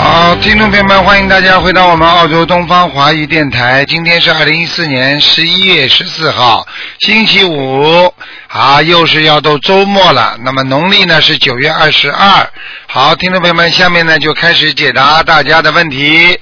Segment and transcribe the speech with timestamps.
[0.00, 3.84] 好，听众朋友们，欢迎大家回到我们澳洲东方华语电台。
[3.86, 6.64] 今天是二零一四年十一月十四号，
[7.00, 8.14] 星期五，
[8.46, 10.38] 好，又是要到周末了。
[10.44, 12.48] 那么农历呢是九月二十二。
[12.86, 16.38] 好，听众朋友们，下面呢就开始解答大家的问题。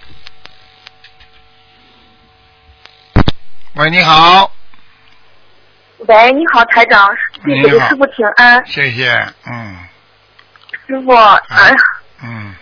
[3.73, 4.53] 喂，你好，
[6.07, 7.09] 喂，你好，台长，
[7.43, 8.63] 谢谢师傅请安。
[8.67, 9.11] 谢谢，
[9.47, 9.79] 嗯
[10.87, 11.77] 师傅，哎呀，
[12.23, 12.55] 嗯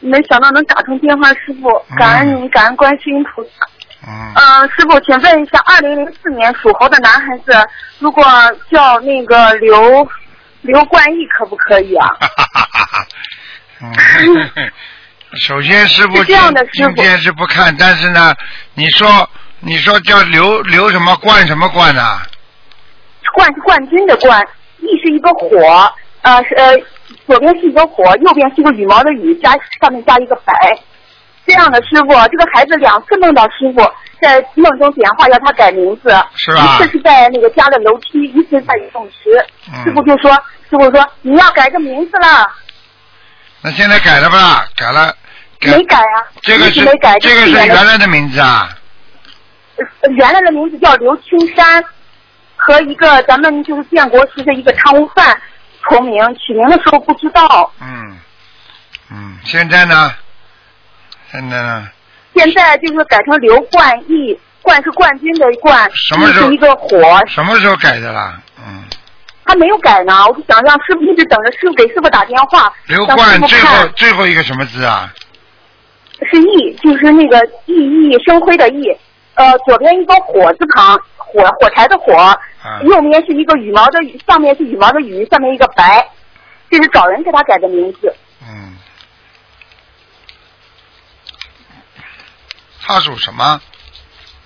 [0.00, 3.50] 没想到能打通电话，师傅，感恩您，感恩观世音菩萨。
[4.06, 7.52] 嗯，呃、师傅，请问一下，二零零四年属猴的男孩子，
[7.98, 8.24] 如果
[8.70, 10.08] 叫那个刘
[10.62, 12.06] 刘冠毅，可不可以啊？
[12.20, 13.06] 哈哈哈哈
[13.80, 14.70] 嗯，
[15.34, 18.34] 首先师傅是这样的今师傅今天是不看，但是呢，
[18.74, 19.28] 你说
[19.60, 22.22] 你说叫刘刘什么冠什么冠啊、
[23.34, 24.40] 冠是冠军的冠，
[24.78, 26.72] 毅是一个火，呃是呃
[27.28, 30.54] 左边是一个火，右边是一个羽毛的羽，加上面加一个白。
[31.46, 33.80] 这样的师傅，这个孩子两次梦到师傅，
[34.20, 39.44] 在梦中点化要他改名字，是啊一次是在那个家的楼梯，一次是在游泳池。
[39.70, 40.32] 嗯师傅就说，
[40.68, 42.46] 师傅说你要改个名字了，
[43.62, 44.66] 那现在改了吧？
[44.74, 45.14] 改了，
[45.60, 48.68] 改没改啊，这个是没改，这个是原来的名字啊。
[50.00, 51.82] 呃原来的名字叫刘青山，
[52.56, 55.06] 和一个咱们就是建国时的一个贪污
[55.88, 57.72] 犯重名，取名的时候不知道。
[57.80, 58.18] 嗯
[59.10, 60.12] 嗯，现在呢？
[61.32, 61.88] 现在呢？
[62.34, 68.40] 现在就是改成刘冠义，冠是冠军的冠，什么时候是一个火，什么时候改的啦？
[68.58, 68.84] 嗯，
[69.44, 70.26] 他没有改呢。
[70.26, 75.12] 我就想让师傅一直等着师傅给师傅打电话，刘冠最后最后一个什么字啊？
[76.30, 78.96] 是义，就是那个熠熠生辉的熠，
[79.34, 82.36] 呃，左边一个火字旁，火火柴的火，啊
[82.82, 86.08] 右面是一个羽毛的羽，上面是羽毛的羽，下面一个白，
[86.68, 88.14] 这是找人给他改的名字。
[88.42, 88.76] 嗯，
[92.80, 93.60] 他属什么？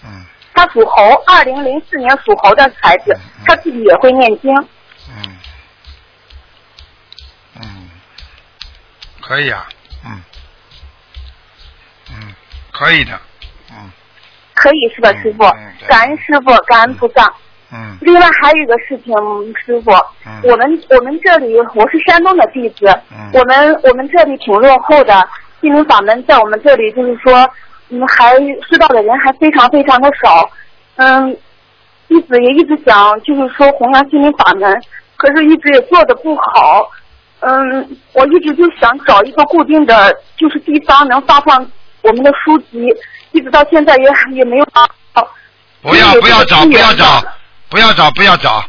[0.05, 4.55] 嗯他属猴，二零零四年属猴的孩子，他自己也会念经。
[5.09, 5.39] 嗯
[7.56, 7.91] 嗯，
[9.23, 9.67] 可以啊，
[10.05, 10.23] 嗯
[12.11, 12.34] 嗯，
[12.71, 13.19] 可以的，
[13.71, 13.91] 嗯
[14.55, 15.73] 可以是吧，师傅嗯？
[15.89, 17.27] 感恩师傅，感恩菩萨。
[17.27, 17.34] 嗯
[18.00, 19.15] 另外还有一个事情，
[19.65, 19.91] 师傅，
[20.27, 20.41] 嗯。
[20.44, 23.31] 我们我们这里我是山东的弟子，嗯。
[23.33, 25.15] 我们我们这里挺落后的，
[25.60, 27.49] 心灵法门在我们这里就是说，
[27.88, 30.50] 嗯，还知道的人还非常非常的少，
[30.97, 31.37] 嗯，
[32.09, 34.82] 弟子也一直想就是说弘扬心灵法门，
[35.16, 36.91] 可是一直也做的不好，
[37.41, 41.66] 嗯，我一直就想找一个固定的就是地方能发放
[42.03, 42.87] 我们的书籍，
[43.32, 44.66] 一直到现在也也没有。
[45.81, 47.05] 不要不要找不要找。
[47.05, 47.22] 嘛
[47.72, 48.65] 不要找不要找，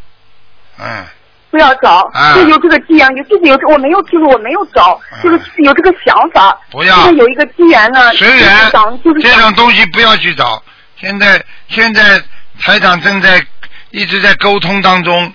[0.80, 1.06] 嗯。
[1.52, 2.34] 不要找，啊。
[2.34, 6.58] 就有这个机缘，有就是有这我没有，就是我没有找，就是有这个想法。
[6.72, 6.96] 不要。
[6.96, 8.72] 现在有一个机缘呢，就是随缘
[9.04, 10.64] 就是这种东西不要去找。
[10.96, 12.20] 现在现在
[12.62, 13.46] 台长正在
[13.92, 15.32] 一直在沟通当中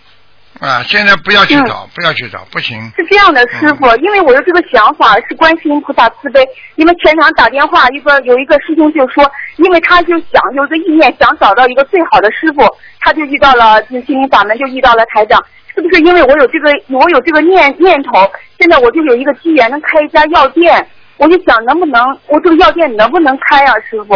[0.61, 2.81] 啊，现在不要去找，不要去找，不行。
[2.97, 6.45] 是这样的，师傅，因为我有这个想法，是观世音菩萨慈悲。
[6.75, 9.25] 因为前场打电话，一个有一个师兄就说，
[9.57, 12.67] 因为他就想有个意念，想找到一个最好的师傅，
[13.01, 15.41] 他就遇到了就心灵法门，就遇到了台长。
[15.75, 20.85] 是不是因为我有这个我有这个念念头，现在我就有一个机缘能开一家药店，
[21.19, 24.15] 我就想能不能我这个药店能不能开啊，师傅？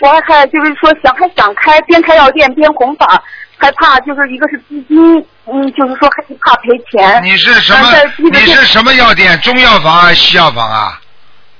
[0.00, 3.20] 我还还就是说想还想开，边开药店边弘法，
[3.58, 7.22] 还怕就是一个是资金，嗯，就是说害怕赔钱。
[7.24, 7.90] 你是什么
[8.30, 9.38] 你是什么药店？
[9.40, 11.00] 中药房还是西药房啊？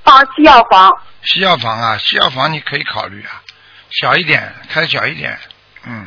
[0.04, 0.90] 啊西药房？
[1.24, 3.42] 西药房啊，西药房你可以考虑啊，
[3.90, 5.36] 小一点，开小一点，
[5.86, 6.06] 嗯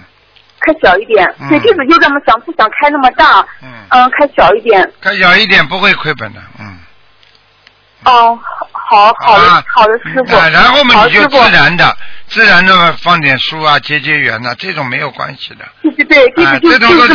[0.61, 4.93] 开小一点，嗯对，弟子就这么想，不想开那么大，嗯，嗯，开小一点。
[5.01, 6.77] 开小一点不会亏本的，嗯。
[8.05, 8.39] 哦，
[8.91, 11.97] 好好的啊好的师傅，啊，然后嘛你就自然的、
[12.27, 15.65] 自然的放点书啊，结结缘呐、这种没有关系的。
[15.81, 17.13] 对对对，啊，这种都是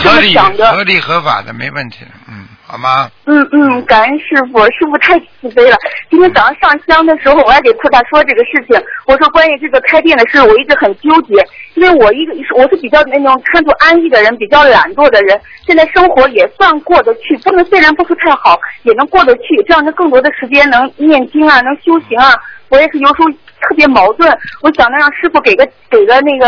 [0.00, 0.82] 合理、的合。
[0.82, 3.06] 理合法的，没问题的，嗯，好吗？
[3.26, 5.76] 嗯嗯，感恩师傅，师傅太慈悲了。
[6.08, 8.82] 今天早上上香的时候，我还给菩萨说这个事情。
[9.04, 11.34] 我说关于这个开店的事，我一直很纠结，
[11.74, 15.38] 因为我一个我是比较那种看作安逸的人，比较懒惰的人。
[15.66, 19.62] 现在生活也算过得去，不能虽然不是太好，也能过得去。
[19.68, 22.32] 这样的更多的时间能念经啊，能修行啊。
[22.70, 23.28] 我也是有时候
[23.60, 24.26] 特别矛盾，
[24.62, 26.46] 我想着让师傅给个给个那个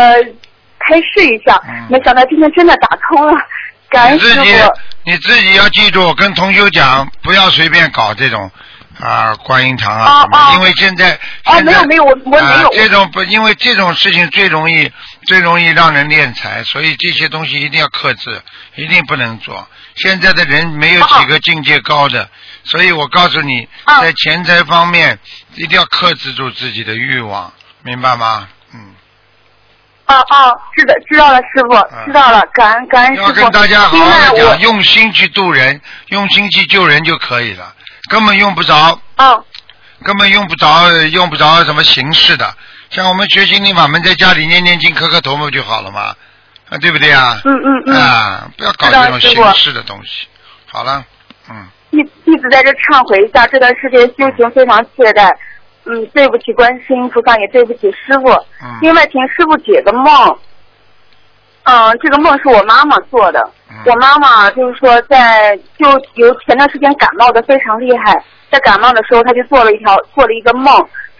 [0.79, 3.33] 开示一下，嗯没想到今天真的打通了，
[3.91, 4.73] 感恩师傅。
[5.05, 8.51] 你自己要记住，跟同修讲，不要随便搞这种
[8.99, 11.13] 啊观音堂啊因为现在
[11.45, 12.69] 哦，现在没有没有，我我没啊有。
[12.73, 14.91] 这种不，因为这种事情最容易
[15.27, 18.41] 最容易让人敛财，所以这些东西一定要克制，
[18.75, 19.67] 一定不能做。
[19.95, 22.29] 现在的人没有几个境界高的，
[22.63, 25.19] 所以我告诉你，哦在钱财方面
[25.53, 27.53] 一定要克制住自己的欲望，
[27.83, 28.47] 明白吗？
[30.07, 33.33] 嗯，哦哦，知道知道了，师傅，知道了，感恩感恩师傅要。
[33.33, 37.73] 跟大家好好的讲，用心去度人，用心去救人就可以了，
[38.09, 39.43] 根本用不着，哦
[40.03, 42.53] 根本用不着用不着什么形式的。
[42.91, 46.13] 像我们学心灵法门，在家里念念经、磕磕头不就好了吗？
[46.69, 47.39] 啊，对不对啊？
[47.45, 50.27] 嗯嗯嗯，啊，不要搞这种形式的东西。
[50.67, 51.03] 好了，
[51.49, 51.97] 嗯，一
[52.29, 55.31] 一直在这忏悔一下，这段时间修行非常懈怠，
[55.85, 58.29] 嗯，对不起观世音菩萨，也对不起师傅。
[58.63, 60.37] 嗯另外，请师傅解个梦。
[61.63, 63.39] 嗯，这个梦是我妈妈做的。
[63.69, 70.73] 嗯我妈妈就是说在，就有前段时间感冒的非常厉害，在感冒的时候，她就做了一条做了一个梦。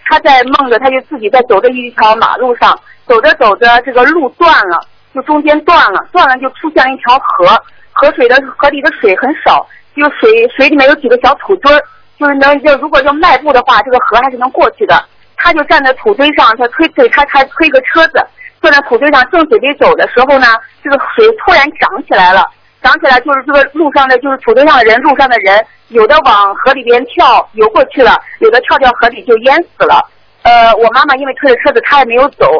[0.04, 4.80] 她在梦着，她就自己在走着一条马路上，走着走着，这个路断了，
[5.14, 7.46] 就中间断了，断了就出现了一条河，
[7.92, 9.66] 河水的河里的水很少，
[9.96, 11.82] 就水水里面有几个小土堆儿，
[12.18, 15.04] 就是能就如果要迈步的话，这个河还是能过去的。
[15.36, 18.24] 他就站在土堆上，他推推他他推个车子，
[18.60, 20.46] 坐在土堆上正准备走的时候呢，
[20.82, 22.42] 这个水突然涨起来了，
[22.82, 30.02] 涨起来就是这个路上的就是土堆上的人，路上的人有的往河里边跳游过去了，有的跳掉河里就淹死了。
[30.42, 32.50] 呃，我妈妈因为推着车子，她也没有走，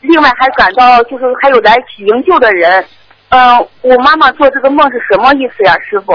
[0.00, 2.82] 另外还赶到就是还有来起营救的人。
[3.28, 6.12] 呃，我妈妈做这个梦是什么意思呀，师傅？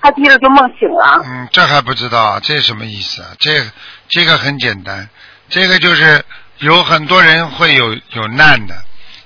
[0.00, 1.22] 他接着就梦醒了。
[1.24, 3.28] 嗯，这还不知道，这什么意思啊？
[3.38, 3.64] 这
[4.08, 5.08] 这个很简单，
[5.48, 6.24] 这个就是
[6.58, 8.74] 有很多人会有有难的，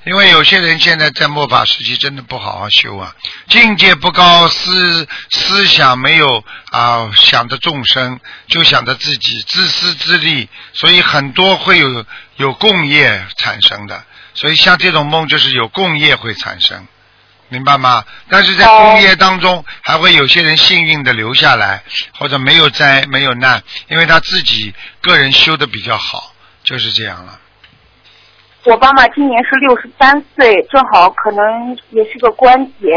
[0.04, 3.14] 因为有些人现在在末法时期真的不好好修啊，
[3.48, 12.04] 境界不高，思思想没有啊，想着众生，就想着自己，自私自利，所以很多会有
[12.36, 14.04] 有共业产生的，
[14.34, 16.86] 所以像这种梦就是有共业会产生。
[17.52, 18.02] 明白吗？
[18.30, 21.82] 但是在工业当中，还会有些人幸运的留下来，
[22.18, 26.32] 或者没有灾没有难，因为他自己个人修的比较好，
[26.64, 27.38] 就是这样了。
[28.64, 32.88] 我爸妈今年是六十三岁，正好可能也是个关节。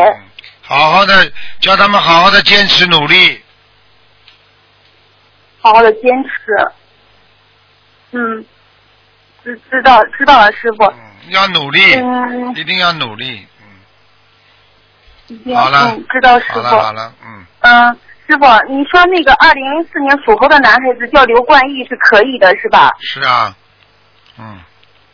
[0.61, 1.29] 好好的
[1.59, 3.41] 叫他们好好的坚持努力，
[5.59, 6.71] 好好的坚持。
[8.11, 8.45] 嗯，
[9.43, 10.85] 知知道知道了，师傅。
[10.85, 13.45] 嗯，要努力，嗯，一定要努力。
[15.55, 16.75] 好了嗯，知道师好了傅。
[16.77, 22.91] 好了，嗯，嗯，师傅，你说那个二零零四年属猴的男孩子叫刘冠毅是可以的，是吧？
[22.99, 23.55] 是啊，
[24.37, 24.59] 嗯，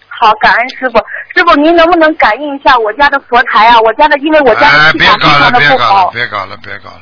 [0.07, 0.97] 好，感恩师傅。
[1.33, 3.79] 师傅，您能不能感应一下我家的佛台啊？
[3.79, 6.09] 我家的，因为我家气别搞了，场非常的别搞了，不好。
[6.11, 7.01] 别搞了，别搞了。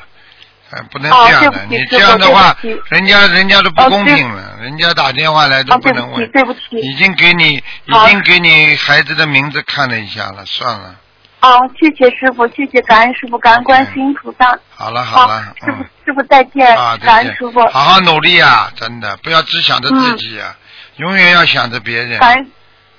[0.71, 2.55] 哎，不能哦这样的，你这样的话
[2.89, 6.59] 人家人家都不公平了，人家打电话来都哦，不能问对不起，。
[6.69, 6.87] 对不起。
[6.87, 10.95] 已经给你已经给你孩子的名字看了一下了，算了，
[11.41, 14.59] 哦，谢谢师傅，谢谢感恩师傅，感恩观世音菩萨。
[14.75, 20.57] 好了好了，，师傅嗯，师傅再见啊，，感恩师傅，好好努力啊，真的不要只想着自己啊，
[20.97, 22.45] 永远要想着别人，感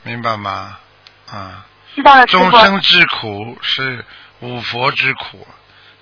[0.03, 0.79] 明白吗？
[1.31, 2.51] 啊，知道了师众。
[2.51, 4.05] 生之苦是
[4.41, 5.47] 五佛之苦，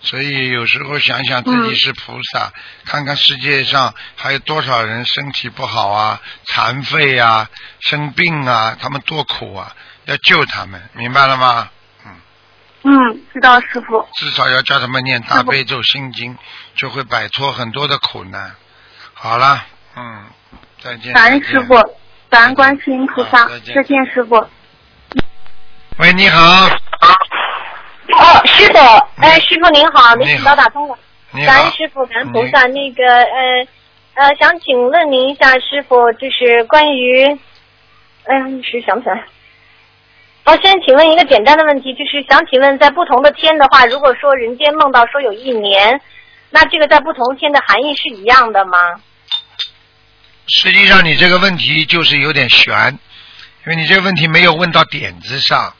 [0.00, 2.52] 所以有时候想想自己嗯是菩萨，
[2.84, 11.68] 看看世界上还有多少人身体不好啊、残废啊、生病啊，他们多苦啊，要救他们，明白了吗？
[12.82, 14.06] 嗯，知道师傅。
[14.14, 16.36] 至少要叫他们念大悲咒心经，
[16.76, 18.52] 就会摆脱很多的苦难。
[19.14, 19.64] 好了，
[19.96, 20.24] 嗯，
[20.80, 21.12] 再见。
[21.12, 21.74] 感恩师傅，
[22.30, 24.36] 感恩观世音菩萨再，见再见师傅。
[25.98, 28.78] 喂，你好，哦，师傅，
[29.20, 30.96] 哎，师傅您好，你好没想到打通了，
[31.32, 32.66] 你感恩，师傅，感恩菩萨。
[32.66, 33.66] 那个呃
[34.14, 37.26] 呃，想请问您一下，师傅，就是关于，
[38.24, 39.24] 哎呀、一时想不起来。
[40.48, 46.00] 哦，先请问一个简单的问题，就是想请问，在不同的天的话，如果说人间梦到说有一年，
[46.48, 48.78] 那这个在不同天的含义是一样的吗？
[50.46, 52.98] 实际上你这个问题就是有点悬，
[53.66, 55.74] 因为你这个问题没有问到点子上。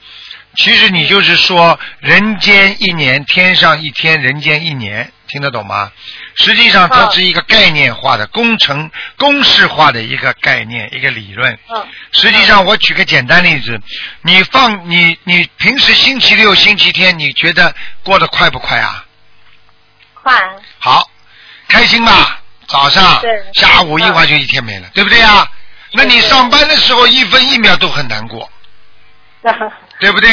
[0.57, 5.91] 其实你就是说，人间一年，天上一天，人间一年，听得懂吗？
[6.39, 11.53] 实际上它嗯是一个概念化的、工程公式化的一个概念、一个理论。
[11.69, 13.79] 嗯实际上，我举个简单例子，
[14.23, 19.05] 你放你你平时星期六、星期天，你觉得过得快不快啊？
[20.15, 20.33] 快，
[20.79, 21.11] 好，
[21.69, 22.41] 开心吧？
[22.67, 25.51] 早上对、下午一会儿就一天没了，对不对啊？
[25.93, 28.51] 那你上班的时候一分一秒都很难过，
[29.99, 30.31] 对不对？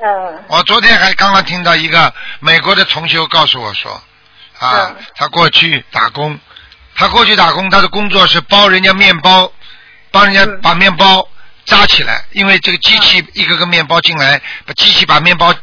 [0.00, 4.02] 嗯我昨天还刚刚听到一个美国的同修告诉我说，
[4.58, 6.38] 啊，嗯他过去打工，
[6.94, 9.52] 他过去打工，他的工作是包人家面包，
[10.10, 11.28] 帮人家嗯把面包
[11.64, 15.54] 扎起来，因为这个机器一个个面包进来，把机器把面包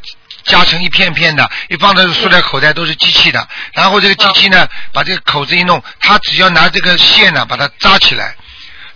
[0.44, 8.36] 夹成一片片的，一放在塑料口袋都是机器的，然后这个机器呢，把这个口子一弄，他只要拿这个线呢把它扎起来。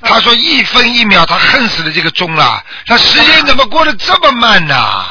[0.01, 2.63] 他说一分一秒，他恨死了这个钟了。
[2.85, 5.05] 他时间怎么过得这么慢呐、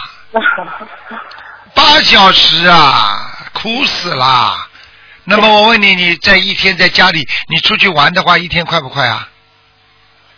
[1.74, 4.67] 八小时啊，苦死啦！
[5.30, 9.28] 那么我问你，你在一天在家里，你出去玩的话，一天快不快啊？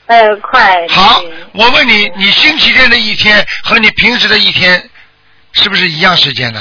[0.06, 0.84] 呃，快。
[0.88, 1.22] 好，
[1.54, 4.90] 我问你，你星期天的一天和你平时的一天，
[5.52, 6.60] 是不是一样时间呢？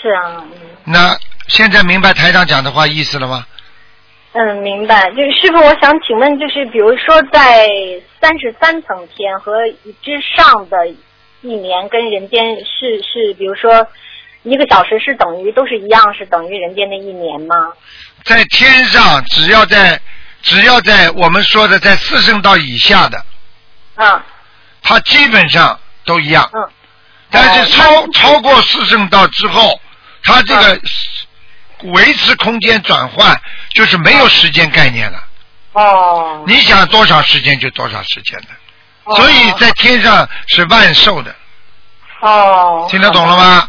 [0.00, 0.52] 是啊，嗯
[0.84, 1.14] 那
[1.48, 3.46] 现在明白台长讲的话意思了吗？
[4.32, 5.10] 嗯，明白。
[5.10, 7.68] 就是师傅，我想请问，就是比如说在
[8.18, 9.52] 三十三层天和
[10.02, 10.88] 之上的
[11.42, 13.86] 一年，跟人间是是，比如说
[14.42, 17.54] 一个小时是等于都是一样，是等于人间的一年吗？
[18.24, 20.00] 在天上，只要在
[20.42, 23.24] 只要在我们说的在四圣道以下的，
[23.96, 24.24] 啊，
[24.82, 26.48] 它基本上都一样。
[26.52, 26.70] 嗯。
[27.30, 29.80] 但是哦超那超过四圣道之后，
[30.24, 30.80] 它这个
[31.92, 33.40] 维持空间转换
[33.74, 35.22] 就是没有时间概念了。
[35.72, 36.44] 哦。
[36.46, 38.48] 你想多少时间就多少时间的，
[39.04, 41.34] 哦所以在天上是万寿的，
[42.20, 42.86] 哦。
[42.90, 43.68] 听得懂了吗？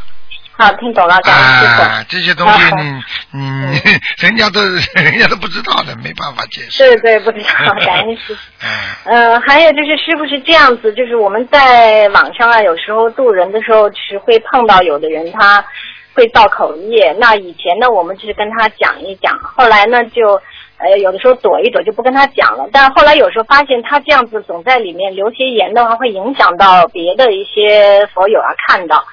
[0.61, 1.81] 好，听懂了，感恩师傅。
[1.81, 3.81] 啊，这些东西你你
[4.21, 4.61] 人家都
[5.01, 6.83] 人家都不知道的，没办法解释。
[6.83, 8.41] 对对，不知道， 感恩师傅。
[8.63, 15.65] 嗯，呃，还有就是师傅是这样子，就是我们在网上啊，有时候渡人的时候，是会碰到有的人他
[16.13, 17.15] 会造口业。
[17.19, 20.39] 那以前呢，我们就是跟他讲一讲，后来呢就
[20.77, 22.69] 呃有的时候躲一躲，就不跟他讲了。
[22.71, 29.03] 但后来有时候发现他这样子总在里面留些言的话，会影响到别的一些佛友啊看到。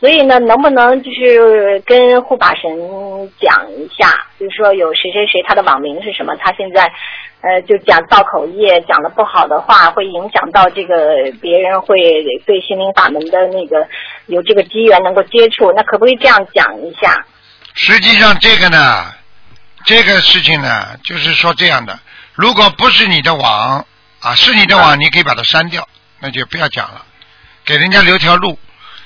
[0.00, 2.70] 所以呢，能不能就是跟护法神
[3.40, 6.84] 讲一下，就是说有谁谁谁他的网名是什么，他现在
[7.40, 11.98] 呃就讲造口业，讲的不好的话，会影响到这个别人会
[12.46, 13.88] 对心灵法门的那个
[14.26, 17.26] 有这个机缘能够接触，那可不可以这样讲一下？
[17.74, 19.12] 实际上这个呢，
[19.84, 21.98] 这个事情呢，就是说这样的，
[22.34, 23.84] 如果不是你的网
[24.20, 25.88] 啊，是你的网，你可以把它删掉，
[26.20, 27.02] 那就不要讲了，
[27.64, 28.56] 给人家留条路。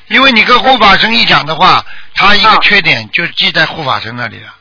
[0.09, 2.59] 因为你跟护法神一讲的话，他一个啊。
[2.63, 4.55] 缺点就记在护法神那里了。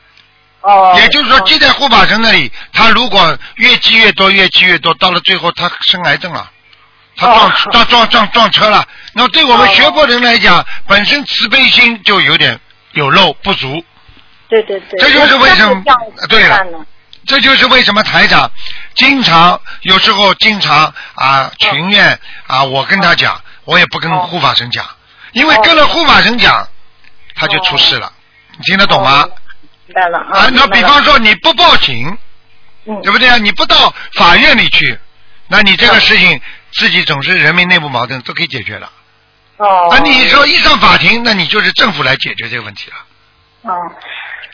[0.62, 6.50] 哦，也就是说，记在护法神那里，他如果越积越多，越积越多，到了最后他生癌症了，
[7.16, 8.86] 他撞他撞撞撞撞车了。
[9.12, 9.74] 那对我们哦。
[9.74, 12.58] 学过的人来讲，本身慈悲心就有点
[12.92, 13.84] 有漏不足，
[14.48, 15.82] 对对对，这就是为什么
[16.28, 16.64] 对了？
[17.26, 18.50] 这就是为什么台长
[18.94, 22.18] 经常有时候经常啊情愿
[22.48, 24.84] 啊，我跟他讲，我也不跟哦护法神讲，
[25.32, 26.66] 因为跟了护法神讲，
[27.34, 28.12] 他就出事了。
[28.56, 29.22] 你听得懂吗？
[29.22, 29.32] 哦
[29.86, 32.16] 明白了啊，那比方说你不报警，
[32.86, 33.36] 嗯对不对啊？
[33.36, 34.98] 你不到法院里去，
[35.48, 36.40] 那你这个事情
[36.72, 38.90] 自己总是人民内部矛盾都可以解决了。
[39.56, 43.70] 哦，那，你说一上法庭，那你就是政府来解决这个问题了。
[43.70, 43.92] 哦，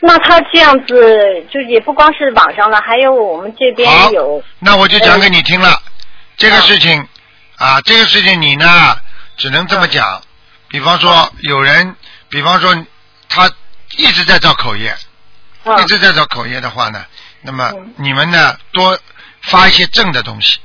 [0.01, 5.79] 那他这样子，就也不光是网上了，还有我们这边好有，那我就讲给你听了。
[6.35, 7.07] 这个啊事情
[7.57, 8.97] 啊，这个事情你呢，
[9.37, 10.21] 只能这么讲。
[10.69, 11.95] 比方说，有人，
[12.29, 12.73] 比方说
[13.27, 13.51] 他
[13.97, 14.95] 一直在造口业，
[15.65, 17.05] 嗯一直在造口业的话呢，
[17.41, 17.93] 那么嗯。
[17.97, 18.97] 你们呢多
[19.41, 20.59] 发一些正的东西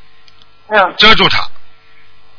[0.69, 0.95] 嗯。
[0.97, 1.49] 遮住他。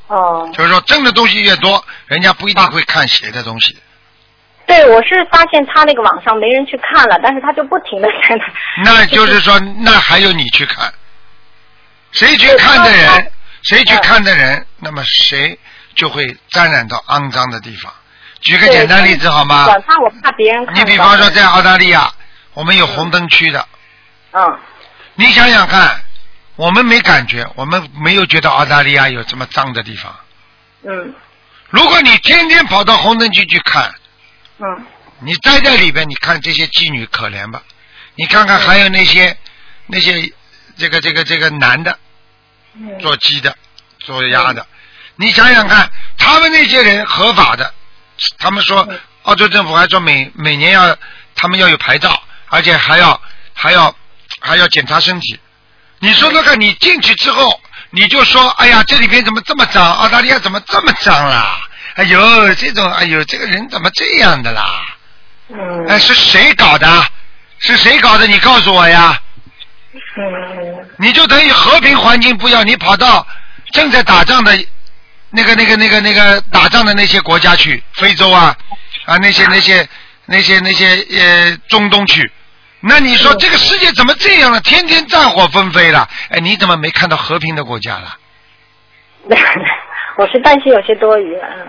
[0.07, 3.75] 哦，就是说正的东西越多，人家不一定会看邪的东西。
[4.67, 8.35] 对，我是发现他那个网上没人去看了，但是他就不停的在
[8.83, 10.93] 那，那就是说，那还有你去看，
[12.11, 13.31] 谁去看的人，
[13.63, 15.57] 谁去看的人，那么谁
[15.95, 17.91] 就会沾染到肮脏的地方。
[18.41, 19.65] 举个简单例子好吗？
[19.67, 20.75] 晚上我怕别人看。
[20.75, 22.13] 你比方说在澳大利亚，
[22.53, 23.67] 我们有红灯区的，
[24.31, 24.59] 嗯
[25.15, 26.01] 你想想看，
[26.57, 30.15] 我们没感觉，我们没有觉得澳大利亚有这么脏的地方。
[30.83, 31.15] 嗯
[31.69, 33.95] 如果你天天跑到红灯区去看，
[34.59, 34.85] 嗯
[35.19, 37.63] 你待在里边，你看这些妓女可怜吧？
[38.15, 39.35] 你看看还有那些
[39.87, 40.31] 那些
[40.77, 41.97] 这个这个这个男的
[42.73, 43.55] 嗯，做鸡的、
[43.99, 44.67] 做鸭的，
[45.17, 47.73] 你想想看，他们那些人合法的，
[48.37, 50.95] 他们说嗯澳洲政府还说每每年要
[51.35, 53.19] 他们要有牌照，而且还要
[53.53, 53.95] 还要
[54.41, 55.39] 还要检查身体。
[55.99, 59.93] 你说那个，你进去之后，你就说，哎呀，这里边怎么这么脏？
[59.93, 61.59] 澳大利亚怎么这么脏啦？
[61.95, 64.85] 哎呦，这种，哎呦，这个人怎么这样的啦？
[65.49, 67.05] 嗯哎，是谁搞的？
[67.59, 68.27] 是谁搞的？
[68.27, 69.19] 你告诉我呀！
[70.17, 73.25] 嗯你就等于和平环境不要，你跑到
[73.71, 74.57] 正在打仗的
[75.35, 78.55] 那个那个那个那个打仗的那些国家去，非洲啊
[79.05, 79.87] 啊那些那些
[80.25, 82.31] 那些那些呃中东去。
[82.79, 84.61] 那你说这个世界怎么这样了？
[84.61, 88.15] 天天战火纷飞了，哎，你怎么没看到和平的国家了？
[90.17, 91.47] 我是担心有些多余了。
[91.57, 91.67] 嗯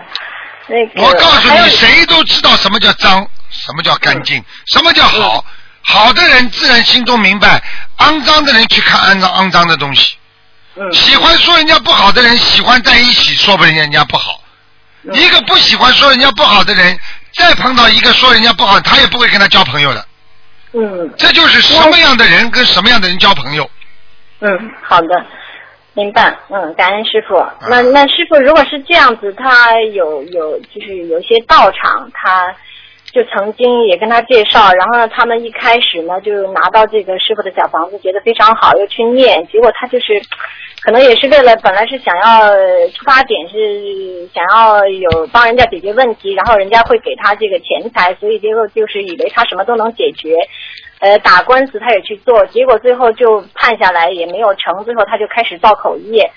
[0.69, 5.45] 那个我告诉你，谁都知道什么叫脏，什么叫干净，什么叫好。
[5.81, 7.63] 好的人自然心中明白，
[7.99, 10.17] 肮脏的人去看肮脏肮脏的东西。
[10.79, 14.41] 嗯喜欢说人家不好的人，喜欢在一起说不人家不好。
[15.03, 16.97] 嗯一个不喜欢说人家不好的人，
[17.33, 20.05] 再碰到一个说人家不好，他也不会跟他交朋友的。
[20.73, 23.69] 嗯这就是什么样的人跟什么样的人交朋友。
[24.39, 25.25] 嗯，好的，
[25.93, 26.37] 明白。
[26.49, 27.37] 嗯，感恩师傅。
[27.37, 32.53] 啊那那师傅，如果是这样子，他有有就是有些道场，他
[33.13, 40.21] 就曾经也跟他介绍，然后呢，他们一开始呢就拿到这个师傅的小房子，觉得非常好，又去念，结果他就是。
[40.79, 42.53] 可能也是为了，本来是想要
[42.93, 50.35] 出发点是想要有帮人家解决问题，然后人家会给他这个钱财，所以结果就是以为他什么都能解决，
[50.99, 56.31] 呃，打官司他也去做，结果最后就判下来也没有成，最后他就开始造口业。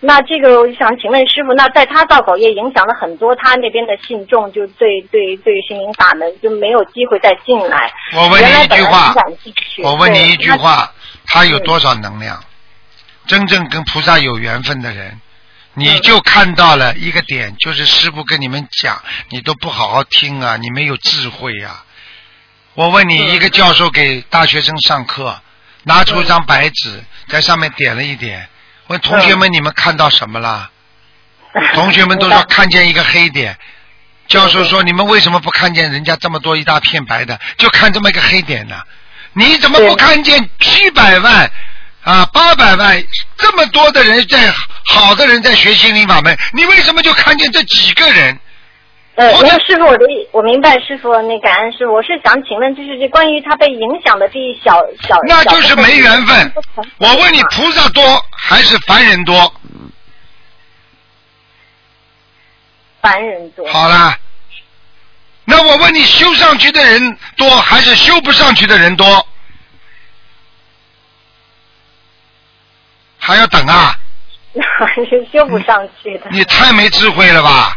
[0.00, 7.90] 那这个我想请问师傅，那在他造口业影响了很多他那边的信众，就对对对心灵法门就没有机会再进来。
[8.14, 9.14] 我问你一句话
[9.82, 10.92] 我问你一句话，
[11.26, 12.42] 他有多少能量？
[13.26, 15.20] 真正跟菩萨有缘分的人，
[15.74, 21.84] 你就看到了一个点，就是师傅跟你们讲，你都不好好听啊，你没有智慧啊。
[22.74, 25.40] 我问你，一个教授给大学生上课，
[25.84, 28.48] 拿出一张白纸，在上面点了一点，
[28.88, 30.70] 问同学们，你们看到什么了？
[31.74, 33.56] 同学们都说看见一个黑点。
[34.28, 38.74] 教授说：“你们为什么不看见人家这么多一大片白的，就看这么一个黑点呢？
[39.32, 41.50] 你怎么不看见七百万
[42.02, 43.04] 啊八百万
[43.36, 44.52] 这么多的人在
[44.84, 48.38] 好的人在学心灵法门，你为什么就看见这几个人？
[49.16, 56.52] 呃，或者没有师傅，我的意我明白师傅，那感恩师傅，我是想请问，就是这关于他被影响的这一小小，那就是没缘分。
[56.98, 59.52] 我问你，菩萨多还是凡人多？
[63.00, 64.14] 凡人多，好了，
[65.46, 69.26] 那我问你，修上去的人多还是修不上去的人多？
[73.18, 73.98] 还要等啊？
[74.52, 74.62] 那
[75.08, 76.26] 是修不上去的。
[76.30, 77.75] 你太没智慧了吧！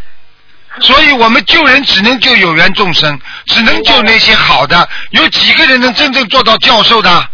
[0.82, 4.88] 所以我们救人只能救有缘众生，只能救那些好的。
[5.12, 7.30] 有几个人能真正做到教授的？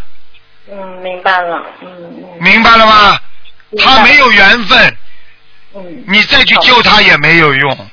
[0.71, 3.19] 嗯，明白了，嗯嗯明白了吗？
[3.77, 4.97] 他没有缘分，
[5.75, 7.89] 嗯你再去救他也没有用，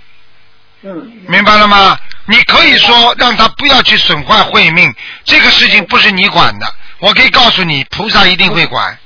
[0.84, 1.98] 嗯明白了吗？
[2.26, 6.74] 你可以说让他不要去损坏慧命，这个事情不是你管的。
[7.00, 8.96] 我可以告诉你，菩萨一定会管。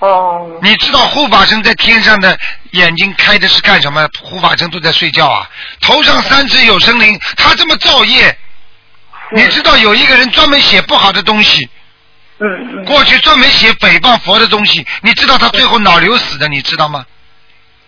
[0.00, 2.36] 哦，你知道护法神在天上的
[2.72, 4.08] 眼睛开的是干什么？
[4.22, 5.48] 护法神都在睡觉啊，
[5.80, 8.36] 头上三只有生灵，他这么造业。
[9.32, 11.68] 你知道有一个人专门写不好的东西，
[12.38, 12.48] 嗯
[12.80, 12.84] 嗯。
[12.84, 17.04] 过去专门写诽谤佛的东西，你知道他最后脑瘤死的，你知道吗？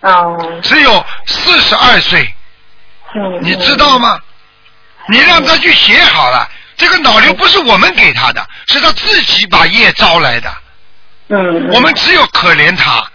[0.03, 0.61] 哦。
[0.63, 2.33] 只有四十二岁，
[3.15, 4.21] 嗯，你知道吗？
[5.09, 10.55] 你让他去写好了，这个脑瘤不是我们给他的，是他自己把业招来的，
[11.39, 13.11] 我们只有可怜他。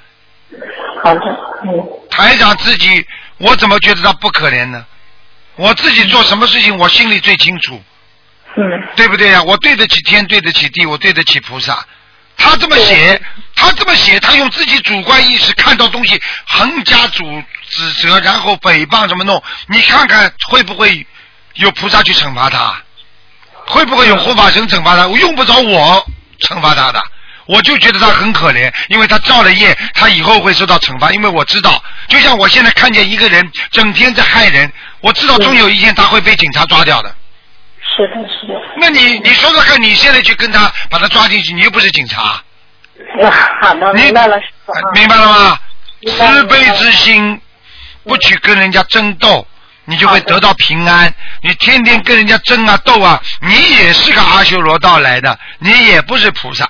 [1.03, 1.21] 好的，
[1.65, 3.05] 嗯台长自己，
[3.37, 4.85] 我怎么觉得他不可怜呢？
[5.55, 7.81] 我自己做什么事情，我心里最清楚，
[8.55, 8.63] 嗯
[8.95, 11.85] 对不对呀、我对得起天，对得起地，我对得起菩萨。
[12.37, 13.19] 他这么写，
[13.55, 17.23] 他这么写，他用自己主观意识看到东西，横加主
[17.67, 19.41] 指责，然后诽谤，怎么弄？
[19.67, 21.05] 你看看会不会
[21.55, 22.79] 有菩萨去惩罚他？
[23.65, 25.07] 会不会有护法神惩罚他？
[25.07, 26.07] 我用不着我
[26.39, 27.03] 惩罚他的，
[27.47, 31.11] 我就觉得他很可怜，因为他造了业，他以后会受到惩罚。
[31.11, 37.15] 因为我知道，就像我现在看见一个人整天在害人，我知道终有一天他会被警察抓掉的。
[37.79, 38.53] 是的，是的。
[38.79, 42.43] 那你你说说看，你现在去跟他把他抓进去，你又不是警察，啊
[43.61, 44.37] 好的，明白了。
[44.93, 45.59] 明白了吗？
[46.05, 47.41] 慈悲之心，
[48.03, 49.47] 不去跟人家争斗，
[49.85, 51.11] 你就会得到平安。
[51.41, 56.69] 你天天跟人家争啊斗啊，你也是个阿修罗道来的，你也不是菩萨，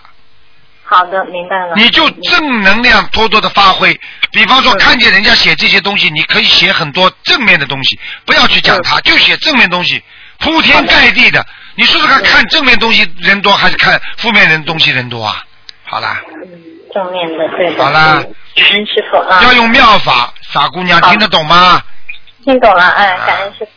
[0.89, 1.73] 好的，明白了。
[1.75, 3.93] 你就正能量多多的发挥。
[4.31, 10.01] 比方说，看见人家写这些东西，你可以写很多正面的东西，不要去讲它，就写正面东西，
[10.39, 11.45] 铺天盖地的。
[11.75, 15.43] 你说说看，看正面东西人多还是看负面人东西人多啊？
[15.83, 16.49] 好啦，嗯
[16.93, 17.83] 正面的，对的。
[17.83, 19.43] 好啦嗯感恩师傅啊。
[19.43, 21.81] 要用妙法，傻姑娘听得懂吗？
[22.45, 23.67] 听懂了，哎，感恩师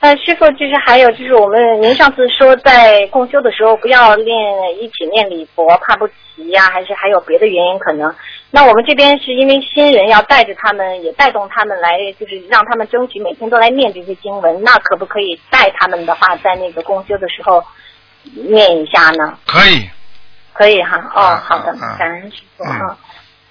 [0.00, 4.36] 嗯，呃，师傅，就是还有就是我们您上次说在共修的时候不要练
[4.80, 8.14] 一起念礼佛，怕不齐呀、还是还有别的原因可能？
[8.50, 14.62] 那我们这边是因为新人要带着他们，也带动他们来，就是让他们争取每天都来念这些经文。
[14.62, 17.62] 那可不可以带他们的话，在那个共修的时候
[18.34, 19.38] 念一下呢？
[19.46, 19.88] 可以，
[20.54, 22.98] 可以哈，哦，啊好的啊，感恩师傅嗯啊。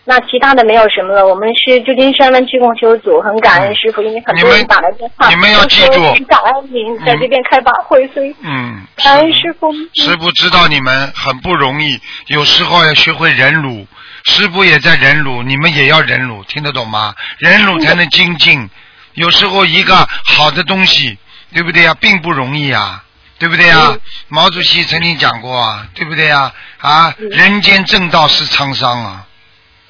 [0.06, 9.72] 那其他的没有什么了，我们是旧金山湾区共修组，很感恩师傅，因为很多人打来电话，你们要记住感恩您在这边开法会，所以嗯，感恩师傅。
[9.94, 13.86] 师傅知道你们很不容易，有时候要学会忍辱。
[14.26, 17.14] 师傅也在忍辱，你们也要忍辱，听得懂吗？
[17.38, 18.70] 忍辱才能精进。
[19.14, 21.18] 有时候一个好的东西，
[21.54, 21.96] 对不对呀？
[22.00, 23.04] 并不容易啊，
[23.38, 23.96] 对不对呀？
[24.28, 26.52] 毛主席曾经讲过啊，对不对呀？
[26.80, 29.26] 啊，人间正道是沧桑啊。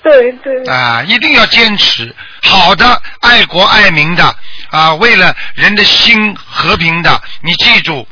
[0.01, 2.85] 对对，啊，一定要坚持好的、
[3.21, 4.23] 爱国爱民的
[4.71, 8.07] 啊，为了人的心和平的，你记住，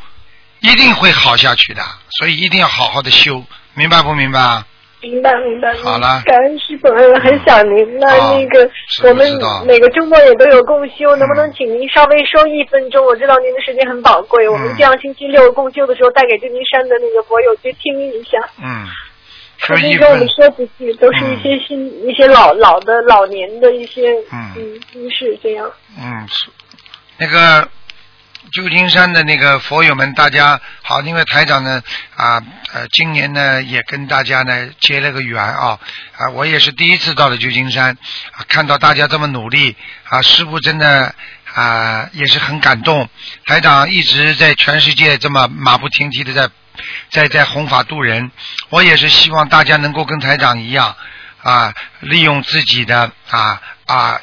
[0.59, 1.81] 一定会好下去的。
[2.19, 4.65] 所以一定要好好的修，明白不明白啊？
[4.99, 5.71] 明白明白。
[5.75, 6.89] 好了感恩师傅，
[7.21, 7.99] 很想您。
[7.99, 8.67] 那啊那个
[9.07, 9.31] 我们
[9.65, 13.05] 每个周末也都有共修，能不嗯能请您稍微收一分钟？
[13.05, 18.39] 我知道您的时间很宝贵，我们嗯这样星期六共修的时候带给旧金山的那个博友去听一下。
[18.57, 19.06] 嗯，可
[19.57, 25.69] 说一分以跟我们说几句，都是一些新、一些老老的老年的一些嗯嗯故事这样。
[25.99, 26.45] 嗯，是
[27.17, 27.67] 那个
[28.53, 31.81] 旧金山的那个佛友们，大家好，因为台长呢
[32.15, 32.41] 啊
[32.73, 35.79] 呃，今年呢也跟大家呢结了个缘啊
[36.15, 37.97] 啊，我也是第一次到了旧金山
[38.31, 39.75] 啊，看到大家这么努力
[40.07, 41.13] 啊，师傅真的
[41.53, 43.09] 啊也是很感动。
[43.45, 46.49] 台长一直在全世界这么马不停蹄的在
[47.09, 48.31] 在在弘法度人，
[48.69, 50.95] 我也是希望大家能够跟台长一样
[51.41, 54.19] 啊，利用自己的啊啊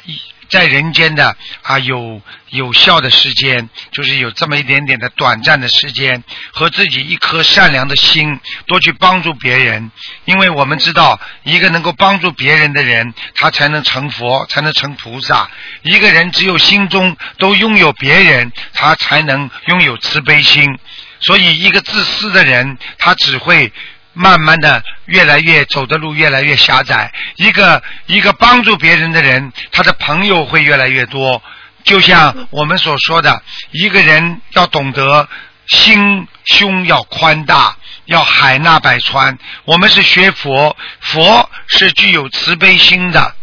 [0.47, 9.91] 在人间的啊有有效的时间，就是有这么一点点的短暂的时间，和自己一颗善良的心，多去帮助别人。
[10.25, 15.49] 因为我们知道，一个能够帮助别人的人，他才能成佛，才能成菩萨。
[15.81, 20.77] 一个人只有心中都拥有别人，他才能拥有慈悲心。
[21.19, 23.71] 所以，一个自私的人，他只会
[24.13, 27.11] 慢慢的越来越走的路越来越狭窄。
[27.37, 31.41] 一个一个帮助别人的人，他的朋友会越来越多。
[31.83, 35.27] 就像我们所说的，一个人要懂得
[35.67, 39.37] 心胸要宽大，要海纳百川。
[39.65, 43.35] 我们是学佛，佛是具有慈悲心的，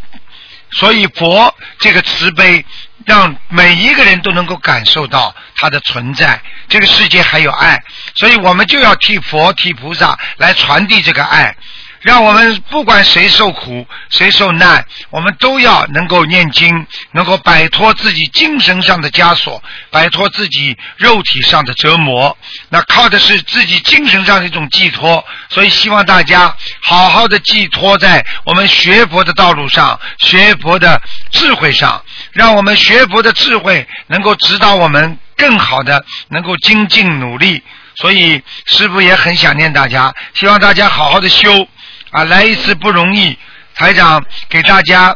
[0.72, 2.64] 所以佛这个慈悲，
[3.06, 6.40] 让每一个人都能够感受到它的存在。
[6.68, 7.82] 这个世界还有爱，
[8.14, 11.54] 所以我们就要替佛、替菩萨来传递这个爱。
[12.00, 22.36] 让我们不管谁受苦、谁受难，我们都要能够念经，能够摆脱自己精神上的枷锁，摆脱自己肉体上的折磨。
[22.70, 25.24] 那靠的是自己精神上的一种寄托。
[25.48, 37.62] 所以希望大家好好的寄托在我们学佛的道路上，学佛的智慧上，让我们学佛的智慧能够指导我们更好的能够精进努力。
[37.94, 41.68] 所以师傅也很想念大家，希望大家好好的修。
[42.10, 43.38] 啊，来一次不容易。
[43.74, 45.14] 台长给大家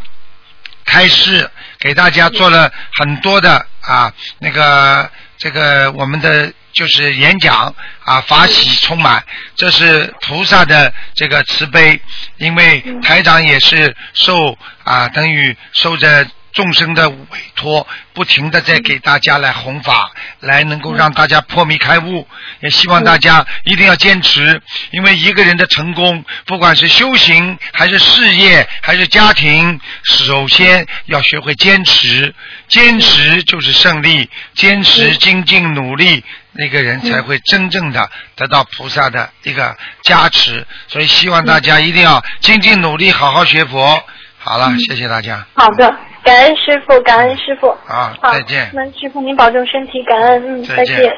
[0.84, 7.74] 开示，给大家做了很多的啊，那个这个我们的就是演讲
[8.04, 9.24] 啊，法喜充满，
[9.56, 12.00] 这是菩萨的这个慈悲。
[12.36, 16.26] 因为台长也是受啊，等于受着。
[16.56, 17.16] 众生的委
[17.54, 22.26] 托，不停的在给大家来弘法，来能够让大家破迷开悟。
[22.60, 32.34] 也希望大家一定要坚持，因为一个人的成功，不管是修行还是事业还是家庭，首先要学会坚持，
[32.68, 36.24] 坚持就是胜利，坚持精进努力。
[36.58, 44.02] 那个人才会真正的得到菩萨的一个加持，所以希望大家一定要精进努力，好好学佛。
[44.38, 45.44] 好了，谢谢大家。
[45.54, 45.94] 好的，
[46.26, 47.68] 感恩师傅，感恩师傅。
[47.86, 48.68] 啊，好，再见。
[48.74, 51.16] 那师傅您保重身体，感恩，嗯，再见再见。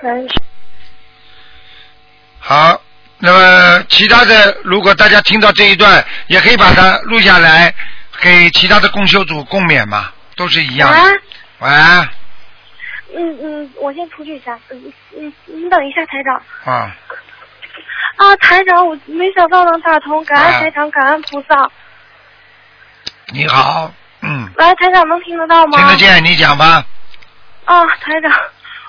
[0.00, 0.34] 感恩师
[2.38, 2.80] 好，
[3.18, 7.74] 那么其他的，如果大家听到这一段，也可以把它录下来，
[8.20, 11.20] 给其他的共修组共勉嘛，都是一样的。
[11.58, 11.68] 喂，
[13.16, 14.56] 嗯嗯，我先出去一下。
[14.70, 16.40] 嗯嗯，你等一下，台长。
[16.64, 16.96] 啊，
[18.16, 21.68] 啊，台长，我没想到能打通，感恩啊台长，感恩菩萨。
[23.30, 23.92] 你好，
[24.58, 25.78] 嗯，喂，台长能听得到吗？
[25.78, 25.96] 听得。
[25.96, 26.84] 见，你讲吧。
[27.64, 28.30] 啊，台长，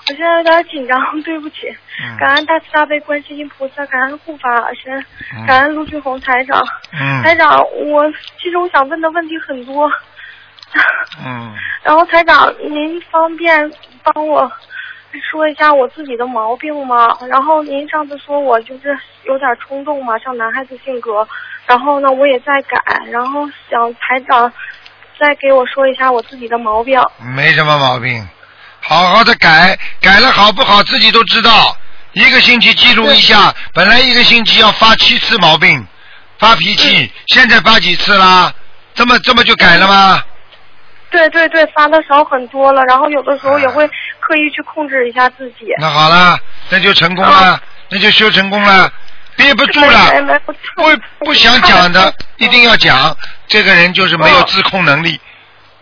[0.08, 1.68] 我现在有点紧张，对不起。
[2.02, 4.48] 嗯感恩大慈大悲观世音菩萨，感恩护法
[4.82, 5.04] 神，
[5.36, 6.60] 嗯感恩陆俊宏台长。
[6.92, 9.90] 嗯台长，我其实我想问的问题很多，
[11.24, 11.54] 嗯，
[11.84, 13.70] 然后台长，您方便
[14.02, 14.50] 帮我
[15.30, 17.16] 说一下我自己的毛病吗？
[17.28, 21.26] 然后您上次说我就是有点冲动嘛，像男孩子性格。
[21.66, 24.50] 然后呢，我也在改，然后想台长
[25.20, 26.98] 再给我说一下我自己的毛病。
[27.18, 28.26] 没什么毛病，
[28.80, 31.76] 好好的改，改了好不好自己都知道。
[32.12, 35.86] 一个星期记录一下，本来一个星期要发七次毛病，
[36.38, 38.52] 发脾气，现在发几次啦？
[38.94, 40.22] 这么这么就改了吗？
[41.10, 43.86] 对对对，发的少很多了，然后有的时候也会
[44.20, 45.66] 刻意去控制一下自己。
[45.78, 48.92] 那好了，那就成功了，那就修成功了，
[49.40, 50.40] 憋不住了，
[50.76, 55.20] 不不想讲的一定要讲，这个人就是没有自控能力，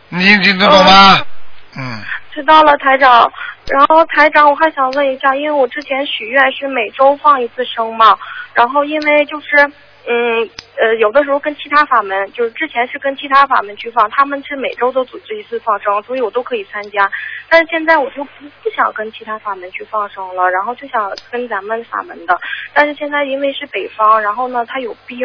[0.08, 1.20] 你听得懂吗？
[1.76, 2.00] 嗯。
[2.32, 3.30] 知道了，台长。
[3.66, 8.16] 然后台长，我还想问一下，因为我之前许愿是每周放一次生嘛，
[8.54, 9.46] 然后因为就是。
[10.10, 17.10] 嗯，呃，有的时候跟其他法门，就是之前是跟其他法门去放，他们是每周都组织一次放生，所以我都可以参加。
[17.50, 22.38] 但是现在我就不不想跟其他法门去放生了，然后就想跟咱们法门的。
[22.72, 25.18] 但是现在因为是北方，然后呢，它有冰，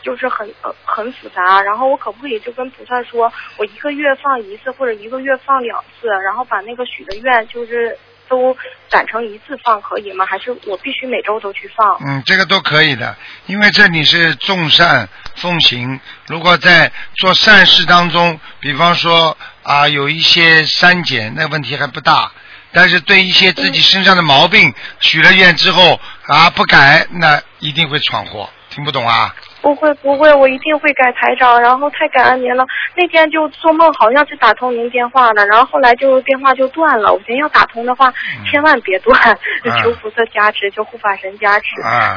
[0.00, 1.60] 就是很呃很复杂。
[1.60, 7.94] 然后我可不可以就跟菩萨说，我一个月放一次，或者一个月放两次，然后把那个许的愿就是。
[8.30, 8.56] 都
[8.88, 10.24] 攒成一次放可以吗？
[10.24, 11.98] 还是我必须每周都去放？
[12.06, 13.14] 嗯，这个都可以的，
[13.46, 16.00] 因为这里是众善奉行。
[16.28, 22.30] 如果在做善事当中，比方说啊有一些删减，那问题还不大。
[22.72, 28.48] 但是对一些自己身上的毛病许了愿之后啊不改，那一定会闯祸。
[28.70, 29.34] 听不懂啊？
[29.62, 32.64] 不会不会，我一定会改台长，然后太感恩您了。
[32.96, 37.12] 那天就做梦，好像是打通您电话了，然后后来就电话就断了。
[37.12, 38.12] 我寻思要打通的话，
[38.50, 39.14] 千万别断，
[39.82, 41.66] 求菩萨加持，求护法神加持。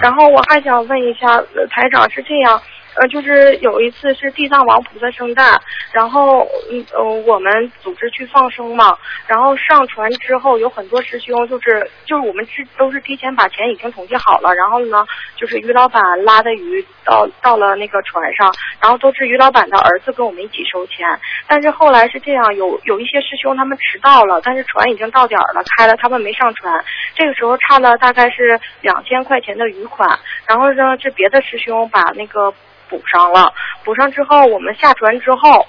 [0.02, 1.38] 然后我还想问一下，
[1.70, 2.62] 台长是这样。
[2.96, 5.60] 呃，就是有一次是地藏王菩萨圣诞，
[5.92, 21.08] 然后嗯呃我们组织去放生嘛，然后上船之后有很多师兄就是就是我们是都是提前把钱已经统计好了，然后呢就是于老板拉的鱼到到了那个船上，然后都是于老板的儿子跟我们一起收钱，
[21.48, 32.54] 但是后来是这样，有有一些师兄他们迟到了，但是船已经到点了开了，他们没上船，这个时候差了大概是两千块钱的余款，然后呢这别的师兄把那个。
[32.94, 33.52] 补上了，
[33.84, 35.66] 补上之后，我们下船之后，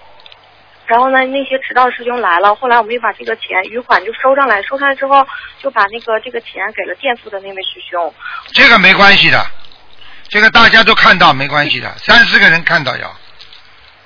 [0.84, 5.26] 然后呢，那些迟到师兄来了，后来我们又把这个钱余款就收上来，收上来之后，
[5.58, 8.12] 就把那个这个钱给了垫付的那位师兄。
[8.52, 9.42] 这个没关系的，
[10.28, 13.08] 这个大家都看到，没关系的，三四个人看到要。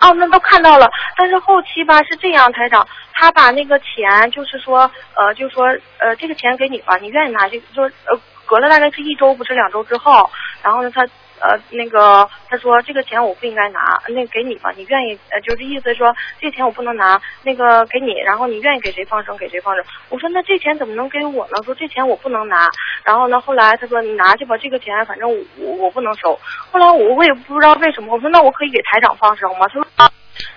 [0.00, 5.66] 哦，那都看到了，但是后期吧是这样，台长，他把那个钱就是说，呃，就说，
[5.98, 10.30] 呃，这个钱给你吧，你愿意拿就说，呃，隔了大概是一周不是两周之后，
[10.62, 11.04] 然后呢他。
[11.40, 19.84] 呃，那个他说这个钱我不应该拿，那给你吧，你愿意呃，就是意思说这钱我不能拿，那个给你，然后你愿意给谁放生给谁放生。
[20.08, 21.62] 我说那这钱怎么能给我呢？
[21.64, 22.68] 说这钱我不能拿。
[23.04, 26.38] 然后呢，后来他说你拿去吧，这个钱反正我我不能收。
[26.70, 29.66] 后来我我也不知道为什么，我说那我可以给台长放生吗？
[29.68, 29.86] 他说。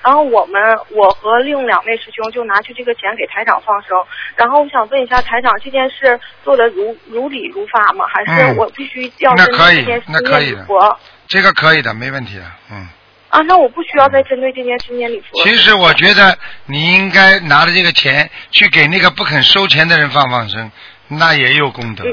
[0.03, 3.97] 然后我们我和另两位师兄就拿去这个钱给台长放生。
[4.35, 8.05] 然后我想问一下台长，这件事做的如如理如法吗？
[8.07, 10.99] 还是我必须要针对这件事念礼佛？
[11.27, 12.87] 这个可以的，没问题的，嗯。
[13.29, 15.41] 啊，那我不需要再针对这件事念礼佛。
[15.43, 20.69] 其实我觉得你应该拿着这个钱去给那个不肯收钱的人放放生，
[21.07, 22.03] 那也有功德。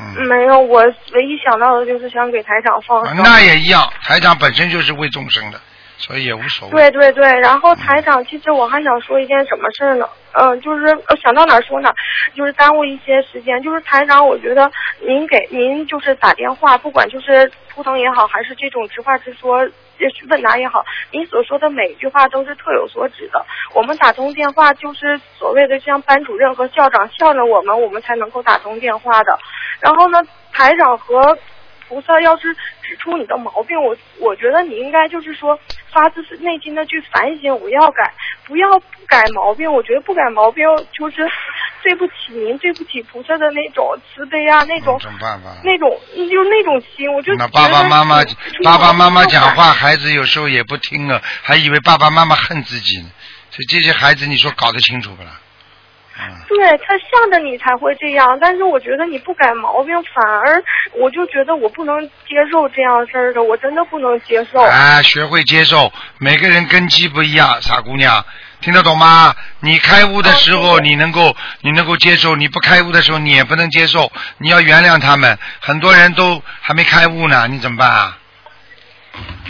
[0.00, 0.26] 嗯。
[0.26, 0.80] 没有，我
[1.12, 3.22] 唯一想到的就是想给台长放生。
[3.22, 5.60] 那也一样，台长本身就是为众生的。
[5.98, 6.90] 所以也无所谓。
[6.90, 10.08] 对对对，然后台长，其实我还想说一件什么事儿呢？
[10.32, 10.86] 嗯，就是
[11.22, 11.94] 想到哪儿说哪儿，
[12.34, 13.62] 就是耽误一些时间。
[13.62, 19.58] 就是台长，我觉得您给您就是打电话，不管就是图腾也好，还是这种直话直说
[20.28, 23.44] 问答也好，您所说的每一句话都是特有所指的。
[23.74, 29.38] 我们打通电话就是所谓的像班主任和校长向着我们，我们才能够打通电话的。
[29.80, 30.20] 然后呢，
[30.52, 31.38] 台长和。
[31.92, 35.58] 菩萨要是指出你的毛病，我我觉得你应该就是说
[35.92, 38.14] 发自内心的去反省，我要改，
[38.46, 39.70] 不要不改毛病。
[39.70, 40.64] 我觉得不改毛病
[40.98, 41.16] 就是
[41.82, 48.24] 对不起您，对不起菩萨的那种慈悲啊，那种嗯、办法那种就那种心，我就那爸爸妈妈
[48.64, 53.10] 爸爸妈妈讲话，孩子有时候也不听啊，还以为爸爸妈妈恨自己呢。
[53.50, 55.38] 所以这些孩子，你说搞得清楚不啦？
[56.48, 64.60] 对他向着你才会这样，但是我觉得你不改毛病，反而我就觉得我不能接受这样事儿的，我真的不能接受。
[64.60, 68.24] 啊，学会接受，每个人根基不一样，傻姑娘，
[68.60, 69.34] 听得懂吗？
[69.60, 74.12] 你开悟的时候，你能够你能够接受；你不开悟的时候，你也不能接受。
[74.38, 78.18] 你要原谅他们，很多人都还没开悟呢，你怎么办啊？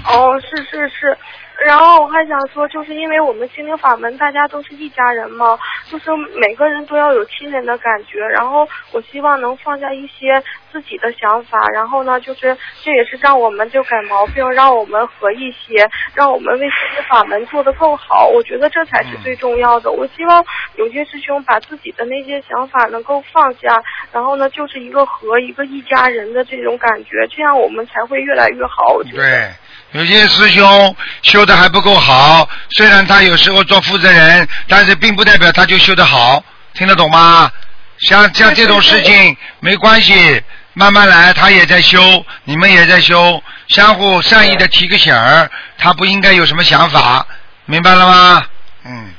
[0.07, 1.17] 哦，是是是。
[1.65, 6.11] 然后我还想说，就是因为我们心灵法门，大家都是一家人嘛，就是
[6.41, 8.19] 每个人都要有亲人的感觉。
[8.19, 18.27] 然后我希望能放下一些自己的想法，然后呢，就是这也是让我们就改毛病，让我们和一些，让我们为心灵法门做得更好。
[18.27, 19.93] 我觉得这才是最重要的。
[19.93, 20.45] 我希望
[20.77, 28.95] 有些师兄把自己的那些想法能够放下，然后呢，就是一个和一个一家人的这种感觉，这样我们才会越来越好。
[28.95, 29.23] 我觉得。
[29.23, 29.51] 对，
[29.93, 36.43] 有些师兄修的还不够好，虽然他有时候做负责人，但是并不代表他就修得好，
[36.75, 37.51] 听得懂吗？
[37.99, 47.27] 像像这种事情没关系，慢慢来，他也在修，你们也在修，相互善意的提个醒儿，他不应该有什么想法，
[47.67, 48.43] 明白了吗？
[48.85, 49.15] 嗯。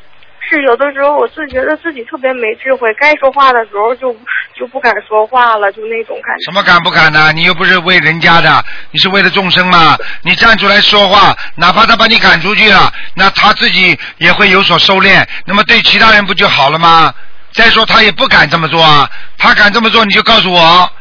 [0.49, 4.13] 是有的时候我是觉得自己特别没智慧，该说话的时候就
[4.55, 6.43] 就不敢说话了，就那种感觉。
[6.43, 7.31] 什么敢不敢呢？
[7.33, 9.97] 你又不是为人家的，你是为了众生嘛？
[10.21, 15.25] 你站出来说话，哪怕他把你赶出去了，那他自己也会有所收敛。
[15.45, 17.13] 那么对其他人不就好了吗？
[17.53, 20.91] 再说他也不敢这么做啊，他敢这么做，你就告诉我，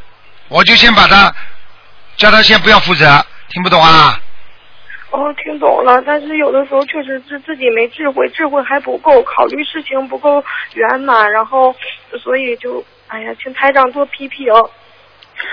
[0.49, 1.35] 我就先把他
[2.17, 4.19] 叫他先不要负责，听不懂啊？
[5.13, 10.43] 哦，听懂了，但是有的时候确实是自己没智慧，智慧还不够，考虑事情不够
[10.75, 11.75] 圆满，然后
[12.23, 14.47] 所以就哎呀，请台长多批评。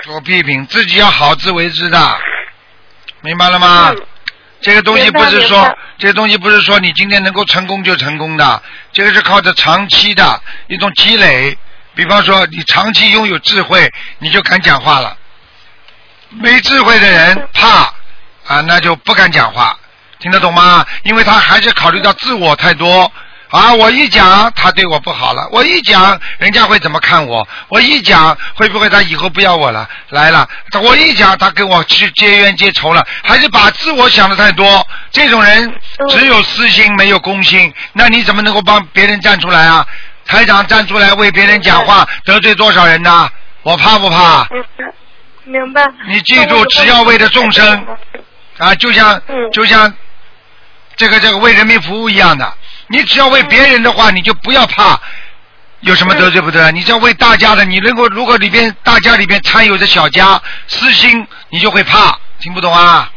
[0.04, 1.98] 多批评，自己要好自为之的，
[3.22, 3.90] 明白了吗？
[3.90, 4.06] 嗯
[4.62, 11.56] 这个东西不是说这个东西不是说你今天能够成功就成功的，这个是靠着长期的一种积累。
[11.94, 15.16] 比方说，你长期拥有智慧，你就敢讲话了。
[16.28, 17.90] 没智慧的人怕
[18.50, 19.78] 啊，那就不敢讲话，
[20.18, 20.84] 听得懂吗？
[21.04, 23.10] 因为他还是考虑到自我太多。
[23.48, 27.46] 啊，我一讲他对我不好了，我一讲人家会怎么看我？
[27.68, 29.88] 我一讲会不会他以后不要我了？
[30.08, 30.48] 来了，
[30.82, 34.84] 我一讲他跟我去结冤结仇了，还是把自我想的太多。
[35.12, 35.72] 这种人
[36.08, 39.86] 只有私心没有公心，那你怎么能够帮别人站出来啊？
[40.26, 43.30] 台长站出来为别人讲话，得罪多少人呢？
[43.62, 44.48] 我怕不怕？
[44.50, 44.84] 明白，
[45.44, 45.84] 明白。
[46.08, 47.84] 你记住，只要为了众生
[48.60, 49.92] 啊，就像嗯就像
[50.96, 52.52] 这个这个为人民服务一样的，
[52.88, 55.00] 你只要为别人的话，你就不要怕
[55.80, 56.70] 有什么得罪不得。
[56.72, 63.10] 你只要为大家的，你能够如果里边大家里边掺有着小家私心，你就会怕，听不懂啊？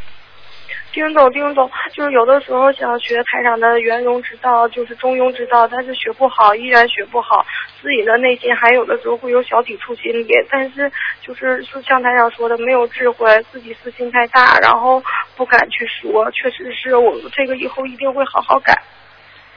[0.93, 7.43] 听懂听懂，就是有的时候想学台长的圆融之道，就是中庸之道，但是学不好，依然学不好，
[7.82, 10.89] 自己的内心还有的时候会有小抵触心理，但是
[11.25, 15.03] 就是就像台长说的，没有智慧，自己私心太大，然后
[15.36, 18.79] 不敢去说，确实是我这个以后一定会好好改。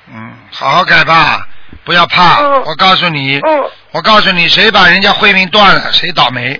[0.09, 1.47] 嗯，好好改吧，
[1.85, 2.41] 不要怕。
[2.41, 6.59] 嗯我告诉你，嗯我告诉你，谁把人家慧命断了，谁倒霉。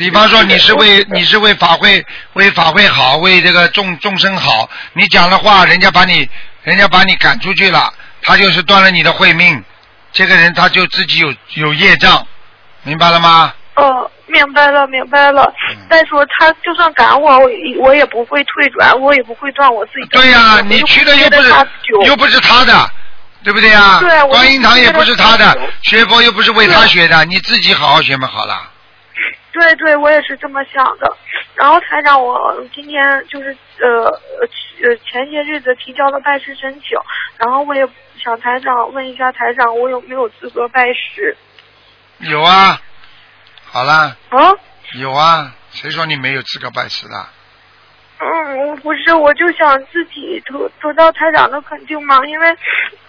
[0.00, 6.26] 比方说你是为你是为法会为法会好，为这个众众生好，你讲的话，人家把你
[6.62, 9.62] 人家把你赶出去了，他就是断了你的慧命，
[10.10, 12.26] 这个人他就自己有有业障，
[12.82, 13.52] 明白了吗？
[13.74, 15.42] 哦，明白了，明白了。
[15.68, 21.54] 嗯再说他就算赶我，我也我也不会退转，我也不会断我自己的对呀、我你去的又不是
[22.06, 22.90] 又不是他的，
[23.44, 28.69] 对不对呀、对我观音堂也不是他的学佛又不是为他学的，你自己好好学嘛，好了。
[29.52, 31.16] 对对，我也是这么想的。
[31.54, 36.98] 然后台长，我今天就是呃呃前些日子提交了拜师申请，
[37.36, 37.86] 然后我也
[38.22, 41.36] 想台长问一下台长，我有没有资格拜师？
[42.18, 42.80] 有啊，
[43.64, 44.38] 好了，啊？
[44.94, 47.26] 有啊，谁说你没有资格拜师的？
[48.22, 52.54] 嗯，我不是，我就想自己得得到台长的肯定嘛，因为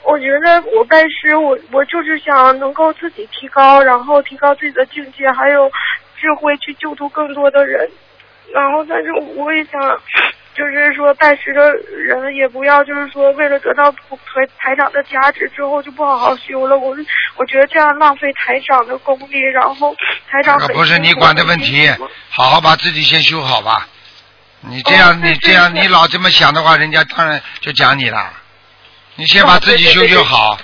[0.03, 5.69] 我觉得我拜师，我我就是想能够自己提高，然后提高自己的境界，还有
[6.17, 7.89] 智慧去救度更多的人。
[8.53, 9.81] 然后，但是我也想，
[10.55, 13.97] 就是说拜师的人也不要，就是说为了得到台
[14.57, 16.77] 台长的加持之后就不好好修了。
[16.77, 16.95] 我
[17.35, 19.93] 我觉得这样浪费台长的功力，然后
[20.29, 21.89] 台长很这个不是你管的问题，
[22.29, 23.87] 好好把自己先修好吧。
[24.61, 28.31] 你这样，哦你这样，你老这么想的话，人家当然就讲你了。
[29.15, 30.57] 你先把自己修修好。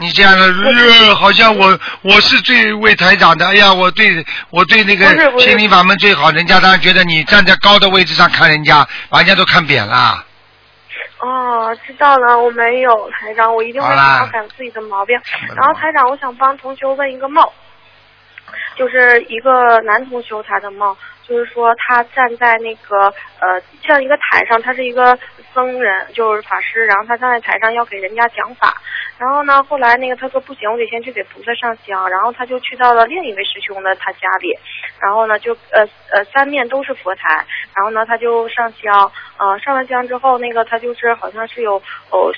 [0.00, 5.06] 你这样的，呃，好像我我是最为台长的，哎呀，我对我对那个
[5.40, 10.24] 心灵法门最好，人家当然觉得你站在高的位置上看人家，把人家都看扁了。
[11.18, 15.18] 哦，知道了，我没有台长，我一定会好啦好好改自己的毛病。
[15.56, 17.44] 然后台长，我想帮同学问一个梦，
[18.78, 25.18] 就是一个男同学他的梦，就是说他站在那个呃像一个台上，他是一个
[25.54, 28.74] 僧人，就是法师，然后他站在台上要给人家讲法，
[29.18, 34.56] 然后呢，后来那个他说不行，我得先去给菩萨上香，然后他就去到了另一位师兄的他家里，
[35.00, 37.44] 然后呢就呃呃三面都是佛台，
[37.74, 41.76] 然后呢他就上香，呃上完香之后，那个他就是好像是有
[42.10, 42.32] 哦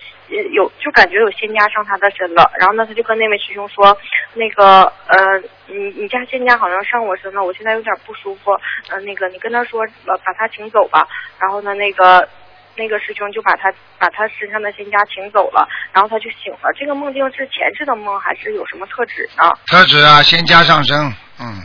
[0.52, 3.96] 有就感觉有仙家上他的身了，然后呢他就跟那位师兄说，
[4.34, 8.52] 那个呃你你家仙家好像上我身了，我现在有点不舒服，
[8.90, 11.06] 呃那个你跟他说呃把他请走吧，
[11.40, 12.28] 然后呢那个。
[12.76, 16.72] 那个师兄就把他把他身上的仙家请走了，然后他就醒了。
[16.76, 19.52] 这个梦境是前世的梦，还是有什么特指呢？
[19.66, 21.62] 特指啊，仙家上升，嗯，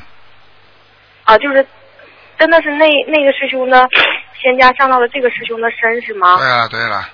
[1.24, 1.66] 啊，就是
[2.38, 3.88] 真的是那那个师兄的
[4.42, 6.38] 仙家上到了这个师兄的身是吗？
[6.38, 7.10] 对了对了，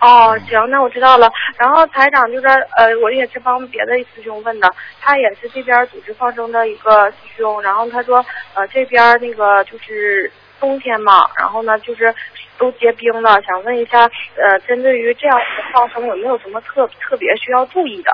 [0.00, 1.30] 哦，行，那我知道了。
[1.56, 4.68] 然后台长就是呃，我也是帮别的师兄问的，
[5.00, 8.24] 他也是这边组织放生的一个师兄，然后他说
[8.54, 10.30] 呃这边那个就是
[10.62, 12.14] 冬天嘛，然后呢就是
[12.56, 15.44] 都结冰了，想问一下呃，针对于这样的
[15.74, 18.12] 放生有没有什么特特别需要注意的？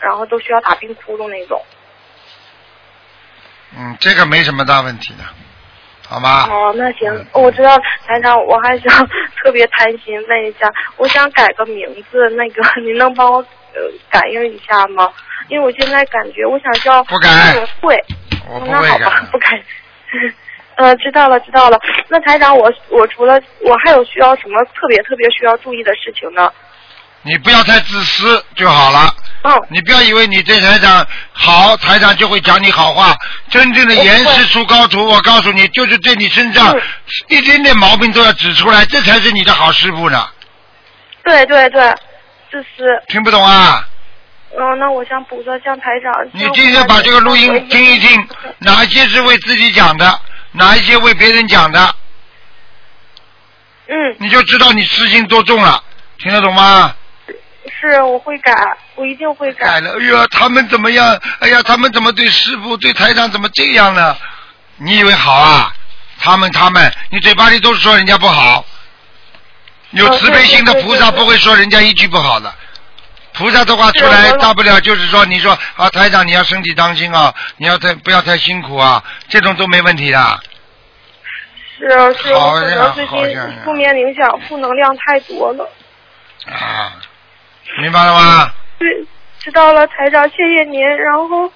[0.00, 1.62] 然后都需要打冰窟窿那种。
[3.76, 5.24] 嗯，这个没什么大问题的，
[6.08, 6.48] 好吗？
[6.48, 7.76] 哦，那行，我知道
[8.06, 9.06] 台长，我还想
[9.36, 13.38] 特别贪心问一下，我想改个名字，那个您能帮我
[13.74, 15.12] 呃感应一下吗？
[15.48, 17.28] 因为我现在感觉我想叫不改
[17.82, 18.02] 会，
[18.48, 19.62] 我不那会改好吧，不改。
[20.78, 21.78] 呃，知道了，知道了。
[22.08, 26.50] 那台长，我我除了我还有需要什么特别特别需要注意的事情呢？
[27.22, 29.12] 你不要太自私就好了。
[29.42, 33.12] 嗯，你不要以为你对台长好，台长就会讲你好话。
[33.50, 36.80] 真正的严师出高徒，我告诉你，就是对你身上嗯
[37.28, 40.28] 一点点毛病都要指出来，这才是你的好师傅呢。
[41.24, 41.92] 对对对，
[42.52, 42.86] 自私。
[43.08, 43.84] 听不懂啊？
[44.56, 46.12] 嗯，那我想补个向台长。
[46.32, 48.28] 你今天把这个录音听一听，
[48.60, 50.20] 哪些是为自己讲的，
[50.58, 51.94] 哪一些为别人讲的，
[53.86, 55.82] 嗯，你就知道你私心多重了。
[56.18, 56.94] 听得懂吗？
[57.80, 58.52] 是我会改，
[58.96, 59.94] 我一定会改了。
[59.98, 61.20] 哎呀，他们怎么样？
[61.38, 64.16] 哎呀，他们怎么对师傅、对台长怎么这样呢？
[64.78, 65.72] 你以为好啊？
[66.18, 68.64] 他们他们，你嘴巴里都是说人家不好。
[69.90, 72.52] 有慈悲心的菩萨不会说人家一句不好的。
[73.34, 80.40] 菩萨的话出来，大不了就是说，你说啊，台长你要身体当心啊，你要太不要太辛苦啊，这种都没问题的。
[81.78, 85.64] 是啊是啊，我可能最近负面影响、负能量太多了。
[86.46, 86.92] 啊，
[87.80, 88.50] 明白了吗？
[88.78, 88.88] 对，
[89.38, 90.80] 知道了，台长，谢谢您。
[90.98, 91.52] 然后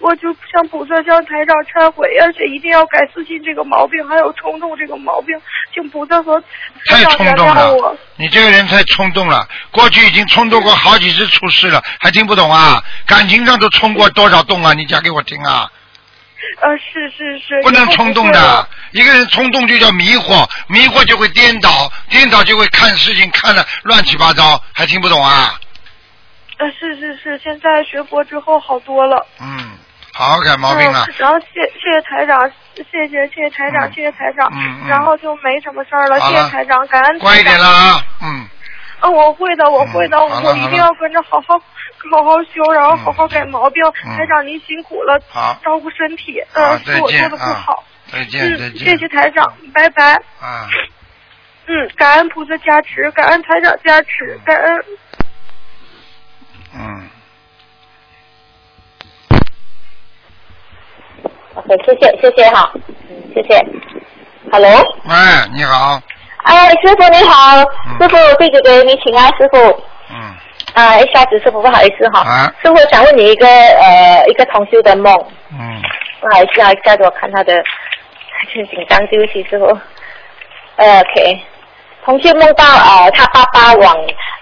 [0.00, 5.38] 我就向菩萨向台长忏悔，而且一定要改私心这个毛病，还有冲动这个毛病，
[5.74, 6.42] 请菩萨和
[6.86, 9.46] 太冲动了你这个人太冲动了。
[9.70, 12.82] 过去已经冲动过好几次出事了，还听不懂啊？
[13.06, 14.72] 感情上都冲过多少洞啊？
[14.72, 15.70] 你讲给我听啊！
[16.60, 18.68] 呃，是是是，不能冲动的。
[18.92, 25.58] 一个人冲动就叫迷惑，迷惑就会颠倒，颠倒就会看事情看的乱七八糟，还听不懂啊？
[26.58, 29.26] 呃，是是是，现在学佛之后好多了。
[29.40, 29.78] 嗯，
[30.12, 31.14] 好好改毛病了嗯。
[31.18, 34.48] 然后谢谢谢台长，谢谢谢谢台长，嗯谢谢台长。
[34.52, 37.20] 嗯嗯然后就没什么事儿了，谢谢台长，感恩台长。
[37.20, 38.02] 乖一点了啊！
[38.22, 38.48] 嗯，
[39.00, 41.58] 嗯，我会的，我会的，嗯好了好了我一定要跟着好好
[42.10, 43.82] 好好修，然后好好改毛病。
[44.04, 47.84] 嗯台长您辛苦了，好照顾身体，好嗯，再见是我做的不啊好。
[48.10, 48.78] 再见再嗯，见。
[48.78, 50.14] 谢谢台长，拜拜。
[50.40, 50.68] 啊，
[51.66, 54.84] 嗯，感恩菩萨加持，感恩台长加持，感恩。
[56.74, 57.08] 嗯
[61.54, 62.70] ，OK，谢谢谢谢哈，
[63.08, 63.64] 嗯，谢谢。
[64.50, 64.70] Hello，
[65.04, 65.14] 喂，
[65.54, 66.00] 你好，
[66.48, 67.58] 哎，师傅你好，
[68.00, 69.58] 师傅弟子给你请安，师傅。
[70.10, 70.34] 嗯，
[70.72, 72.52] 啊，一下子师傅不好意思哈，啊。
[72.62, 75.14] 师傅想问你一个呃一个同修的梦，
[75.52, 75.82] 嗯，
[76.20, 77.52] 不好意思啊，一下子我看他的
[78.54, 79.66] 很 紧张，对不起师傅。
[80.76, 81.42] 呃 OK，
[82.04, 83.94] 同修梦到呃他爸爸往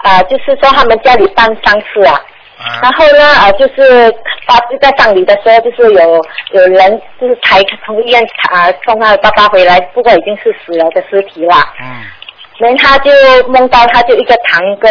[0.03, 2.21] 呃就是说他们家里办丧事啊，啊
[2.81, 4.11] 然后呢，呃，就是
[4.47, 11.55] 他就在葬礼的时候，就是有有人就是抬从医院啊、送他的爸爸回来，不过已经是死了的尸体了。
[11.79, 12.01] 嗯，
[12.57, 13.11] 然后他就
[13.49, 14.87] 梦到他就一个堂哥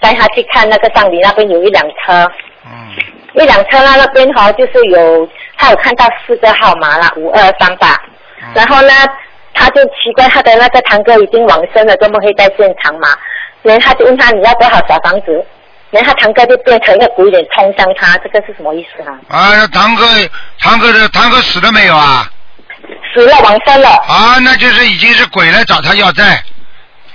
[0.00, 2.30] 带他去看那个葬礼那边有一辆车，
[2.66, 2.92] 嗯，
[3.32, 7.88] 一辆车那那边哈就是有他有看到四个号码啦，五二三八。
[8.42, 8.92] 嗯然后呢，
[9.52, 13.08] 他就奇怪他的那个堂哥已经往生了，怎么会在现场嘛？
[13.62, 15.44] 然后他就问他你要多少小房子？
[15.90, 19.18] 然后他堂哥就变成一个鬼脸冲向他，这个是什么意思啊？
[19.28, 20.06] 啊，堂哥，
[20.60, 22.30] 堂哥的堂哥死了没有啊？
[23.14, 26.42] 死了往生了，啊，那就是已经是鬼来找他要债。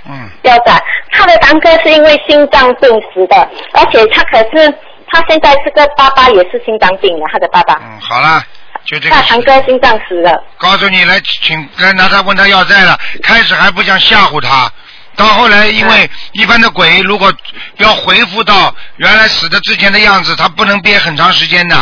[0.06, 0.82] 嗯，要债。
[1.12, 4.70] 他的堂哥是因为心脏病死的，而且他可是
[5.06, 8.42] 他现在这个爸爸也是心脏病的，他的爸爸，嗯，好了，
[8.84, 9.22] 就这个大。
[9.22, 10.42] 堂哥心脏死了。
[10.58, 14.70] 告诉你来请来拿他问他要债了，开始还不想吓唬他，
[15.16, 17.32] 到后来因为一般的鬼如果
[17.76, 21.76] 要恢复到原来死的之前的样子，他不能憋很长时间的，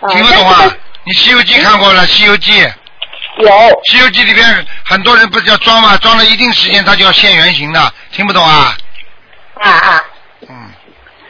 [0.00, 0.72] 哦听不懂啊？
[1.04, 2.52] 你《西游记》看过了，《西游记》
[3.38, 5.96] 《有西游记》里边很多人不是要装吗？
[5.98, 8.76] 装了一定时间他就要现原形的，听不懂啊？
[9.62, 10.04] 啊啊，
[10.48, 10.70] 嗯，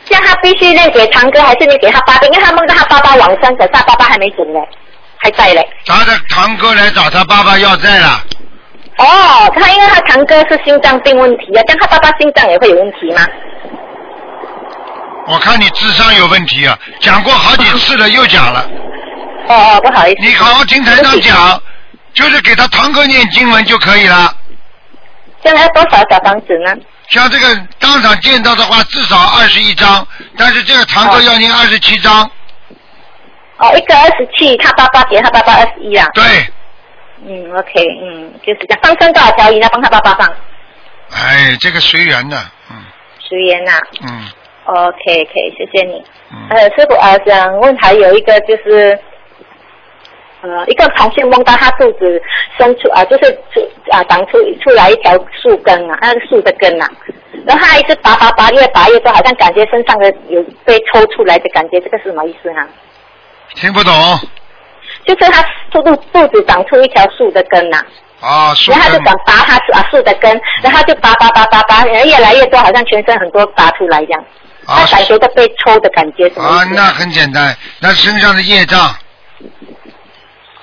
[0.08, 2.26] 像他必须认给堂哥，还是你给他爸爸？
[2.26, 4.60] 因为他梦到他爸爸往生，可是他爸爸还没走呢，
[5.18, 5.68] 还在嘞。
[5.84, 8.24] 他的堂哥来找他爸爸要债了，
[8.98, 13.26] 哦，他因为他堂哥是心脏病问题啊，但他爸爸心脏也会有问题吗？
[15.28, 16.78] 我看你智商有问题啊！
[17.00, 18.60] 讲过好几次了，又讲了。
[19.48, 20.16] 哦哦，不好意思。
[20.20, 21.60] 你好好听台上讲，
[22.14, 24.32] 就是给他堂哥念经文就可以了。
[25.42, 26.72] 现在要多少小房子呢？
[27.10, 30.06] 像这个当场见到的话，至少二十一张，
[30.38, 32.22] 但是这个堂哥要念二十七张。
[33.58, 36.06] 哦，一个二十七，他爸爸给他爸爸二十一啊。
[36.14, 36.22] 对，
[37.24, 38.80] 嗯，OK，嗯，就是这样。
[38.82, 39.68] 放生多少条鱼呢？
[39.72, 40.28] 帮他爸爸放，
[41.12, 42.36] 哎，这个随缘的，
[42.70, 42.76] 嗯
[43.20, 43.72] 随缘呐。
[44.02, 44.28] 嗯
[44.66, 46.04] OK，可以，谢谢你。
[46.32, 46.48] 嗯。
[46.50, 48.98] 呃，师傅啊，想问还有一个就是，
[50.42, 52.20] 呃，一个螃蟹梦到他肚子
[52.58, 53.60] 伸出啊，就是出
[53.90, 56.90] 啊长出出来一条树根啊，那个树的根啊，
[57.46, 62.66] 然后他一直拔拔拔，越拔越多，好像感觉身上的有被抽出来的感觉，这个是什么意思呢？
[63.54, 63.92] 听不懂
[65.06, 67.78] 就是他肚肚肚子长出一条树的根呐、
[68.20, 70.30] 啊，树根然后他就想拔他树啊树的根，
[70.62, 74.20] 然后他就拔拔拔拔拔，然后越来越多，好像全身很多拔出来一样，
[74.66, 78.80] 啊他感觉到被抽的感觉，什么啊，那很简单，那身上的业障。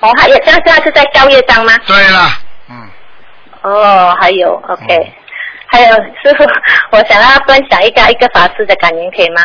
[0.00, 1.72] 哦，还有，现在现在是在消业障吗？
[1.86, 2.28] 对了，
[2.68, 2.88] 嗯，
[3.62, 5.12] 哦，还有，OK，、
[5.66, 6.44] 还有师傅，
[6.90, 9.42] 我想要分享一个一个法师的感言，可以吗？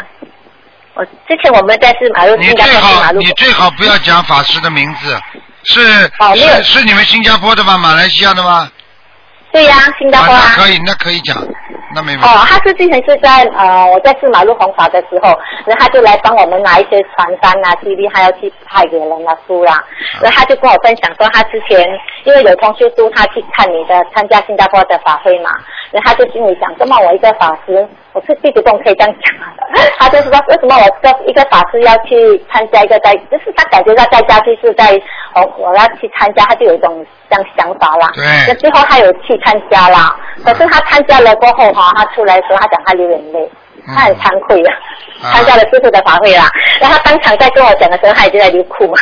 [0.99, 5.17] 我之前我们在是马路你新加最好坡是马路你最好不要讲法师的名字，
[5.63, 5.79] 是
[6.19, 7.77] 哦是是你们新加坡的吗？
[7.77, 8.69] 马来西亚的吗？
[9.53, 10.41] 对呀、新加坡啊。
[10.57, 11.37] 那可以，那可以讲，
[11.95, 12.27] 那没问题。
[12.27, 15.29] 哦，他是之前是在呃我在四马路红法的时候，
[15.65, 19.81] 然后他就来帮我们拿一些传单啊、TV，还要去派给人啊书啦、
[20.21, 21.79] 然后他就跟我分享说，他之前
[22.25, 25.49] 因为有同学说他去看你的参加新加坡的法会嘛，
[25.91, 29.53] 然后他就心里想，这么我一个法师，我是弟子动可以这样讲啊，
[29.99, 34.99] 他就是说为什么我这一个法师要去参加一个在，就是他感觉到在家就是在
[35.35, 38.11] 哦我要去参加，他就有一种这样想法啦。
[38.15, 43.47] 对那最后他有去参加啦，可是他参加了过后哈，他出来的时候他讲他流眼泪，
[43.87, 44.71] 嗯他很惭愧的，
[45.21, 46.49] 啊参加了师傅的法会啦。
[46.81, 48.93] 然后他当场在跟我讲的时候，他已经在流哭嘛。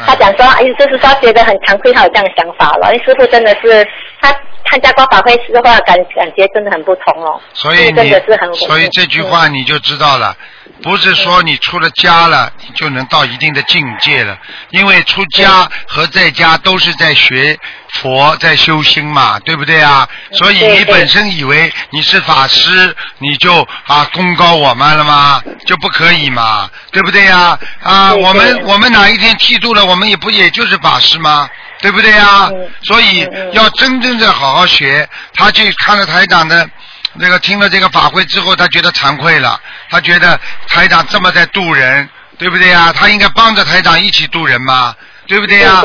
[0.00, 2.92] 啊他讲说，哎，就是说觉得很惭愧，他有这样的想法了。
[2.92, 3.86] 因为师傅真的是
[4.20, 4.34] 他
[4.70, 7.40] 参加过法会的话，感感觉真的很不同哦。
[7.52, 10.36] 所以真你的是很，所以这句话你就知道了，
[10.82, 14.38] 不是说你出了家了，你就能到一定的境界了，
[14.70, 17.58] 因为出家和在家都是在学
[17.92, 20.08] 佛，在修心嘛，对不对啊？
[20.32, 25.42] 所以你本身以为你是法师，你就啊功高我们了吗？
[25.66, 27.58] 就不可以嘛，对不对呀？
[27.82, 31.48] 啊，对我们我们哪一天剃度了，我们也不也就是法师吗？
[31.84, 32.48] 对不对呀？
[32.50, 35.06] 嗯所以要真正的好好学。
[35.34, 36.66] 他去看了台长的
[37.12, 39.60] 那个，听了这个法会之后，他觉得惭愧了，
[39.90, 42.08] 他觉得台长这么在渡人，
[42.38, 42.90] 对不对呀？
[42.90, 44.94] 他应该帮着台长一起渡人嘛，
[45.26, 45.82] 对不对呀？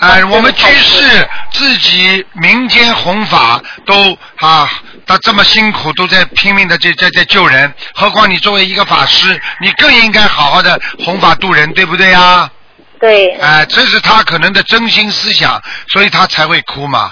[0.00, 4.70] 哎，我们居士自己民间弘法都啊，
[5.06, 12.50] 他这么辛苦，都在拼命的在在在救人，何况你作为一个法师，你更应该好好的弘法渡人，对不对呀？
[13.00, 17.10] 对，哎、这是他可能的真心思想，所以他才会哭嘛。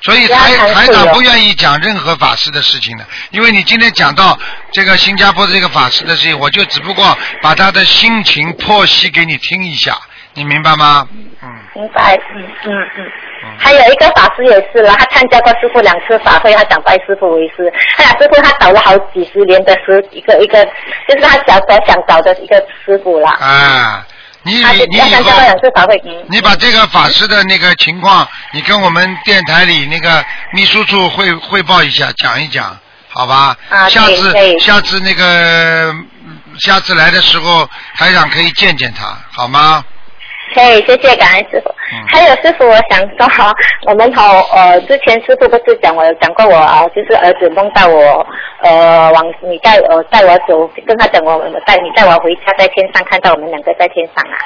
[0.00, 4.38] 所以台台长不愿意讲任何法师的事情的，因为你今天讲到
[4.72, 9.96] 这个新加坡的这个法师的事情，我就只不过把他的心情剖析给你听一下，
[10.34, 11.08] 你明白吗？
[11.42, 13.06] 嗯，明白，嗯嗯嗯。
[13.58, 17.72] 还有一个法师也是啦，他参加过师傅两次法会，他想拜师傅为师。
[17.96, 20.64] 哎呀，师傅他找了好几十年的师，一个一个，
[21.08, 23.30] 就是他想所想找的一个师傅啦。
[23.40, 24.06] 啊，
[24.48, 26.24] 你你。
[26.28, 32.76] 你把这个法师的那个情况，你跟我们电台里那个秘书处汇汇报一下，讲一讲，
[33.10, 33.56] 好吧？
[33.68, 35.94] 啊下次下次那个
[36.58, 39.84] 下次来的时候，台长可以见见他，好吗？
[40.54, 41.74] 可以，谢谢感恩师傅。
[42.08, 43.52] 还有师傅，我想说哈，
[43.86, 48.26] 我们好呃之前师傅不是讲我有讲过我啊，就是儿子梦到我
[48.62, 54.36] 呃往你带呃带我走，跟他讲我带你带我回家，在天上看到我们两个在天上啊，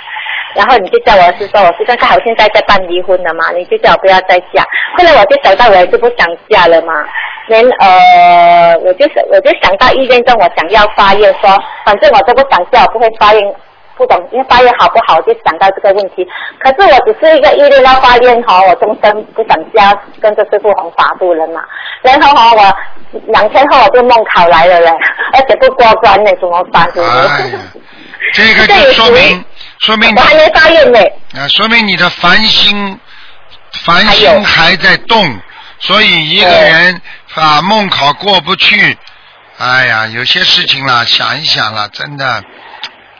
[0.54, 4.62] 然后你就叫我是说我是刚刚好现在在办离婚了嘛，你就叫我不要再嫁，
[4.96, 6.92] 后来我就想到我也是不想嫁了嘛，
[7.46, 11.50] 连呃我就是我就想到意念中我想要发愿说，
[11.84, 13.54] 反正我都不想嫁，我不会发愿。
[13.96, 16.26] 不懂，因为发愿好不好，就想到这个问题。
[16.58, 21.60] 可是我只是一个意念要发愿哈，我终身不想加，跟着师傅弘法度人嘛。
[22.02, 24.90] 然后哈，我两天后我就梦考来了嘞，
[25.34, 26.88] 而且不过关呢，怎么办？
[26.96, 27.58] 哎呀，
[28.32, 29.44] 这个就说明
[29.80, 30.98] 说明我还没发愿呢。
[31.36, 32.98] 啊，说明你的烦心
[33.84, 35.38] 凡心还在动，
[35.78, 37.00] 所以一个人
[37.34, 38.96] 啊梦考过不去。
[39.58, 42.42] 哎呀，有些事情啦，想一想啦，真的。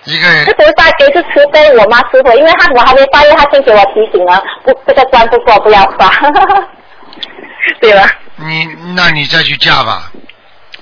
[0.05, 0.45] 一个人。
[0.45, 6.11] 这菩萨给是慈悲我妈师傅，因为他我还没发愿，他先给我提醒了，不这个关不过不要发，
[7.81, 8.11] 对吧？
[8.37, 10.11] 你那你再去嫁吧。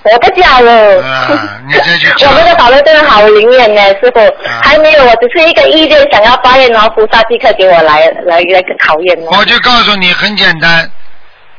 [0.03, 1.03] 我不嫁了。
[1.03, 2.31] 啊，你再去嫁。
[2.31, 4.21] 我们的法律真的好灵验呢，师傅。
[4.63, 9.19] 还没有，我只是一个意念想要发愿，然后菩萨即刻给我来来来个考验。
[9.27, 10.91] 我就告诉你，很简单，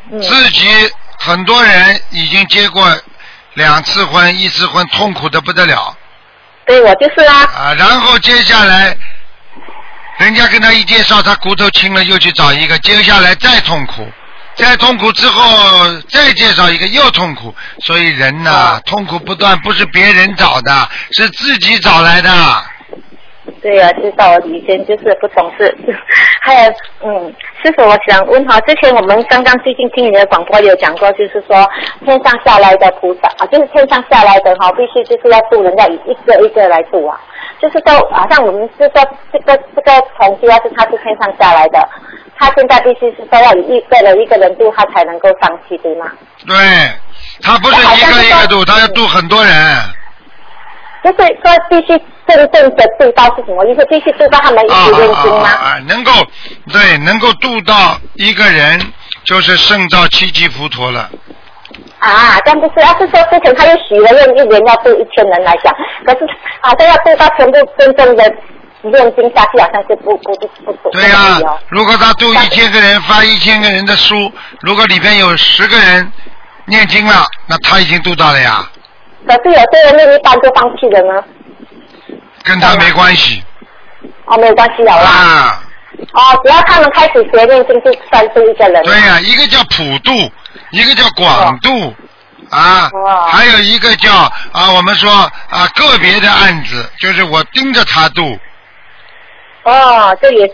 [0.09, 0.67] 自己
[1.19, 2.83] 很多人已经结过
[3.53, 5.95] 两次婚、一次婚，痛苦的不得了。
[6.65, 7.43] 对，我就是啦。
[7.45, 8.95] 啊，然后接下来，
[10.19, 14.07] 人家跟他一介绍，他骨头轻了，又去找一个，接下来再痛苦，
[14.55, 17.53] 再痛苦之后再介绍一个，又痛苦。
[17.79, 22.29] 所以人呐，痛苦不断，不是别人找的，是自己找来的。
[23.61, 25.75] 对呀，知道我以前就是不懂事。
[26.41, 27.33] 还有，嗯，
[27.63, 31.67] 师傅，我想问哈，之前我们刚刚最近听你的广播有讲过，就是说
[32.03, 37.19] 天上下来的菩萨啊，就是天上下来的哈，必须就是要渡人家一个一个来渡啊。
[37.61, 41.87] 就是说，好像我们是说这个这个同修，要是他是天上下来的，
[42.35, 46.11] 他现在必须是说要一个人一个人渡，他才能够上去，对吗？
[46.47, 46.55] 对，
[47.43, 49.53] 他不是一个一个渡，他要渡很多人。
[51.03, 53.83] 就是说，必须真正的渡到是什么意思？
[53.85, 55.49] 必须渡到他们一起念经吗？
[55.49, 56.11] 啊，能够
[56.71, 58.79] 对，能够渡到一个人，
[59.23, 61.09] 就是圣造七级佛陀了。
[61.99, 65.73] 啊，但不是，要是说之前他又许了愿，一年要渡一千人来讲，
[66.05, 66.19] 可是
[66.61, 68.23] 好像要渡到全部真正的
[68.81, 70.33] 念经下去，好像是不不
[70.65, 71.39] 不不对呀，
[71.69, 74.31] 如果他渡一千个人，发一千个人的书，
[74.61, 76.11] 如果里边有十个人
[76.65, 78.67] 念经了，那他已经渡到了呀。
[79.27, 81.23] 可是有些人另一半就放弃了呢。
[82.43, 83.43] 跟他没关系。
[84.25, 85.09] 哦，没有关系了啦。
[85.09, 85.63] 啊。
[86.13, 88.83] 哦，只要他们开始学念经，就算是一个人。
[88.83, 90.11] 对呀，一个叫普度，
[90.71, 91.93] 一个叫广度，
[92.49, 92.89] 啊，
[93.31, 94.11] 还有一个叫
[94.51, 98.39] 啊，我们说啊个别的案子，就是我盯着他度。
[99.63, 100.51] 哦，这也。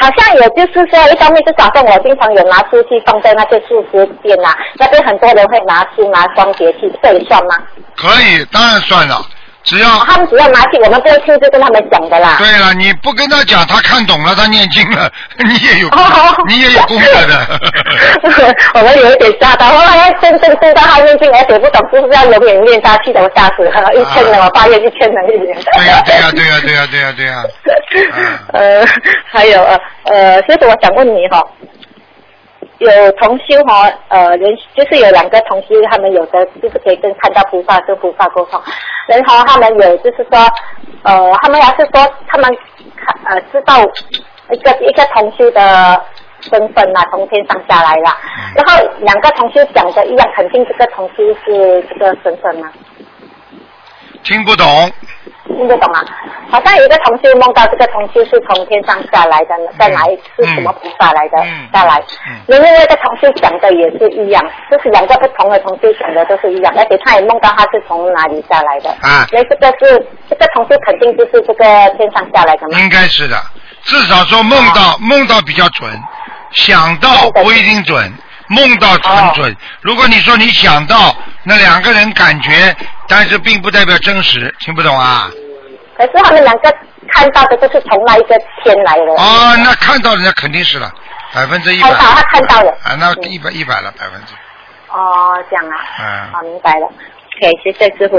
[0.00, 7.54] 好像也就是说，一方面是早上我经常有拿出去放在那些树枝边啊，那边很多人会拿书拿双节去，这也算吗？
[7.96, 9.20] 可以，当然算了。
[9.62, 12.36] 只要他们只要拿去，我们不会亲自跟他们讲的啦。
[12.38, 15.10] 对了，你不跟他讲，他看懂了，他念经了，
[15.44, 15.88] 你也有，
[16.48, 17.60] 你也有功德的。
[18.74, 23.92] 我们有一点吓到，后来真正知道他念经，而且不懂是不是要永远念下去的，我吓死了。
[23.94, 25.56] 一千人，我发现一千人一年。
[25.74, 27.44] 对呀对呀对呀对呀对呀对呀。
[28.52, 28.84] 呃，
[29.30, 31.42] 还有呃呃，师傅，我想问你哈。
[32.80, 38.58] 有同修哈，呃，人就是有两个同修，他们有的就是可以跟看到菩萨跟菩萨沟通，
[39.06, 40.40] 然后他们有就是说，
[41.02, 42.50] 呃，他们要是说他们
[42.96, 43.74] 看呃知道
[44.50, 46.02] 一个一个同修的
[46.40, 48.16] 身份呐，从天上下来了，
[48.56, 52.72] 然后两个同修讲的一样，肯定这个同修是这个身份嘛？
[54.22, 54.66] 听不懂。
[55.46, 56.04] 听得懂啊？
[56.50, 61.36] 好像有一个同学梦到这个同学是从天上下来的，在哪一是什么菩萨来的
[61.72, 62.02] 下来？
[62.46, 68.90] 另外一个同学讲的也是一样，就是两个不同的同学讲的都是一样，而且他也梦到他是从哪里下来的。
[69.02, 71.64] 啊，那这个是这个同学肯定就是这个
[71.96, 72.78] 天上下来的吗？
[72.80, 73.36] 应该是的，
[73.82, 75.90] 至少说梦到梦到比较准，
[76.52, 78.12] 想到不一定准。
[78.50, 82.76] 梦到很准，如果你说你想到那两个人感觉，
[83.08, 85.30] 但是并不代表真实，听不懂啊？
[85.96, 86.74] 可是他们两个
[87.12, 89.12] 看到的都是从那一个天来的。
[89.12, 90.90] 哦，那看到人家肯定是了，
[91.32, 91.90] 百分之一百。
[91.90, 92.72] 看到他看到了。
[92.82, 94.34] 啊，那一百一百了，百分之。
[94.88, 95.76] 哦，这样啊。
[96.00, 96.32] 嗯。
[96.32, 96.86] 好，明白了。
[96.86, 98.16] OK，谢谢师傅。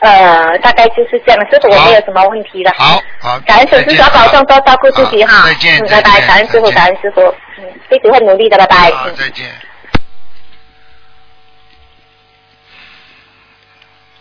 [0.00, 2.72] 呃，大概就是这样，师傅我没有什么问题了。
[2.76, 3.40] 好，好。
[3.46, 5.46] 感恩师傅多保重，多照顾自己哈。
[5.46, 5.80] 再见。
[5.86, 7.22] 拜拜，感恩师傅，感恩师傅。
[7.58, 8.90] 嗯，弟子会努力的，拜拜。
[8.90, 9.46] 好，再见。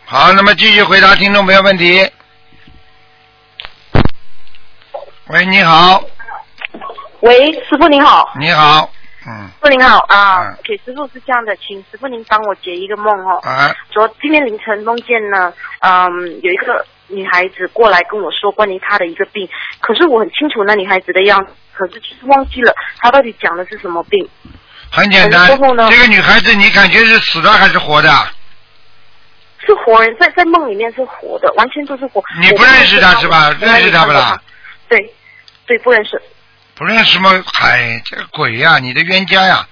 [0.05, 2.09] 好，那么继续回答听众朋友问题。
[5.27, 6.01] 喂，你好。
[7.21, 8.31] 喂，师傅你好。
[8.39, 8.89] 你好，
[9.25, 13.39] 嗯，师傅您好啊嗯，OK，师傅是这样的，请师傅您帮我解一个梦哦。
[13.43, 19.47] 啊，昨今天凌晨梦见呢，嗯，有一个女孩子过来跟我说关于她的一个病，
[19.79, 24.27] 可是我很清楚那女孩子的样子，可是就是忘记了她到底讲的是什么病。
[24.91, 28.09] 很简单这个女孩子你感觉是死的还是活的？
[29.65, 32.21] 是活人，在在梦里面是活的，完全都是活。
[32.41, 34.37] 你不认识她是吧认识她不啦？
[34.89, 35.13] 对，
[35.65, 36.21] 对，不认识。
[36.75, 37.29] 不认识吗？
[37.53, 39.67] 嗨，这个鬼呀、你的冤家呀！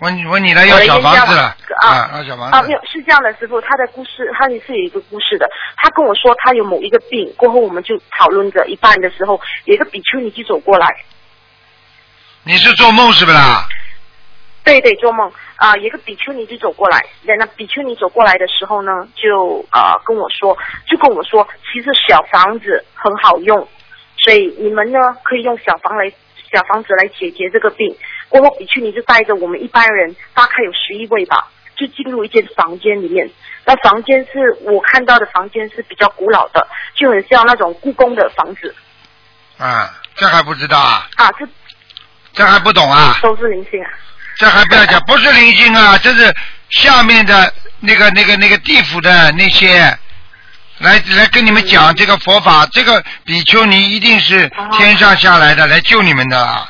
[0.00, 2.56] 问问你来要小房子了啊要小房子。
[2.56, 5.48] 啊，没有，是这样的，师傅，他的故事，他也是有一个故事的。
[5.76, 10.86] 他跟我说他有某一个病，过后我们就讨论着一半的时候，有一个比丘尼就走过来，
[12.42, 13.66] 你是做梦是不啦？
[14.64, 23.66] 对对，做梦啊、有一个比丘尼就走过来，那那比丘尼走过来的时候呢，就啊、跟我说，就跟我说，其实小房子很好用，
[24.18, 26.12] 所以你们呢可以用小房来
[26.54, 27.96] 小房子来解决这个病。
[28.28, 33.28] 过后比丘尼就带着我们一般人，大概有十一位吧，就进入一间房间里面。
[33.64, 38.74] 那房间是我看到的房间是比较古老的，就很像那种故宫的房子
[39.58, 41.08] 啊，这还不知道啊？
[41.16, 41.46] 啊，这
[42.32, 43.18] 这还不懂啊？
[43.22, 43.90] 都是灵性啊。
[44.36, 46.34] 这还不要讲， 不是灵性啊，这是
[46.70, 49.96] 下面的那个、那个、那个地府的那些，
[50.78, 56.68] 来来跟你们讲这个佛法，这个比丘尼一定是天上下来的，来救你们的啊，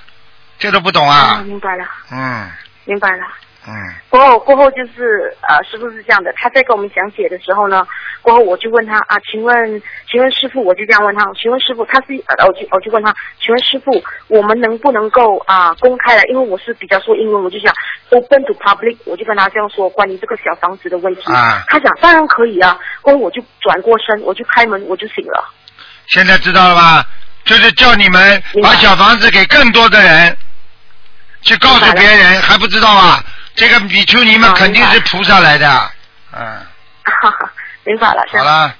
[0.58, 1.42] 这都不懂啊？
[1.44, 2.50] 明白了，嗯。
[2.84, 3.24] 明白了。
[3.66, 3.72] 嗯，
[4.10, 7.86] 过后过后就是呃，师傅是这样的，他在跟我们讲解的时候呢，
[8.20, 16.22] 过后我就问他啊，请问请问师傅，我就这样问他，请问师傅，他是呃，我就我就问他，请问师傅，我们能不能够啊、公开来？
[16.24, 17.72] 因为我是比较说英文，我就想
[18.10, 21.32] open to public，我就跟他这样说关于这个小房子的问题。
[21.32, 25.42] 啊他讲当然可以啊，过后我就转过身，我就开门，我就醒了。
[26.08, 27.06] 现在知道了吧？
[27.46, 30.36] 就是叫你们把小房子给更多的人，
[31.40, 33.24] 去告诉别人，还不知道啊？
[33.54, 35.90] 这个比丘尼们肯定是菩萨来的，
[36.32, 36.66] 嗯，
[37.04, 37.52] 哈哈，
[37.84, 38.74] 明白了，好了，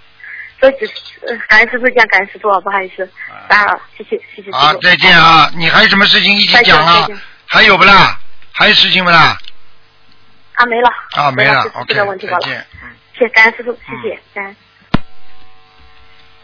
[0.59, 0.93] 所以只是
[1.29, 3.09] 呃感恩师傅这样，感恩师傅，不好意思，
[3.49, 4.51] 打扰了，谢谢谢谢。
[4.51, 5.51] 好，再见啊！
[5.55, 7.07] 你还有什么事情一起讲啊？
[7.47, 8.19] 还有不啦？
[8.53, 9.39] 还有事情不啦？
[10.55, 10.91] 啊，没了。
[11.13, 11.95] 啊，没了，OK。
[11.95, 12.67] 再见。
[13.13, 14.57] 谢谢感恩师傅，谢谢感恩。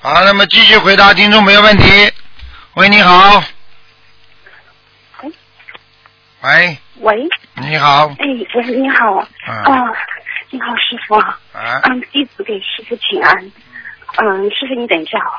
[0.02, 2.12] 好，那么继续回答听众朋友问题。
[2.74, 3.42] 喂，你好。
[6.42, 7.28] 喂，喂，
[7.61, 8.06] 你好。
[8.18, 9.92] 哎，喂，你好，嗯啊，
[10.50, 11.38] 你好，师傅，啊，
[11.84, 13.36] 嗯，弟子给师傅请安，
[14.16, 15.32] 嗯，师傅你等一下啊，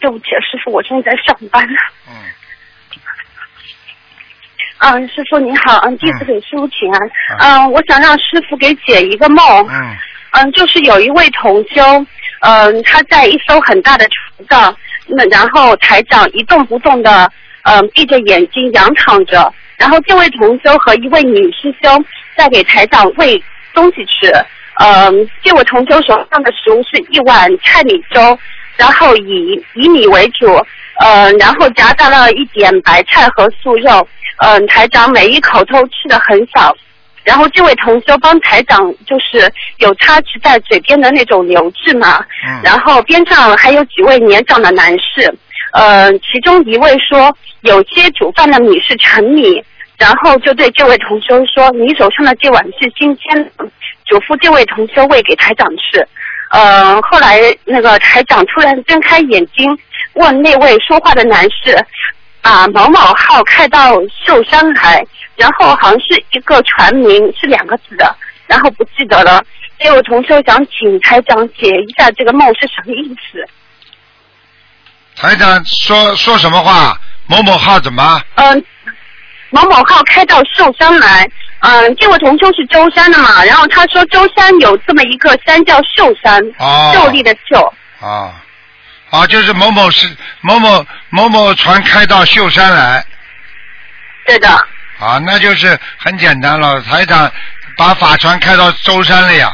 [0.00, 1.66] 对不起，师傅，我现在在上班，
[2.08, 2.14] 嗯，
[4.78, 9.96] 嗯，师傅你好，嗯，弟子给师傅请安，嗯，我想让师傅给解一个梦，嗯，
[10.32, 11.82] 嗯，就是有一位同修，
[12.40, 17.30] 嗯，他在一艘很大的船上，那然后台长一动不动的，
[17.62, 22.04] 嗯，闭着眼睛仰躺着，然后这位同修和一位女师兄
[22.36, 23.42] 在给台长喂
[23.74, 24.32] 东西吃，
[24.80, 28.38] 嗯，这位同修手上的食物是一碗菜米粥，
[28.76, 30.46] 然后以以米为主，
[31.04, 34.06] 嗯，然后夹杂了一点白菜和素肉，
[34.38, 36.74] 嗯，台长每一口都吃的很少。
[37.22, 45.34] 然后这位同修帮台长就是有擦拭在嘴边的那种流质嘛，嗯然后边上还有几位年长的男士，
[45.72, 49.62] 呃，其中一位说有些煮饭的米是陈米，
[49.98, 53.52] 然后就对这位同修说你手上的这碗是新鲜，
[54.06, 56.06] 嘱咐这位同修喂给台长吃。
[56.50, 59.76] 呃，后来那个台长突然睁开眼睛，
[60.14, 61.76] 问那位说话的男士，
[62.40, 65.04] 把某某号开到寿山来，
[65.36, 69.42] 然后好像是一个船名，是两个字的，然后不记得了。
[69.78, 73.44] 这位同修想请台长解一下这个梦是什么意思。
[75.16, 76.98] 台长说说什么话？
[77.28, 78.22] 某某号怎么？
[78.36, 78.64] 嗯，
[79.50, 81.28] 某某号开到寿山来，
[81.60, 88.34] 嗯，这位同修是舟山的嘛，然后他说舟山有这么一个山叫寿山，哦秀丽的秀，啊，
[89.10, 90.08] 啊，就是某某是
[90.40, 93.04] 某某某某船开到秀山来。
[94.26, 94.48] 对的。
[94.98, 97.30] 啊，那就是很简单了，台长
[97.76, 99.52] 把法船开到舟山了呀。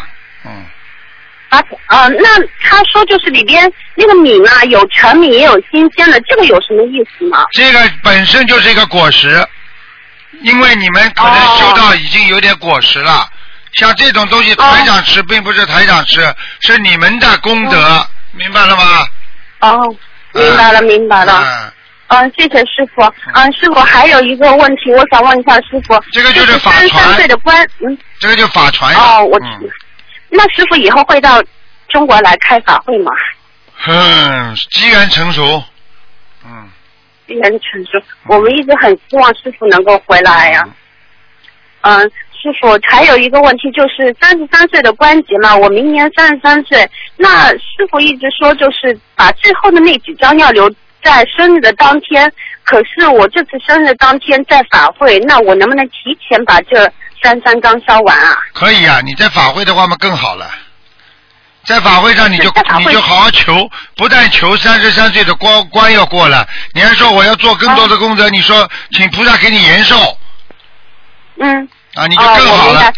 [1.52, 2.28] 啊，呃，那
[2.64, 7.44] 他说就是里边那个米嘛，有陈米也有新鲜的，这个有什么意思吗？
[7.52, 9.46] 这个本身就是一个果实，
[10.40, 13.28] 因为你们可能收到已经有点果实了。
[13.74, 16.20] 像这种东西，台长吃并不是台长吃，
[16.60, 19.06] 是你们的功德，明白了吗？
[19.60, 19.96] 哦，
[20.32, 21.70] 明白了，明白了。
[22.06, 23.02] 嗯，谢谢师傅。
[23.34, 26.02] 嗯，师傅还有一个问题，我想问一下师傅。
[26.12, 28.98] 这个就是法三十三传岁的官，嗯，这个就法传呀。
[28.98, 29.38] 哦，我。
[29.38, 29.70] 嗯
[30.34, 31.42] 那师傅以后会到
[31.88, 33.12] 中国来开法会吗？
[33.86, 35.62] 嗯，机缘成熟。
[36.44, 36.68] 嗯，
[37.26, 40.64] 机缘成熟，我们一直很希望师傅能够回来呀、
[41.82, 42.00] 嗯，
[42.32, 50.68] 师傅，还有一个问题就是三十三岁的关节嘛，我明年三十三岁，那师傅一直说就是把最后的那几张要留
[51.02, 52.32] 在生日的当天，
[52.64, 56.90] 可是我这次生日当天在法会，那我能不能提前把这
[57.22, 58.36] 三三刚烧完啊？
[58.52, 60.50] 可以啊，你在法会的话嘛更好了。
[61.64, 66.44] 在法会上你就你就好好求，不但求三十三岁的关关要过了，
[66.74, 70.18] 你还说我要做更多的功德，你说请菩萨给你延寿
[71.38, 72.92] 嗯，啊，你就哦更好了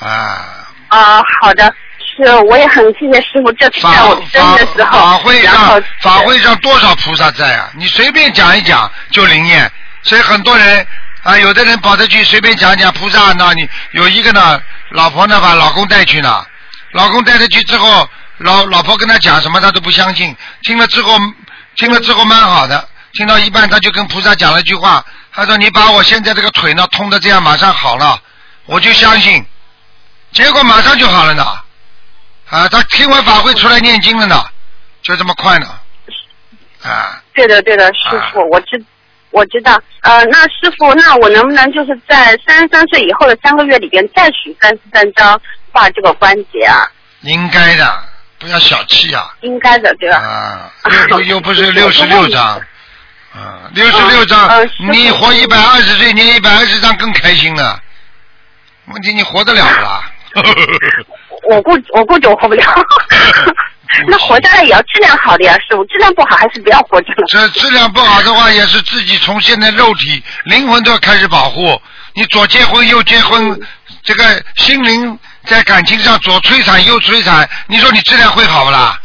[0.00, 0.56] 啊。
[0.88, 1.72] 啊、好的，
[2.16, 7.70] 是，我也很谢谢师傅这次法在我生的时候，法会上法会上多少菩萨在啊？
[7.74, 9.70] 你随便讲一讲就灵验，
[10.02, 10.86] 所以很多人
[11.22, 14.60] 啊，有的人跑着去随便讲讲菩萨，那你有一个呢，
[14.90, 16.44] 老婆呢把老公带去呢，
[16.92, 18.08] 老公带他去之后，
[18.38, 21.18] 老老婆跟他讲什么他都不相信，听了之后
[21.76, 28.18] 听了之后蛮好的，听到一半他就跟菩萨讲了一句话，他说你把我现在这个腿呢痛的这样马上好了，
[28.64, 29.44] 我就相信，
[30.32, 31.44] 结果马上就好了呢。
[32.48, 34.44] 啊，他听完法会出来念经了呢，
[35.02, 35.68] 就这么快呢。
[36.82, 38.82] 啊，对的对的，师傅，我知
[39.30, 45.40] 我知道，呃，那师傅，那我能不能就是在三十三岁以后的三个月里边再许三十三张
[45.72, 46.86] 画这个关节啊？
[47.22, 48.02] 应该的，
[48.38, 49.32] 不要小气啊。
[49.42, 50.16] 应该的，对吧？
[50.18, 50.72] 啊，
[51.10, 52.60] 又又不是六十六张，
[53.32, 57.78] 啊，六十六张你活一百二十岁，你一百二十张更开心呢。
[58.86, 60.10] 问题你活得了不啦？
[61.48, 62.64] 我估我估计我活不了。
[64.06, 67.26] 那活下来也要质量好的呀，师傅，质量不好还是不要活着了。
[67.28, 71.80] 这质量不好的话，也是自己从现在肉体、灵魂都要开始保护。
[72.14, 73.60] 你左结婚右结婚，
[74.02, 78.98] 这个心灵在感情上左摧残右摧残，你说你质量会好不啦？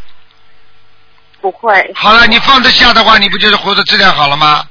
[1.42, 1.92] 不会。
[1.96, 4.64] 好了，你放得下的话，你不就是活的质量好了吗？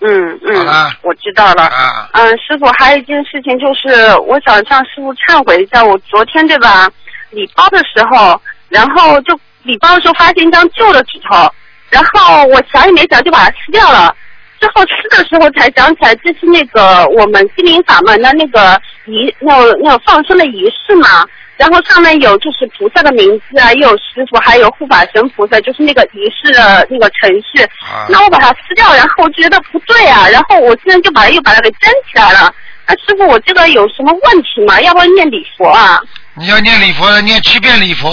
[0.00, 1.64] 嗯嗯好了，我知道了。
[1.64, 6.88] 啊，嗯，师傅，还有一件事情就是，我想向师傅忏悔一下，我昨天对吧，
[7.30, 11.50] 礼包的时候，然后就礼包的时候发现一张旧的纸头，
[11.90, 14.14] 然后我想也没想就把它撕掉了。
[14.60, 21.24] 之后撕的时候才想起来，这是那个我们心灵法门的那个仪，那个那个放生的仪式嘛。
[21.56, 27.62] 然后上面有就是菩萨的名字啊，也有师傅，还有护法神菩萨，就是那个仪式的那个程序。
[27.84, 32.54] 啊那我把它撕掉，然后我觉得不对啊，然后我现在就把它又把它给粘起来了。
[32.86, 34.80] 那师傅，我这个有什么问题吗？
[34.82, 36.00] 要不要念礼佛啊？
[36.34, 38.08] 你要念礼佛，念七遍礼佛，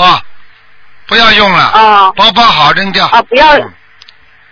[1.07, 3.05] 不要用了，啊包包好扔掉。
[3.07, 3.73] 啊，不要嗯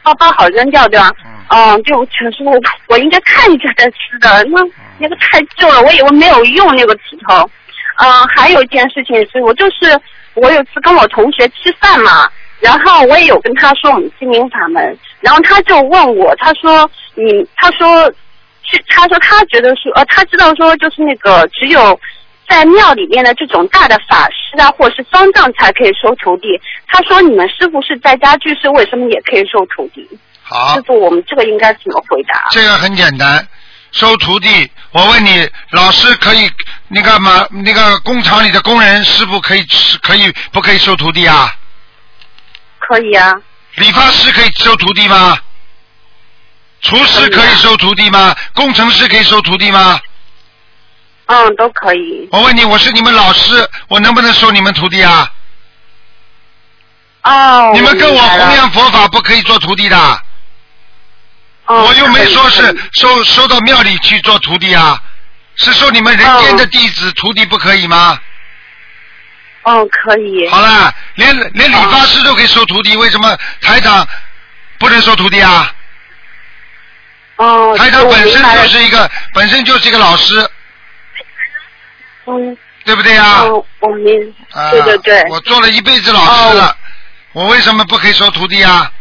[0.04, 1.10] 包包好扔掉，对吧？
[1.26, 2.52] 嗯嗯，对，我陈师傅，
[2.88, 4.62] 我应该看一下再吃的，那
[4.98, 7.50] 那个太旧了，我以为没有用那个纸头。
[7.98, 10.00] 嗯，还有一件事情是，我就是
[10.34, 12.30] 我有次跟我同学吃饭嘛，
[12.60, 17.24] 然后我也有跟他说我们心灵法门，然后他就问我，他说你，
[17.56, 18.04] 他说
[18.64, 22.00] 是，他说他觉得说，呃，他知道说就是那个只有。
[22.54, 26.48] 在庙里面的这种大的法师啊，或者是方丈才可以收徒弟。
[26.88, 30.08] 他说：“你们师傅是在家居士，为什么也可以收徒弟？”
[30.44, 32.46] 好师，傅，我们这个应该怎么回答？
[32.52, 33.48] 这个很简单，
[33.92, 34.70] 收徒弟。
[34.92, 36.48] 我问你，老师可以
[36.90, 39.66] 那个嘛，那个工厂里的工人师傅可以
[40.04, 41.52] 可以不可以收徒弟啊？
[42.78, 43.34] 可以啊，
[43.78, 45.40] 理发师可以收徒弟吗？
[46.82, 48.36] 厨师可以收徒弟吗？
[48.54, 50.00] 工程师可以收徒弟吗？
[51.34, 52.30] 嗯，都可以。
[52.32, 55.32] 我问你，我是你们老师，我能不能收你们徒弟啊？
[57.24, 59.98] 哦，你们跟我弘扬佛法不可以做徒弟的，
[61.66, 62.62] 哦我又没说是
[62.94, 65.02] 收收到庙里去做徒弟啊，
[65.56, 68.20] 是收你们人间的弟子、徒弟不可以吗？
[69.64, 70.48] 哦，可以。
[70.50, 74.08] 好了，连连理发师都可以收徒弟，为什么台长
[74.78, 75.74] 不能收徒弟啊？
[77.38, 80.48] 哦，台长本身就是一个本身就是一个老师，
[82.26, 83.42] 嗯，对不对呀？
[83.42, 86.20] 哦，我明，啊，对对对，我做了一辈子老
[86.50, 86.78] 师了，
[87.34, 88.92] 我为什么不可以收徒弟啊？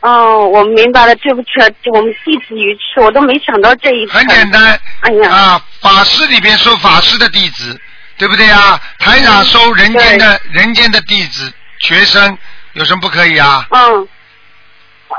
[0.00, 1.48] 哦，我明白了，对不起，
[1.92, 4.18] 我们弟子愚痴，我都没想到这一层。
[4.18, 7.80] 很简单，哎呀，啊，法师里边收法师的弟子，
[8.18, 8.80] 对不对呀？
[8.98, 12.36] 台长收人间的人间的弟子学生，
[12.72, 13.64] 有什么不可以啊？
[13.70, 14.08] 嗯，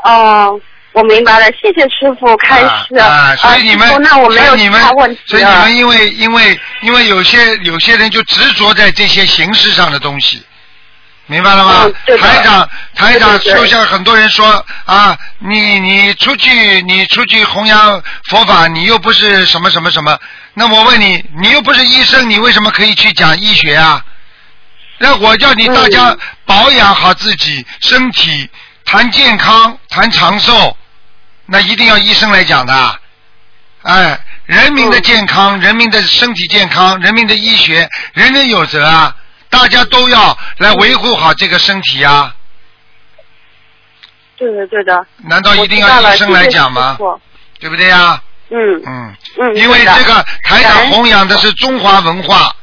[0.03, 0.59] 哦，
[0.93, 2.95] 我明白了，谢谢师傅开示。
[2.97, 5.49] 啊啊，所以你们，那我没有其所以你们他问题所以你。
[5.49, 10.43] 们因为因为因为有些有些人就执着在这些形式上的东西，
[11.25, 11.89] 明白了吗？
[12.19, 20.17] 台长台长就像很多人说啊，你你出去你出去弘扬佛法，你又不是什么什么什么，
[20.53, 24.05] 那我问你，你又不是医生，你为什么可以去讲医学啊？
[24.99, 28.47] 那我叫你大家嗯保养好自己身体，
[28.85, 30.77] 谈健康、谈长寿，
[31.45, 32.99] 那一定要医生来讲的。
[33.83, 39.15] 哎，人民的健康，人民的身体健康，人民的医学，人人有责啊！
[39.49, 42.33] 大家都要来维护好这个身体呀、
[44.35, 45.05] 对的对的。
[45.17, 46.97] 难道一定要医生来讲吗？
[47.59, 48.21] 对不对呀？
[48.49, 48.81] 嗯。
[48.85, 52.55] 嗯，嗯，因为这个台长弘扬的是中华文化，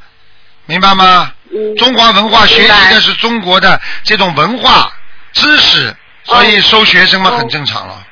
[0.67, 1.33] 明白吗？
[1.53, 1.77] 嗯。
[1.77, 4.91] 中华文化学习的是中国的这种文化
[5.33, 8.07] 知识，所以收学生嘛很正常了，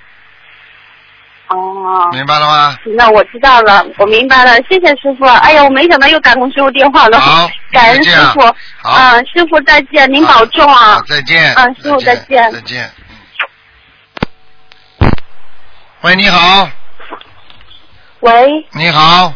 [1.48, 2.08] 哦。
[2.12, 2.76] 明白了吗？
[2.96, 5.24] 那我知道了，我明白了，谢谢师傅。
[5.26, 8.40] 哎呀，我没想到又打通师傅电话了，好 感恩师傅。
[8.82, 11.02] 好啊，师傅再见，您保重啊好，。
[11.02, 11.54] 再见。
[11.54, 12.84] 啊师傅再见再见。
[12.86, 12.92] 嗯
[16.02, 16.68] 喂，你好，
[18.20, 19.34] 喂你好，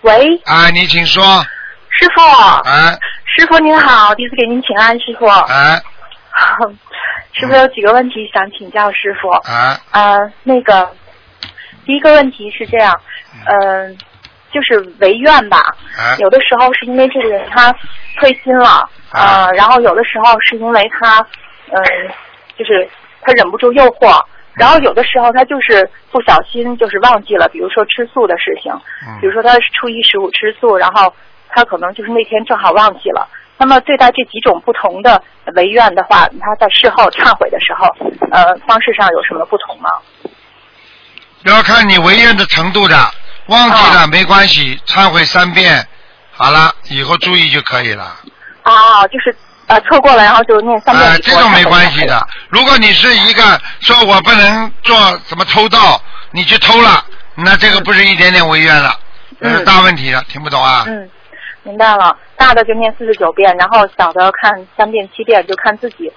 [0.00, 1.22] 喂，啊，你请说，
[1.90, 2.22] 师傅，
[2.64, 2.98] 哎
[3.36, 5.26] 师傅您好，第一次给您请安，师傅。
[5.26, 5.78] 哎
[7.42, 9.28] 师傅有几个问题想请教师傅。
[9.30, 10.88] 啊，呃，那个
[11.84, 13.00] 第一个问题是这样，
[13.46, 13.98] 嗯、
[14.52, 15.58] 就是违愿吧。
[15.98, 17.74] 啊有的时候是因为这个人他
[18.20, 21.18] 退心了，啊呃，然后有的时候是因为他，
[21.70, 21.82] 嗯、
[22.56, 22.88] 就是
[23.22, 24.22] 他忍不住诱惑，
[24.54, 31.12] 然后有的时候他就是不小心就是忘记了，比如说吃素的事情，嗯比如说他是初一十五吃素，然后
[31.48, 33.28] 他可能就是那天正好忘记了。
[33.62, 35.22] 那么对待这几种不同的
[35.54, 37.86] 违愿的话，他在事后忏悔的时候，
[38.32, 39.88] 呃，方式上有什么不同吗？
[41.44, 42.96] 要看你违愿的程度的，
[43.46, 45.86] 忘记哦了没关系，忏悔三遍，
[46.32, 48.16] 好了，以后注意就可以了。
[48.64, 49.32] 啊，就是
[49.68, 51.20] 呃错过了，然后就念三遍。
[51.22, 52.20] 这种没关系的。
[52.48, 54.96] 如果你是一个说我不能做
[55.28, 56.02] 什么偷盗，
[56.32, 57.04] 你去偷了，
[57.36, 58.92] 那这个不是一点点违愿了，
[59.38, 60.82] 那是嗯大问题了，听不懂啊？
[60.88, 61.08] 嗯，
[61.62, 62.16] 明白了。
[62.36, 66.12] 大的就念四十九遍，然后小的看三遍、七遍，就看自己，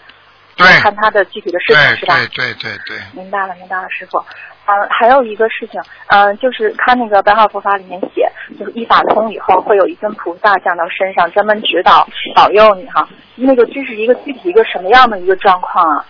[0.55, 2.15] 对看他的具体的事情是吧？
[2.15, 4.17] 对对对对，明白了，明白了，师傅。
[4.65, 8.27] 呃，还有一个事情，呃，就是他那个《白话佛法》里面写，
[8.57, 13.07] 就是一法通以后会有一尊菩萨降到身上，专门指导保佑你哈。
[13.35, 16.03] 那个这是一个具体一个什么样的一个状况啊？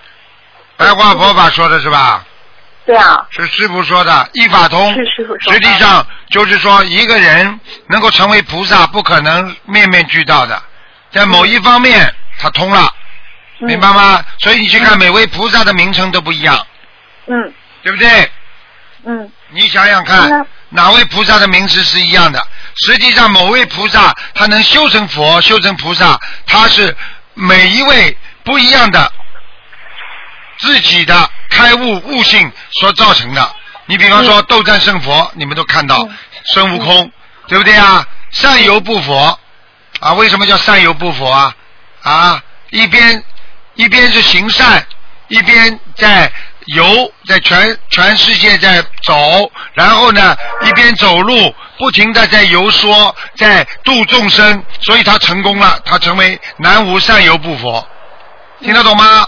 [0.77, 2.23] 白话佛法说的是吧？
[2.85, 4.93] 对啊，是师傅说的，一法通。
[4.93, 5.53] 是师傅说的。
[5.53, 10.61] 实际上就是说，一个人能够成为菩萨，不可能面面俱到的，
[11.11, 12.93] 在某一方面他通了，
[13.61, 13.67] 嗯。
[13.67, 14.23] 明白吗？
[14.39, 16.55] 所以你去看每位菩萨的名称都不一样，
[17.25, 17.53] 嗯。
[17.81, 18.31] 对不对？
[19.05, 19.31] 嗯。
[19.49, 22.47] 你想想看那，哪位菩萨的名字是一样的？
[22.85, 26.95] 实际上，某位菩萨他能修成佛、修成菩萨，他是
[27.33, 29.11] 每一位不一样的
[30.65, 33.55] 自己的开悟悟性所造成的。
[33.85, 37.11] 你比方说斗战胜佛，你们都看到嗯孙悟空，
[37.47, 38.05] 对不对啊？
[38.31, 39.39] 善游不佛
[39.99, 41.55] 啊，为什么叫善游不佛啊？
[42.01, 43.23] 啊，一边
[43.75, 44.85] 一边是行善，
[45.27, 46.31] 一边在
[46.65, 57.87] 游，在全全世界在走，然后呢，一边走路，不停的在游说，在度众生，所以他成功了，他成为南无善游不佛，
[58.61, 59.27] 听得懂吗？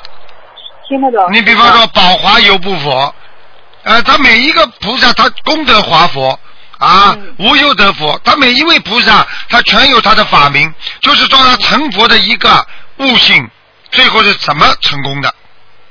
[0.88, 1.32] 听得懂。
[1.32, 3.14] 你比方说宝华油不佛，
[3.84, 6.40] 呃，他每一个菩萨他功德华佛
[6.78, 12.66] 啊，嗯无忧得佛，他每一位菩萨他全有他的法名，就是说他成佛的一个
[12.98, 13.50] 悟性，
[13.92, 15.34] 最后是怎么成功的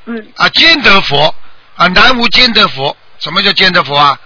[0.07, 0.49] 嗯啊？
[0.51, 1.35] 坚得佛
[1.77, 4.19] 啊，南无坚得佛，什么叫坚得佛啊？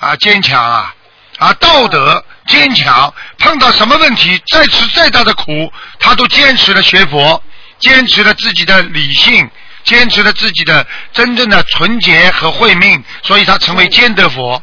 [0.00, 0.94] 啊，坚强啊
[1.38, 7.42] 啊，道德坚强，碰到什么问题，再吃再大的苦，他都坚持了学佛，
[7.78, 9.48] 坚持了自己的理性，
[9.88, 14.62] 坚持了自己的真正的纯洁和慧命，所以他成为坚得佛。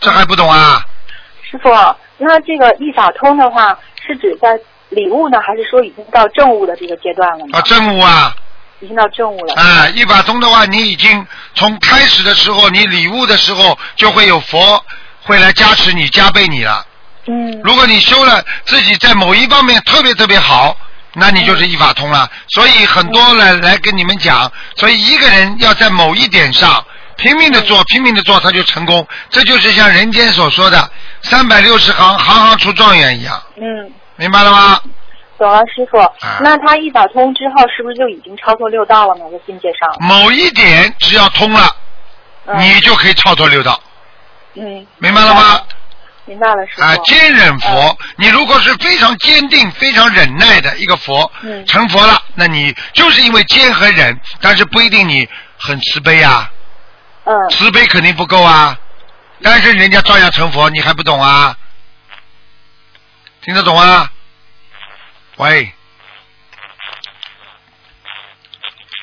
[0.00, 0.82] 这还不懂啊？
[1.42, 1.68] 师傅，
[2.16, 4.58] 那这个一法通的话，是指在
[4.88, 7.58] 礼物呢，还是说已经到正悟的这个阶段了呢？
[7.58, 8.34] 啊，正悟啊，
[8.80, 9.54] 已经到正悟了。
[9.54, 14.82] 啊，一法通的话，你已经从开始的时候，你礼物的时候，就会有佛
[15.20, 16.86] 会来加持你、加倍你了。
[17.26, 20.76] 嗯如果你修了自己在某一方面特别特别好，
[21.14, 22.28] 那你就是一法通了。
[22.48, 26.84] 所以很多人来跟你们讲，所以一个人要在某一点上
[27.16, 29.06] 拼命的做，拼命的做，他就成功。
[29.30, 30.90] 这就是像人间所说的
[31.22, 34.80] “三百六十行，行行出状元”一样，嗯，明白了吗？
[35.38, 35.98] 懂了，师傅。
[35.98, 36.10] 啊
[36.40, 39.24] 那他一法通之后，是不是就已经超脱六道了呢？
[39.30, 39.94] 在境界上。
[40.00, 41.76] 某一点只要通了，
[42.46, 43.78] 嗯你就可以超脱六道，
[44.54, 45.60] 嗯，明白了吗？
[46.24, 46.82] 明白了，师傅。
[46.82, 51.66] 啊，坚忍佛，你如果是非常坚定、非常忍耐的一个佛，嗯。
[51.66, 56.50] 成佛了，那你就是因为坚和忍，但是不一定你很慈悲啊，
[57.24, 57.34] 嗯。
[57.50, 58.78] 慈悲肯定不够啊，
[59.42, 61.56] 但是人家照样成佛，你还不懂啊？
[63.42, 64.12] 听得懂啊？
[65.36, 65.72] 喂，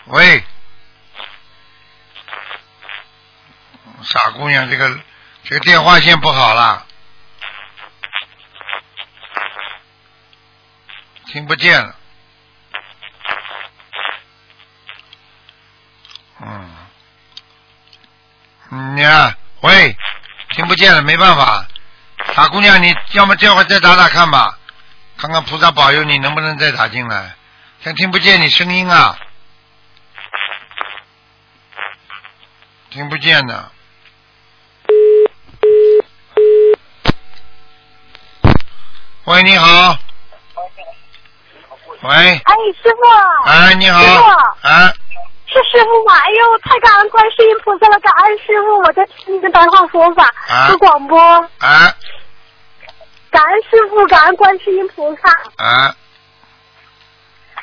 [0.06, 0.44] 喂，
[4.02, 4.98] 傻姑娘，这个
[5.44, 6.86] 这个电话线不好了，
[11.32, 11.96] 听不见了。
[16.42, 16.70] 嗯，
[18.72, 19.96] 嗯呀，喂，
[20.52, 21.68] 听不见了，没办法，
[22.34, 24.58] 傻姑娘，你要么这会再打打看吧，
[25.18, 27.36] 看看菩萨保佑你能不能再打进来，
[27.84, 29.16] 现在听不见你声音啊，
[32.90, 33.72] 听不见的。
[39.26, 40.00] 喂，你好。
[42.02, 43.50] 喂，哎，师傅。
[43.50, 44.68] 哎，你好师傅。
[44.68, 44.88] 啊，
[45.48, 46.14] 是师傅吗？
[46.16, 51.94] 哎呦，太感恩观世音菩萨了，感恩师傅，我在听你的白话佛法啊和广播，啊，
[53.30, 55.30] 感恩师傅，感恩观世音菩萨。
[55.58, 55.94] 啊，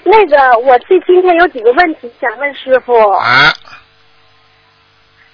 [0.05, 2.93] 那个，我这今天有几个问题想问师傅。
[3.13, 3.51] 啊，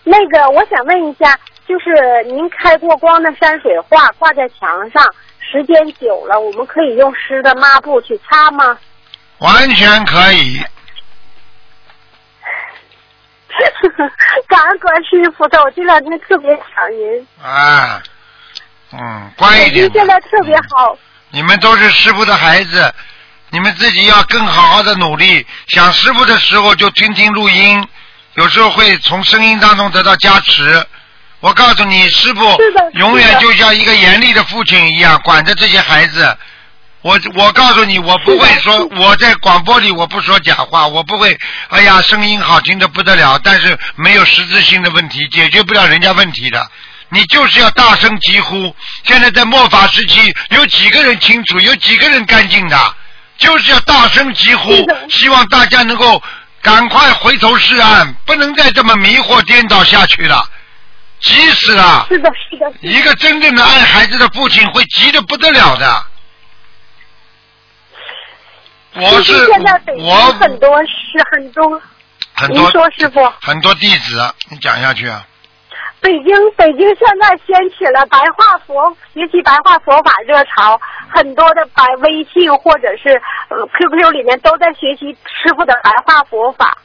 [0.05, 1.37] 那个，我想问一下，
[1.67, 5.05] 就是您开过光的山水画挂在墙上，
[5.41, 8.79] 时间久了，我们可以用湿的抹布去擦吗？
[9.43, 10.63] 完全可以。
[14.49, 18.03] 感恩观世音菩萨，我这两天特别想您，啊，
[18.93, 19.93] 嗯，乖一点您。
[19.93, 20.97] 现在特别好。
[21.31, 22.95] 你们都是师傅的孩子，
[23.51, 25.47] 你们自己要更好好的努力。
[25.69, 27.87] 想师傅的时候就听听录音，
[28.35, 30.85] 有时候会从声音当中得到加持。
[31.41, 32.59] 我告诉你，师傅
[32.93, 36.37] 永远就像一个严厉的父亲一样，管着这些孩子。
[37.03, 41.37] 我我告诉你，我不会说我在广播里我不说假话，我不会。
[41.69, 46.65] 哎呀，声音好听的不得了，但是没有实质性的问题，解决不了人家问题的。
[47.09, 48.75] 你就是要大声疾呼。
[49.05, 51.59] 现在在末法时期，有几个人清楚？
[51.61, 52.95] 有几个人干净的？
[53.37, 54.71] 就是要大声疾呼，
[55.11, 56.23] 希望大家能够
[56.63, 60.49] 赶快回头是岸，不能再这么迷惑颠倒下去了。
[61.21, 62.07] 急死了！
[62.09, 66.07] 是的，是的，一个真正的爱孩子的父亲会急得不得了的。
[68.95, 70.93] 我其实现在北京我很多是
[71.33, 71.81] 很多，您
[72.35, 75.27] 很多说师傅，很多弟子，你讲下去啊。
[76.01, 83.11] 北京北京现在掀起了白话佛学习白话佛法热潮，很多的白微信或者是
[83.49, 86.77] 呃 QQ 里面都在学习师傅的白话佛法。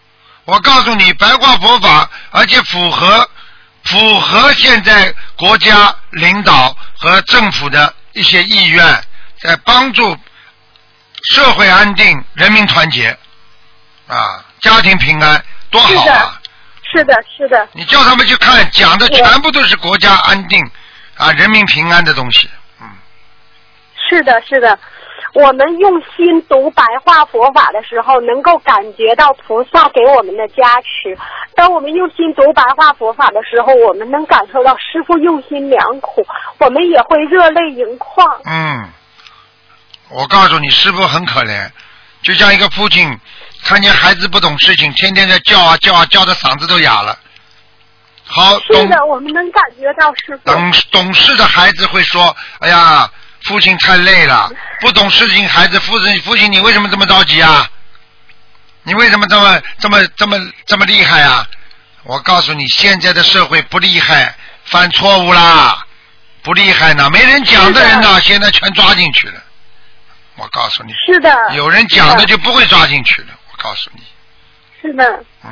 [0.45, 3.27] 我告诉你，白话佛法，而且符合
[3.83, 9.03] 符合现在国家领导和政府的一些意愿，
[9.41, 10.15] 在帮助
[11.23, 13.09] 社会安定、人民团结
[14.07, 16.39] 啊，家庭平安，多好是啊！
[16.83, 20.63] 是的，是的，你叫他们去看，讲的全部都是国家安定
[21.17, 22.49] 啊、人民平安的东西。
[22.81, 22.87] 嗯
[24.09, 24.79] 是的，是的。
[25.33, 31.13] 我们用心读白话佛法的时候，能够感觉到菩萨给我们的加持；
[31.53, 36.25] 当我们用心读白话佛法的时候，我们能感受到师傅用心良苦，
[36.59, 38.25] 我们也会热泪盈眶。
[38.45, 38.89] 嗯，
[40.09, 41.69] 我告诉你，师傅很可怜，
[42.21, 43.19] 就像一个父亲
[43.63, 47.17] 看见孩子不懂事情，天天在叫啊叫啊，叫的嗓子都哑了。
[48.25, 50.51] 好，懂是的，我们能感觉到师傅。
[50.51, 53.09] 懂懂事的孩子会说：“哎呀，
[53.43, 54.51] 父亲太累了。”
[54.81, 57.69] 不懂事情孩子，父亲父亲你为什么这么着急啊？
[58.83, 61.45] 你为什么这么这么这么这么厉害啊？
[62.03, 64.35] 我告诉你，现在的社会不厉害，
[64.65, 65.85] 犯错误啦，
[66.43, 69.41] 不厉害呢，没人讲的人呢，现在全抓进去了。
[70.37, 73.29] 我告诉你，是的，有人讲的就不会抓进去了。
[73.51, 74.01] 我告诉你，
[74.81, 75.23] 是的。
[75.43, 75.51] 嗯，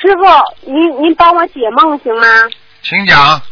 [0.00, 2.26] 师傅，您您帮我解梦行吗？
[2.82, 3.42] 请讲。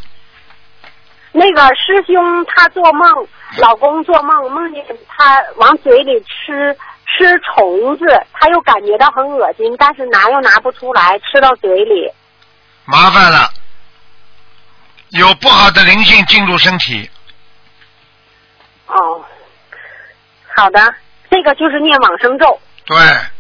[1.33, 12.13] 那个师兄他做梦，老公做梦梦见他往嘴里吃吃虫子，他又感觉到很恶心，但是拿又拿不出来，吃到嘴里。
[12.85, 13.51] 麻烦了，
[15.09, 17.11] 有不好的灵性进入身体。
[18.87, 19.25] 哦，
[20.55, 20.95] 好的，
[21.31, 22.97] 这个就是念往生咒，对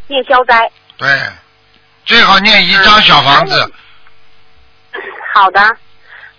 [0.08, 0.70] 念消灾。
[0.96, 1.08] 对，
[2.04, 3.72] 最好念一张小房子。
[5.34, 5.60] 好的，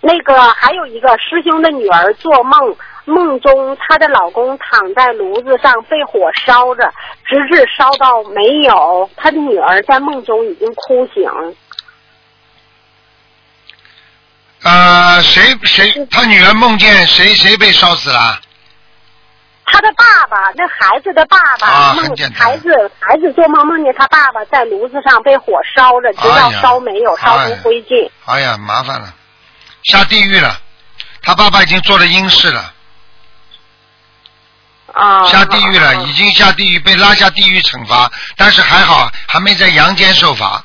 [0.00, 6.92] 那个还有一个师兄的女儿做梦，梦中她的老公躺在炉子上被火烧着，
[7.26, 11.24] 直至烧到没有，她的女儿在梦中已经哭醒。
[14.62, 18.40] 呃，谁谁，他女儿梦见谁谁被烧死了？
[19.66, 22.04] 他的爸爸，那孩子的爸爸，啊梦
[22.34, 22.68] 孩子
[23.00, 28.10] 孩子做梦梦见他爸爸在炉子上被火烧着，直到烧没有，烧成灰烬。
[28.26, 29.12] 哎呀，麻烦了，
[29.84, 30.60] 下地狱了。
[31.22, 32.72] 他爸爸已经做了阴事了。
[34.92, 35.24] 啊。
[35.26, 40.62] 下地狱了，已经下地狱，被拉下地狱惩罚，但是还好还没在阳间受罚。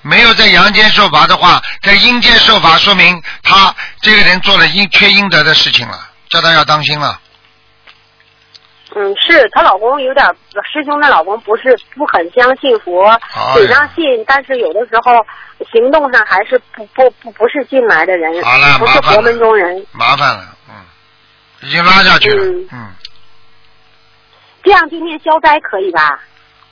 [0.00, 7.20] 没有在阳间受罚的话，在阴间受罚，说明他这个人做了阴缺阴德的事情了，叫他要当心了。
[8.98, 10.26] 嗯，是她老公有点，
[10.72, 15.24] 师兄的老公不是不很相信佛，哎嘴上信，但是有的时候
[15.70, 19.86] 行动上还是不不不不是进来的人，好了不是佛门中人。
[19.92, 20.74] 麻烦了，嗯，
[21.60, 22.90] 已经拉下去了，嗯嗯，
[24.64, 26.18] 这样就念消灾可以吧？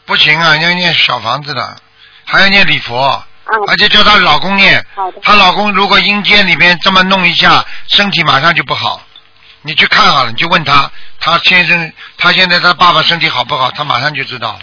[0.05, 1.77] 不行啊，要念小房子的，
[2.25, 4.85] 还要念礼佛，嗯而且叫她老公念。
[5.23, 9.01] 她老公如果阴间里面这么弄一下，身体马上就不好。
[9.67, 10.89] 你去看好了，你就问他，
[11.19, 13.69] 他先生，他现在他爸爸身体好不好？
[13.73, 14.57] 他马上就知道。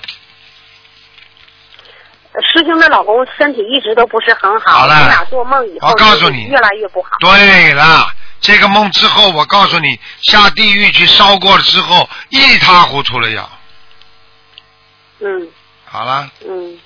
[2.34, 7.10] 师兄的老公身体一直都不是很好，好了我俩做梦以后我告诉你越来越不好。
[7.20, 8.08] 对了，
[8.40, 13.50] 这个梦之后，我告诉你，下地狱去烧过了之后，一塌糊涂了要。
[15.20, 15.48] 嗯
[15.86, 16.80] 好了，嗯。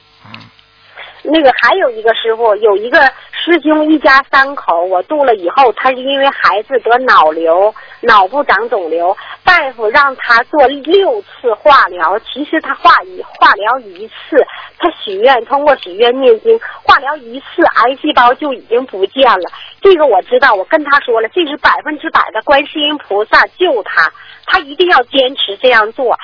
[1.29, 2.99] 那个还有一个师傅，有一个
[3.31, 14.37] 师兄一家三口，我度了以后，他是因为孩子得脑瘤，脑部长肿瘤，大夫让他做六次化疗，其实他化一化疗一次，
[14.79, 19.51] 他许愿通过许愿念经，化疗一次，癌细胞就已经不见了。
[19.81, 24.09] 这个我知道，我跟他说了，这是百分之百的观世音菩萨救他，
[24.45, 26.17] 他一定要坚持这样做。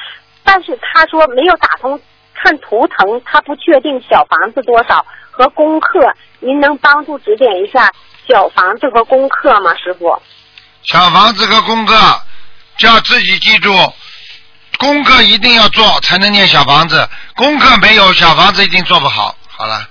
[0.45, 1.99] 但是他说没有打通
[2.43, 7.89] 看图腾，他不确定小房子多少和功课，您能帮助指点一下
[8.27, 10.21] 小房子和功课吗，师傅？
[10.83, 11.95] 小房子和功课
[12.77, 13.71] 就要自己记住，
[14.77, 17.07] 功课一定要做才能念小房子，
[17.37, 19.33] 功课没有小房子一定做不好。
[19.47, 19.87] 好了，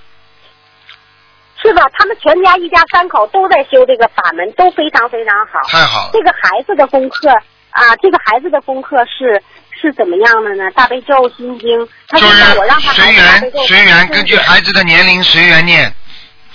[1.59, 1.81] 是吧？
[1.97, 5.59] 他们全家一家三口都在修这个法门，都非常非常好。
[5.69, 6.09] 太好了。
[6.13, 7.29] 这个孩子的功课
[7.71, 9.41] 啊，这个孩子的功课是
[9.83, 10.71] 是怎么样的呢？
[10.71, 15.93] 大悲咒、心经，他就是我让他是随缘随缘，根据孩子的年龄随缘念，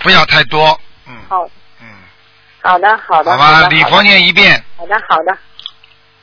[0.03, 0.81] 不要太多。
[1.07, 1.47] 嗯好，
[1.83, 1.87] 嗯，
[2.63, 4.65] 好的，好的，好吧，好的礼佛念一遍。
[4.79, 5.39] 好的，好的，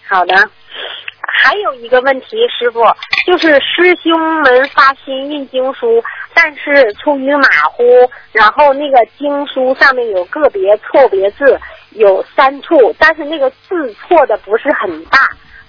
[0.09, 0.49] 好的。
[1.43, 2.81] 还有一个问题，师傅，
[3.27, 6.03] 就是师兄们发心印经书，
[6.33, 7.83] 但是出于马虎，
[8.31, 11.59] 然后那个经书上面有个别错别字，
[11.91, 15.19] 有三处，但是那个字错的不是很大。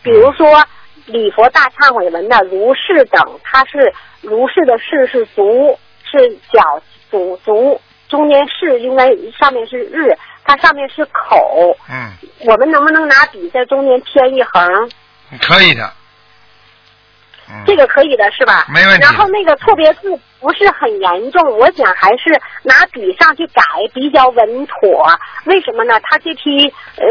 [0.02, 0.64] 比如说
[1.06, 9.08] 礼佛大忏悔文的如是等，它是如是的是是足，是脚足足，中间是应该
[9.38, 11.76] 上面是日，它上面是口。
[11.88, 12.12] 嗯，
[12.46, 14.90] 我们能不能拿笔在中间添一横？
[15.40, 15.90] 可以的。
[17.48, 18.66] 嗯，这个可以的是吧？
[18.68, 20.10] 没问题然后那个错别字
[20.40, 22.30] 不是很严重，我想还是
[22.64, 23.62] 拿笔上去改
[23.94, 25.06] 比较稳妥。
[25.44, 26.00] 为什么呢？
[26.02, 27.06] 他这批呃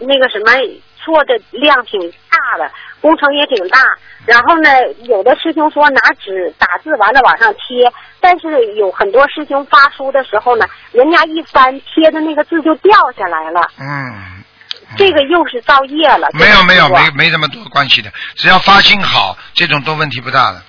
[0.00, 0.52] 那个什么
[0.96, 2.00] 错的量挺
[2.30, 2.70] 大的，
[3.00, 3.78] 工程也挺大。
[4.26, 4.68] 然后呢，
[5.04, 7.90] 有的师兄说拿纸打字完了往上贴，
[8.20, 14.44] 但是有很多师兄发书的时候呢，人家一翻贴的那个字就掉下来了，嗯，
[14.96, 16.28] 这个又是造业了。
[16.34, 20.62] 没有没有没没这么多关系的，只要发心好，这种都问题不大的。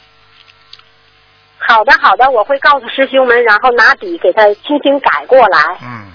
[1.67, 5.77] 好的，好的，我会告诉师兄们，然后拿笔给他轻轻改过来。
[5.81, 6.11] 嗯，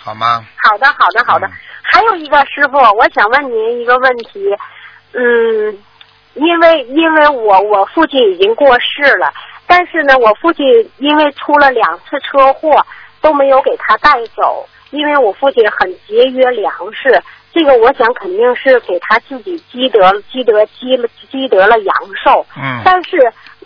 [0.00, 0.44] 好吗？
[0.64, 1.46] 好的，好的，好的。
[1.46, 1.52] 嗯
[1.90, 4.44] 还有一个师傅，我想问您一个问题，
[5.12, 5.78] 嗯，
[6.34, 9.32] 因为因为我我父亲已经过世了，
[9.66, 10.66] 但是呢，我父亲
[10.98, 12.84] 因为出了两次车祸
[13.20, 17.22] 都没有给他带走，因为我父亲很节约粮食，
[17.52, 22.44] 这个我想肯定是给他自己积德积德积了积德了阳寿。
[22.56, 22.82] 嗯。
[22.84, 23.16] 但是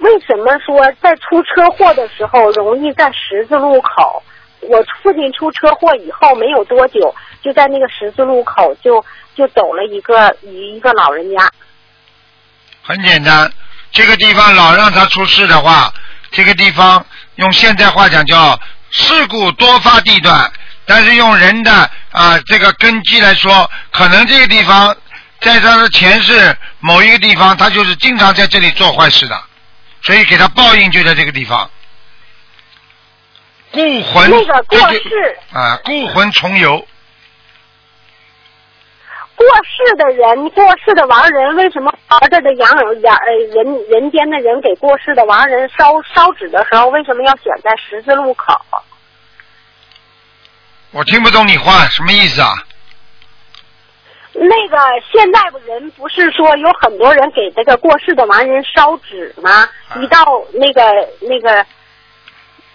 [0.00, 4.22] 为什么说在出车祸的时候容易在十字路口？
[4.68, 7.12] 我父亲出车祸以后没有多久，
[7.42, 9.04] 就在那个十字路口就
[9.34, 11.50] 就走了一个一一个老人家。
[12.82, 13.52] 很简单，
[13.92, 15.92] 这个地方老让他出事的话，
[16.30, 17.04] 这个地方
[17.36, 18.58] 用现代话讲叫
[18.90, 20.52] 事故多发地段，
[20.84, 24.96] 但是用人的啊这个根基来说，可能这个地方
[25.40, 29.40] 在他的前世某一个地方，他就是经常在这里做坏事的，
[30.02, 31.70] 所以给他报应就在这个地方。
[33.70, 36.86] 故魂那个过世啊，故魂重游，
[39.42, 42.70] 过世的人，过世的亡人，为什么活着的阳
[43.00, 48.54] 阳呃人人间的人给过世的亡人烧烧纸的时候，为什么要选在十字路口？
[50.92, 52.50] 我听不懂你话什么意思啊？
[54.34, 54.78] 那个
[55.12, 59.68] 现在人不是说有很多人给这个过世的亡人烧纸吗？
[60.00, 60.82] 一到那个
[61.20, 61.66] 那个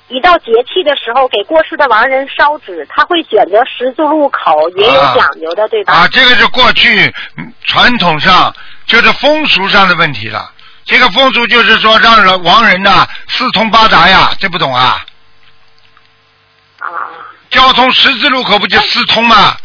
[0.10, 5.94] 一到节气的时候给过世的亡人烧纸，他会选择十字路口，也有讲究的，对吧？
[5.94, 8.56] 啊，这个是过去嗯传统上
[8.86, 10.52] 就是风俗上的问题了。
[10.86, 15.06] 这个风俗就是说让人亡人呐、四通八达呀，这不懂啊？
[16.80, 16.88] 啊。
[17.50, 19.58] 交通十字路口不就四通吗？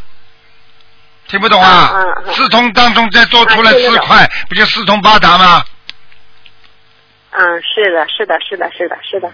[1.28, 1.93] 听不懂啊？
[1.94, 5.64] 嗯嗯嗯四通当中再多出来四块，不就四通八达吗？
[7.31, 9.31] 嗯，是的，是的，是的，是的，是的。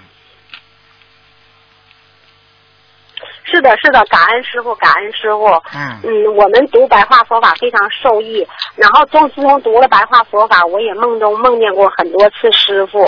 [3.51, 5.47] 是的，是的，感恩师傅，感恩师傅。
[5.75, 8.47] 嗯嗯，我们读白话佛法非常受益。
[8.77, 13.05] 然后从自从读了白话佛法，我也梦中梦见过很多次师傅。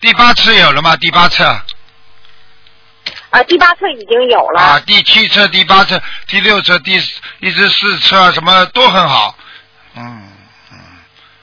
[0.00, 0.96] 第八次有了吗？
[0.96, 1.42] 第八次
[3.30, 4.60] 啊，第八册已经有了。
[4.60, 6.92] 啊，第七册、第八册、第六册、第
[7.40, 9.34] 一直四册什么都很好。
[9.96, 10.22] 嗯
[10.72, 10.78] 嗯。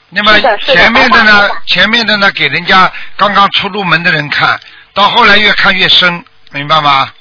[0.08, 1.50] 那么前面的呢？
[1.66, 4.58] 前面的呢，给人家刚刚出入门的人看，
[4.94, 7.12] 到后来越看越深，明白吗？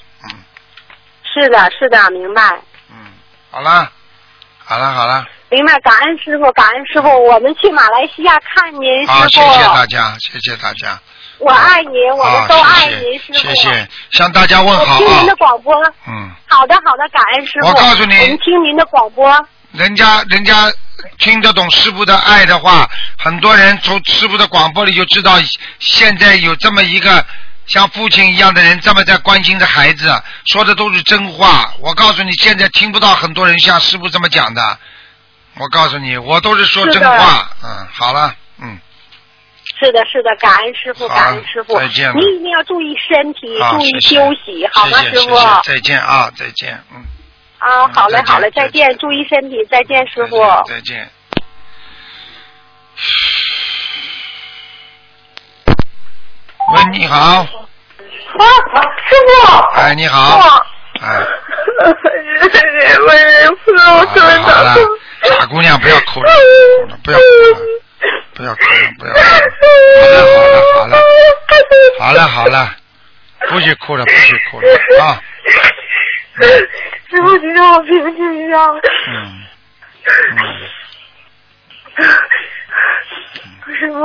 [1.33, 2.59] 是的，是的，明白。
[2.89, 2.95] 嗯
[3.49, 3.91] 好了，
[4.63, 9.53] 好了，好了，明白，感恩师傅，感恩师傅，我们去马来西亚看您，好，师傅。
[9.53, 10.97] 谢谢大家，谢谢大家，
[11.39, 13.39] 我爱您，我们都爱谢您，师傅。
[13.39, 15.73] 谢谢谢，向大家问好我听您的啊，广播。
[16.07, 16.31] 嗯。
[16.47, 17.67] 好的，好的，感恩师傅。
[17.67, 19.47] 我告诉你我们听您的广播。
[19.73, 20.71] 人家人家
[21.17, 25.33] 听得懂师傅的爱的话，很多人从师傅的广播里就知道，
[25.79, 27.25] 现在有这么一个
[27.71, 30.13] 像父亲一样的人，这么在关心着孩子，
[30.45, 31.73] 说的都是真话。
[31.79, 34.77] 我告诉你，现在听不到很多人像师傅这么讲的。
[35.55, 37.49] 我告诉你，我都是说真话。
[37.63, 38.77] 嗯，好了，嗯，
[39.79, 41.77] 是的，是的，感恩师傅，感恩师傅。
[41.77, 45.35] 再见了您一定要注意身体，注意休息，好吗，师傅？
[45.63, 47.03] 再见啊，再见，嗯，
[47.59, 50.37] 啊，好嘞，好嘞，再见，注意身体，再见，师傅。
[50.67, 51.09] 再见。
[56.73, 57.45] 喂，你好，啊，
[59.05, 59.31] 师傅。
[59.75, 60.39] 哎，你好，
[61.01, 61.05] 哎，
[61.83, 64.75] 我人不能好了好了，
[65.23, 66.31] 傻姑娘不要哭了，
[67.03, 67.59] 不要哭了，
[68.35, 68.63] 不要哭了，
[68.97, 70.95] 不要哭了，
[71.99, 72.75] 好了好了好了，好了好了，
[73.49, 74.67] 不许哭了，不许哭了
[75.03, 75.21] 啊，
[77.09, 78.55] 师傅，你让我平静一下。
[79.07, 79.43] 嗯，
[83.77, 83.99] 师傅，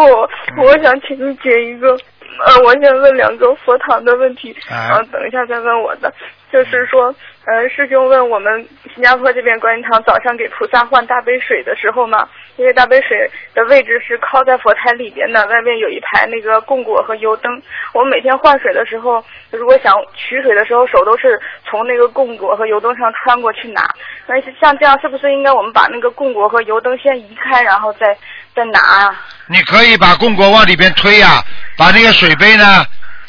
[0.63, 1.97] 我想请你解一个，
[2.45, 6.13] 呃，我想问两个佛堂的问题，哎然后等一下再问我的。
[6.53, 7.13] 就是说，
[7.45, 12.27] 呃，师兄问我们新加坡这边观音堂早上给菩萨换大杯水的时候嘛，
[12.57, 17.61] 因为大杯水的位置是靠在佛台里边的，外面有一排那个供果和油灯。
[17.93, 23.83] 我们每天换水的时候，如果想取水的时候，手都是从那个供果和油灯上穿过去拿。
[24.29, 28.17] 那像这样，是不是应该我们把那个供果和油灯先移开，然后再
[28.57, 29.15] 再拿啊？
[29.49, 31.45] 你可以把供果往里边推呀、
[31.77, 32.85] 把那个水杯呢，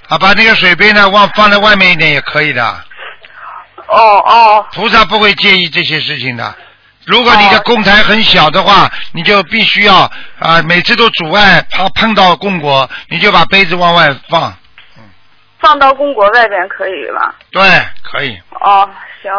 [0.08, 2.64] 啊，把那个水杯呢往放在外面一点也可以的。
[3.88, 4.66] 哦哦。
[4.74, 6.56] 菩萨不会介意这些事情的。
[7.06, 14.54] 如果你的供台很小的话，你就必须要啊、每次都阻碍，怕碰到供果，你就把杯子往外放。
[15.60, 17.36] 放到供果外边可以吧？
[17.52, 17.62] 对，
[18.04, 18.38] 可以。
[18.62, 18.90] 哦，
[19.22, 19.32] 行。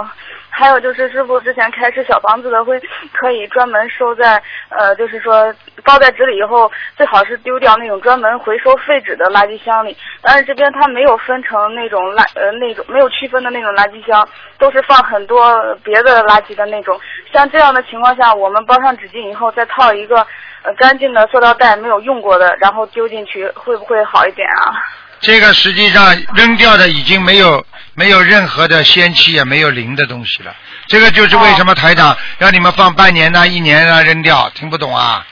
[0.58, 2.80] 还有就是师傅之前开始小房子的会
[3.12, 5.54] 可以专门收在呃，就是说
[5.84, 9.96] 包在纸里以后，最好是丢掉那种专门回收废纸的垃圾箱里。
[10.20, 14.28] 但是这边它没有分成那种垃呃那种没有区分的那种垃圾箱，
[14.58, 16.98] 都是放很多别的垃圾的那种。
[17.32, 20.26] 像这样的情况下，我们包上纸巾以后，再套一个
[20.64, 24.74] 呃干净的塑料袋，没有用过的，然后丢进去，会不会好一点啊？
[25.20, 27.64] 这个实际上扔掉的已经没有
[27.94, 30.54] 没有任何的仙气也没有灵的东西了。
[30.86, 35.26] 这个就是为什么台长让你们放半年呐、一年啊扔掉，听不懂啊？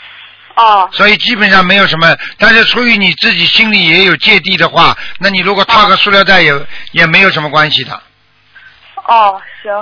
[0.56, 0.88] 哦。
[0.92, 6.52] 所以基本上没有什么，但是出于你自己心里也有芥蒂的话，那你如果套个塑料袋也、
[6.92, 8.02] 也没有什么关系的。
[9.06, 9.72] 哦，行，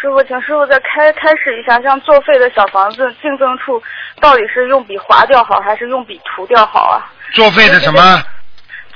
[0.00, 3.82] 师傅，请师傅再开开始一下，像作废的小房子净增处，
[4.20, 7.04] 到底是用笔划掉好，还是用笔涂掉好啊？
[7.34, 8.22] 作废的什么？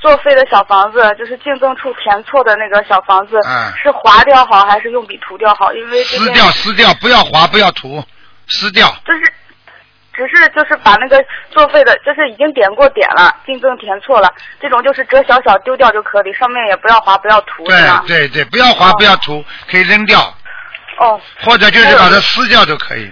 [0.03, 5.71] 作废的小房子，就是净增处填错的那个小房子，嗯是划掉好，还是用笔涂掉好？
[5.71, 8.03] 因为撕掉，撕掉，不要划，不要涂，
[8.47, 8.85] 撕掉。
[9.05, 9.33] 就是，
[10.13, 17.77] 只是就是把那个作废的，就是已经点过点了，进赠填错了，这种就是折小小丢掉就可以，上面也不要划，不要涂，对？
[18.05, 20.19] 对对，不要划，不要涂，可以扔掉，
[20.99, 23.09] 哦或者就是把它撕掉就可以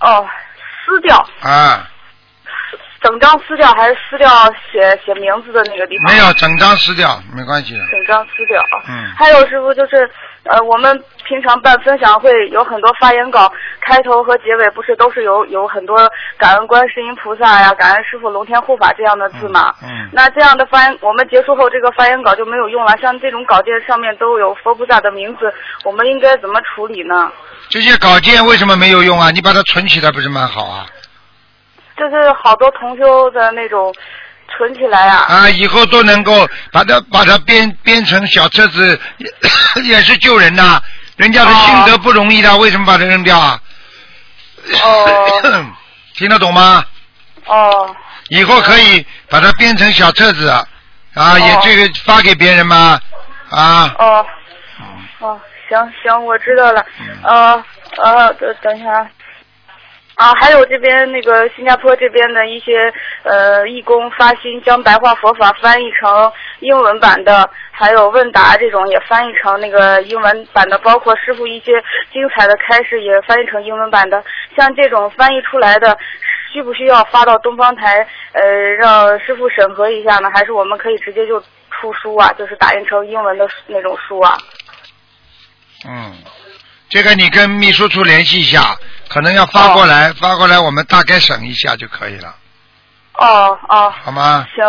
[0.00, 0.26] 哦，
[0.86, 1.28] 撕掉。
[1.42, 1.86] 啊。
[3.04, 4.28] 整张撕掉还是撕掉
[4.72, 6.10] 写写名字的那个地方？
[6.10, 7.84] 没有，整张撕掉，没关系的。
[7.90, 8.58] 整张撕掉。
[8.88, 10.10] 嗯还有师傅就是，
[10.44, 10.98] 呃，我们
[11.28, 13.52] 平常办分享会有很多发言稿，
[13.82, 19.74] 开头和结尾不是都是有有很多感恩观世音菩萨呀、感恩师傅龙天护法这样的字嘛？
[19.82, 20.08] 嗯。
[20.10, 22.96] 那这样的发言，我们结束后这个发言稿就没有用了。
[23.02, 25.52] 像这种稿件上面都有佛菩萨的名字，
[25.84, 27.30] 我们应该怎么处理呢？
[27.68, 29.30] 这些稿件为什么没有用啊？
[29.30, 30.86] 你把它存起来不是蛮好啊？
[31.96, 33.94] 就是好多同修的那种
[34.48, 35.24] 存起来啊。
[35.28, 40.80] 啊，以后都能够把它把它编编成小册子，也 也是救人呐、
[41.16, 43.58] 人家的心得不容易的，为什么把它扔掉啊？
[44.82, 45.42] 哦
[46.16, 46.84] 听得懂吗？
[47.46, 47.94] 哦
[48.30, 50.48] 以后可以把它编成小册子，
[51.14, 52.98] 啊，也这个发给别人吗？
[53.50, 54.26] 啊，哦
[55.20, 56.84] 哦，行行，我知道了。
[57.22, 57.62] 呃
[57.98, 59.06] 呃，等等一下
[60.16, 60.32] 啊。
[60.40, 62.92] 还有这边那个新加坡这边的一些
[63.22, 71.72] 呃义工发心将白话佛法翻译成英文版的，还有问答这种也翻译成那个英文版的，包括师傅一些
[72.12, 74.22] 精彩的开示也翻译成英文版的。
[74.56, 75.96] 像这种翻译出来的，
[76.52, 78.42] 需不需要发到东方台呃
[78.78, 80.30] 让师傅审核一下呢？
[80.32, 84.38] 还是我们可以直接就出书啊，就是打印成英文的那种书啊？
[85.86, 86.14] 嗯，
[86.88, 88.76] 这个你跟秘书处联系一下，
[89.08, 92.34] 可能要发过来，发过来我们大概审一下就可以了，
[93.14, 94.46] 哦哦，好吗？
[94.54, 94.64] 行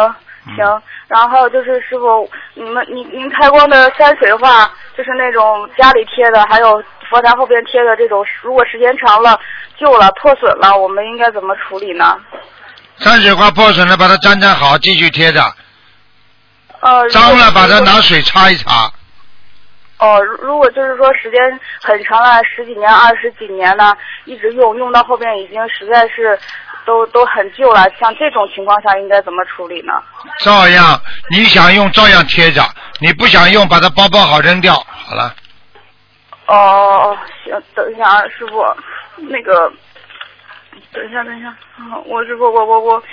[0.56, 4.66] 行，然后还有就是师傅，你们您您开光的山水画，
[4.98, 9.40] 就是那种家里贴的，还有佛台后边贴的这种，如果时间长了
[9.80, 12.18] 旧了破损了，我们应该怎么处理呢？
[12.98, 15.44] 山水画破损了，把它粘粘好，继续贴着。
[16.80, 18.92] 呃，脏了，把它拿水擦一擦。
[20.06, 26.38] 哦，如如果就是说时间很长了，十几年、二十几年呢，一直用用到后边已经实在是
[26.86, 29.94] 都都很旧了，像这种情况下应该怎么处理呢？
[30.44, 31.02] 照样，
[31.32, 32.62] 你想用照样贴着，
[33.02, 35.34] 你不想用把它包包好扔掉，好了。
[36.48, 38.64] 哦哦哦，行，等一下啊，师傅，
[39.18, 39.72] 那个，
[40.94, 43.04] 等一下，等一下，啊我师傅，我我我，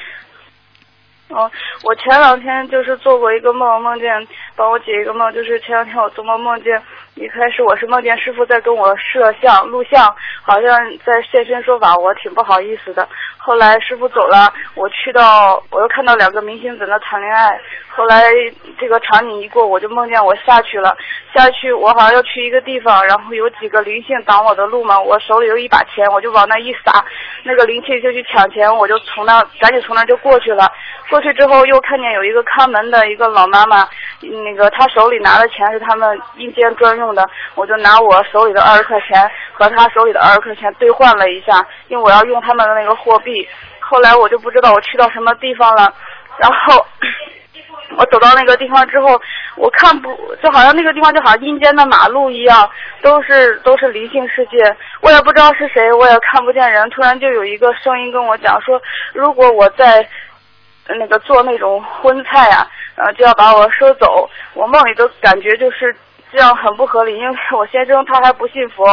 [1.33, 1.51] 哦，
[1.85, 6.81] 我前两天就是做过一个梦，梦见帮我解一个梦，就是前两天我做梦梦见，
[7.15, 13.09] 一开始我是梦见师傅在跟我摄像录像，好像在现身说法，我挺不好意思的。
[13.45, 17.61] 后来师傅走了，我去到，我又看到两个明星在那谈恋爱。
[17.89, 18.23] 后来
[18.79, 20.97] 这个场景一过，我就梦见我下去了，
[21.35, 27.05] 下去我好像要去一个地方，然后有几个灵性挡我的路嘛，我手里有一把钱，我就往那一撒，
[27.43, 30.71] 那个灵气就去抢钱，我就从那赶紧从那就过去了。
[31.11, 33.87] 过去之后又看见有一个看门的一个老妈妈，
[34.21, 43.47] 那个她手里拿的钱是他们阴间专用的，我就拿我手里的二十块钱和她手里的二十块钱兑换了一下，因为我要用他们的那个货币。
[43.79, 45.93] 后来我就不知道我去到什么地方了，
[46.39, 46.83] 然后
[47.99, 49.21] 我走到那个地方之后，
[49.57, 50.09] 我看不
[50.43, 52.71] 就好像那个地方就好像阴间的马路一样，
[53.03, 56.89] 都是都是灵性世界，我也不知道是谁，我也看不见人。
[56.89, 58.81] 突然就有一个声音跟我讲说，
[59.13, 60.09] 如果我在
[60.89, 62.67] 那个做那种荤菜啊，
[62.97, 64.31] 呃就要把我收走。
[64.55, 65.95] 我梦里的感觉就是
[66.33, 68.85] 这样很不合理，因为我先生他还不信佛，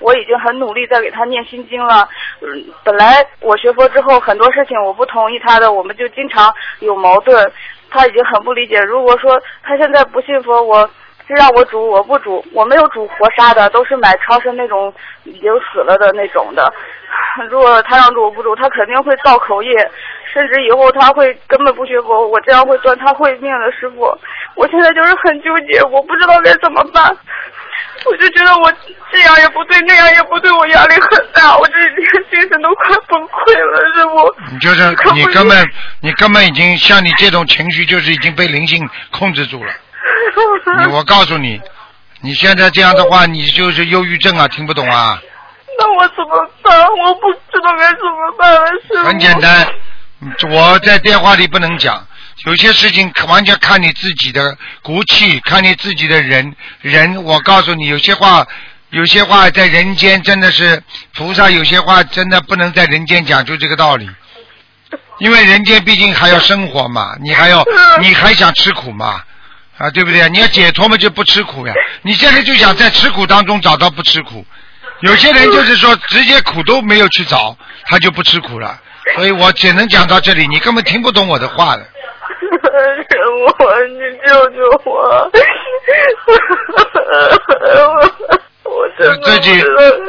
[0.00, 2.08] 我已经很努力在给他念心经了。
[2.40, 7.52] 嗯，本来我学佛之后很多事情我不同意他的，我们就经常有矛盾。
[7.88, 8.80] 他已经很不理解。
[8.80, 10.90] 如果说他现在不信佛，我
[11.26, 14.92] 是让我煮，我不煮，我没有煮活杀的，都是买超市那种
[15.24, 16.72] 已经死了的那种的。
[17.50, 19.70] 如果他让煮我不煮，他肯定会造口业，
[20.32, 23.72] 甚至以后他会根本不学佛，我这样会断他会命的。
[23.72, 24.02] 师傅，
[24.54, 27.16] 我现在就是很纠结，我不知道该怎么办。
[28.04, 28.72] 我就觉得我
[29.10, 31.74] 这样也不对，那样也不对，我压力很大，我这
[32.30, 34.34] 精神都快崩溃了，师傅。
[34.52, 35.66] 你就是你根本
[36.00, 39.72] 你根本已经像你这种情绪，就是已经被灵性控制住了。
[40.84, 41.60] 你我告诉你，
[42.20, 45.20] 你现在这样的话，你就是忧郁症啊，听不懂啊？
[45.78, 46.80] 那我怎么办？
[46.80, 49.04] 我不知道该怎么办了，师傅。
[49.04, 49.66] 很简单，
[50.20, 52.06] 嗯我在电话里不能讲，
[52.46, 57.22] 有些事情完全看你自己的骨气，看你自己的人人。
[57.24, 58.46] 我告诉你，有些话，
[58.90, 60.82] 有些话在人间真的是
[61.14, 64.08] 菩萨，有些话真的不能在人间讲，就这个道理。
[65.18, 67.62] 因为人间毕竟还要生活嘛，你还要，
[68.00, 69.22] 你还想吃苦嘛？
[69.78, 70.28] 啊，对不对？
[70.30, 71.74] 你要解脱嘛，就不吃苦呀。
[72.02, 74.44] 你现在就想在吃苦当中找到不吃苦，
[75.00, 78.78] 有些人就是说直接苦都没有去找，他就不吃苦了。
[79.14, 81.82] 所以我只能讲到这里，你根本听不懂我的话的。
[81.82, 81.88] 师
[83.56, 85.30] 傅，你救救我！
[88.64, 89.50] 我真的自己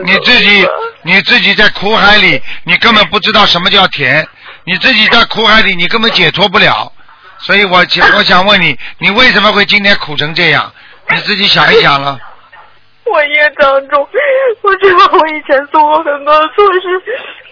[0.04, 0.68] 你自己
[1.04, 4.28] 你自己在苦海里，你根本不知道什么叫甜，
[4.64, 6.92] 你自己在苦海里，你根本解脱不了。
[7.40, 10.72] 所以我想 我想问你，你为什么会今天苦成这样？
[11.10, 12.20] 你自己想一想了。
[13.06, 14.06] 我业障重，
[14.64, 17.02] 我知道我以前做过很多错事，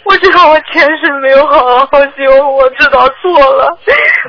[0.03, 1.87] 我知道我前世没有好好
[2.17, 3.77] 修，我知道错了，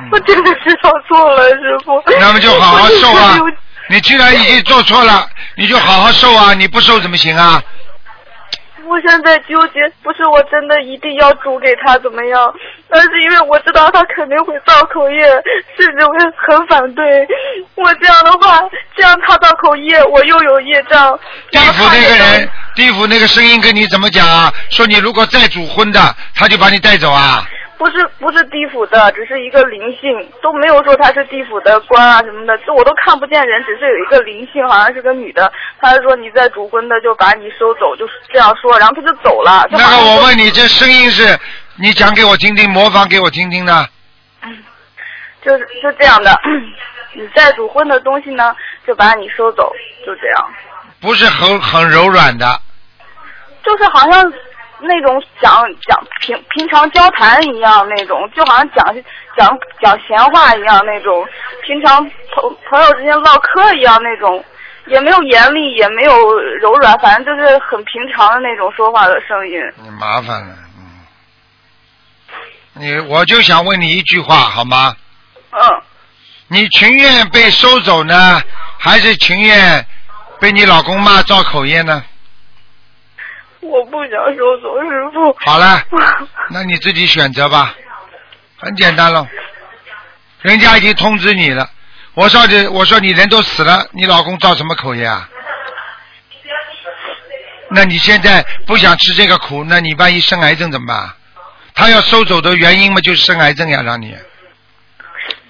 [0.09, 2.01] 我真的知道错了，师傅。
[2.17, 3.37] 那么就好好受啊！
[3.89, 6.53] 你既然已经做错了，你就好好受啊！
[6.53, 7.61] 你不受怎么行啊？
[8.87, 12.53] 我现在纠结，不是我真的一定要煮给他怎么样，
[12.89, 15.21] 而是因为我知道他肯定会造口业，
[15.77, 17.27] 甚至会很反对。
[17.75, 18.61] 我这样的话，
[18.95, 21.19] 这样他造口业，我又有业障。
[21.51, 24.51] 地府那个人，地府那个声音跟你怎么讲啊？
[24.69, 27.45] 说你如果再煮荤的，他就把你带走啊？
[27.77, 39.67] 不是不是地府的，只是一个灵性，都没有说他是地府的官啊什么的，这我都看不见人，只是有一个灵性，好像是个女的，她说你在主婚的就把你收走，就是这样说，然后他就走了。
[39.69, 41.37] 那个我问你，这声音是
[41.75, 43.89] 你讲给我听听，模仿给我听听的？
[44.43, 44.57] 嗯
[45.39, 46.37] 就是就这样的，
[47.13, 48.53] 你再主婚的东西呢，
[48.85, 49.71] 就把你收走，
[50.05, 50.53] 就这样，
[50.99, 52.59] 不是很很柔软的，
[53.63, 54.33] 就是好像
[54.79, 58.95] 那种讲讲平平常交谈一样那种，就好像讲
[59.37, 61.25] 讲讲闲话一样那种，
[61.65, 64.43] 平常朋朋友之间唠嗑一样那种，
[64.85, 69.59] 也没有严厉，也没有柔软，反正就是很平常的那种说话的声音。
[69.83, 70.83] 你麻烦了，嗯。
[72.73, 74.95] 你我就想问你一句话好吗？
[75.51, 75.59] 嗯，
[76.49, 78.39] 你情愿被收走呢，
[78.77, 79.85] 还是情愿
[80.39, 82.03] 被你老公骂造口业呢？
[83.67, 85.35] 我不想收走师傅。
[85.45, 85.81] 好了，
[86.51, 87.73] 那你自己选择吧，
[88.57, 89.27] 很简单了。
[90.41, 91.69] 人家已经通知你了，
[92.13, 95.29] 我说你，我说你人都死了，你老公造什么口业啊？
[97.69, 101.13] 那你现在不想吃这个苦，那你万一生癌症怎么办？
[101.75, 104.11] 他要收走的原因嘛，就是生癌症呀，让你。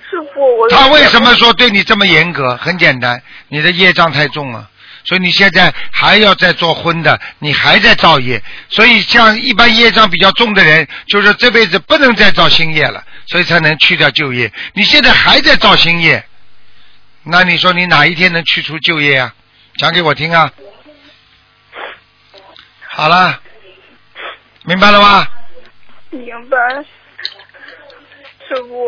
[0.09, 2.57] 师傅，我他为什么说对你这么严格？
[2.57, 4.67] 很简单，你的业障太重了，
[5.07, 8.43] 所以你现在还要再做婚的，你还在造业。
[8.69, 14.51] 所以像一般业障比较重的人，就是这辈子不能再造新业了，所以才能去掉旧业。
[14.73, 16.25] 你现在还在造新业，
[17.23, 19.33] 那你说你哪一天能去除旧业啊？
[19.77, 20.51] 讲给我听啊！
[22.89, 23.39] 好了，
[24.63, 25.25] 明白了吗？
[26.09, 26.57] 明白，
[28.47, 28.87] 师傅，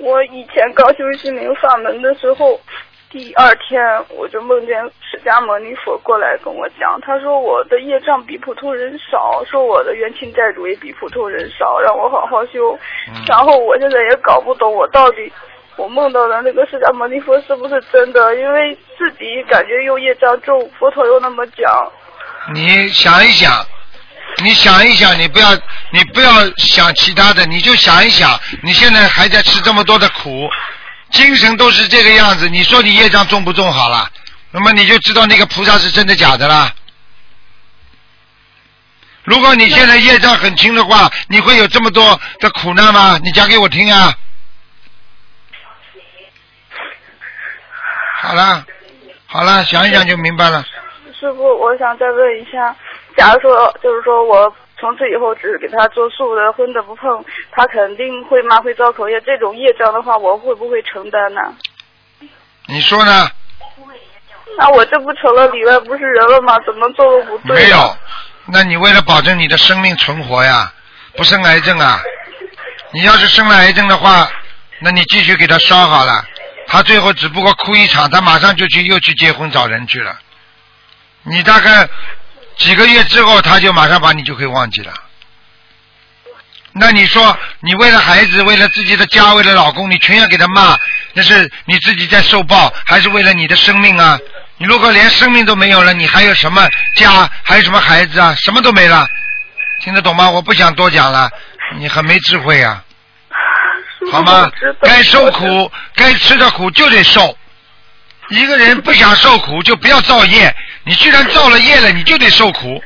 [0.00, 2.60] 我以前刚修心灵法门的时候，
[3.10, 12.78] 第二天我就梦见释迦牟尼佛过来跟我讲，他说我的业障比普通人少，说我的冤亲债主也比普通人少，让我好好修。
[13.26, 15.32] 然后我现在也搞不懂我到底。
[15.76, 18.36] 我梦到的那个释迦牟尼佛是不是真的？
[18.36, 21.90] 因为自己感觉又业障重，佛陀又那么讲。
[22.52, 23.50] 你想一想，
[24.44, 25.46] 你想一想，你不要，
[25.90, 28.28] 你不要想其他的，你就想一想，
[28.62, 30.48] 你现在还在吃这么多的苦，
[31.10, 34.08] 精神都是这个样子，你说你业障重不重好了？
[34.52, 36.72] 那么你就知道那个菩萨是真的假的啦。
[39.24, 43.18] 如果你现在业障很轻的话，你会有这么多的苦难吗？
[43.22, 44.12] 你讲给我听啊！
[48.22, 48.64] 好了，
[49.26, 50.64] 好了，想一想就明白了。
[51.18, 52.74] 师傅，我想再问一下，
[53.16, 61.40] 假如说，就是说我从此以后只给他做素的，荤的不碰，他肯定会骂会造口业，这种业障的话，我会不会承担呢？
[62.66, 63.30] 你说呢？
[64.58, 66.58] 那我这不成了里外不是人了吗？
[66.66, 67.56] 怎么做都不对。
[67.56, 67.96] 没有，
[68.46, 70.72] 那你为了保证你的生命存活呀，
[71.16, 72.00] 不生癌症啊。
[72.92, 74.28] 你要是生了癌症的话，
[74.80, 76.24] 那你继续给他烧好了，
[76.66, 80.18] 他最后只不过哭一场，他马上就去又去结婚找人去了。
[81.22, 81.88] 你大概
[82.60, 84.92] 几个月之后，他就马上把你就可以忘记了。
[86.72, 90.78] 那你说，你为了孩子，为了自己的家，为了老公，你全要给他骂，
[91.14, 94.16] 那是你自己在受报，还是为了你的生命啊？
[94.58, 98.36] 你如果连生命都没有了，你还有什么家，还有什么孩子啊？
[98.36, 99.08] 什么都没了，
[99.82, 100.30] 听得懂吗？
[100.30, 101.30] 我不想多讲了，
[101.76, 102.84] 你很没智慧啊，
[104.12, 104.48] 好吗？
[104.82, 107.36] 该受苦，该吃的苦就得受。
[108.28, 110.54] 一个人不想受苦，就不要造业。
[110.84, 112.82] 你既然造了业了，你就得受苦。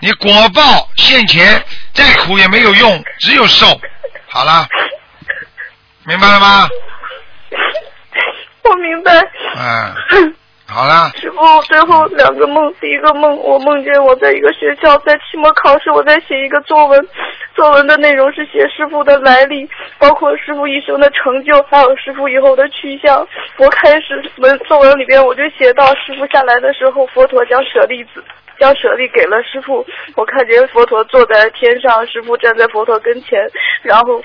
[0.00, 3.80] 你果报现前，再苦也没有用，只有受。
[4.28, 4.66] 好了，
[6.04, 6.68] 明白了吗？
[8.64, 9.12] 我明白。
[9.56, 10.34] 嗯，
[10.72, 11.12] 好了。
[11.20, 11.36] 师傅，
[11.68, 17.08] 最后两个梦，第一个梦，我梦见我在一个学校，在期末考试，我在写一个作文，
[17.54, 19.68] 作文的内容是写师傅的来历，
[19.98, 23.26] 包括师傅一生的成就，还有师傅以后的去向。
[23.58, 28.24] 我开始文作文里边我就写到师傅下来的时候，佛陀将舍利子。
[28.58, 29.84] 将舍利给了师傅，
[30.14, 33.40] 我看见佛陀坐在天上，师傅站在佛陀跟前，
[33.82, 34.22] 然后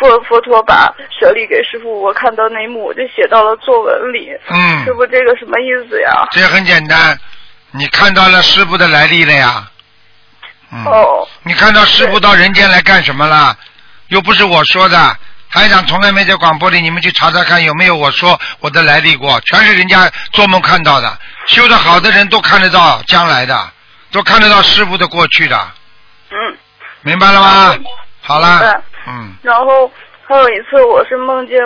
[0.00, 0.90] 佛佛陀把
[1.20, 4.30] 舍利给师傅，我看到那一幕我就写到了作文里。
[4.48, 4.84] 嗯。
[4.84, 6.26] 师傅，这个什么意思呀？
[6.30, 7.18] 这很简单，
[7.72, 9.70] 你看到了师傅的来历了呀？
[10.72, 10.82] 嗯。
[10.86, 11.28] 哦。
[11.42, 13.54] 你看到师傅到人间来干什么了？
[14.08, 15.16] 又不是我说的，
[15.50, 21.18] 台长从来没在广播里，你们去查查看有没有我说我的来历过，全是人家做梦看到的。
[21.46, 23.70] 修的好的人都看得到将来的，
[24.10, 25.56] 都看得到师傅的过去的，
[26.30, 26.56] 嗯。
[27.02, 27.74] 明白了吗？
[28.22, 29.90] 好了，嗯，嗯然后
[30.26, 31.60] 还有一次，我是梦见，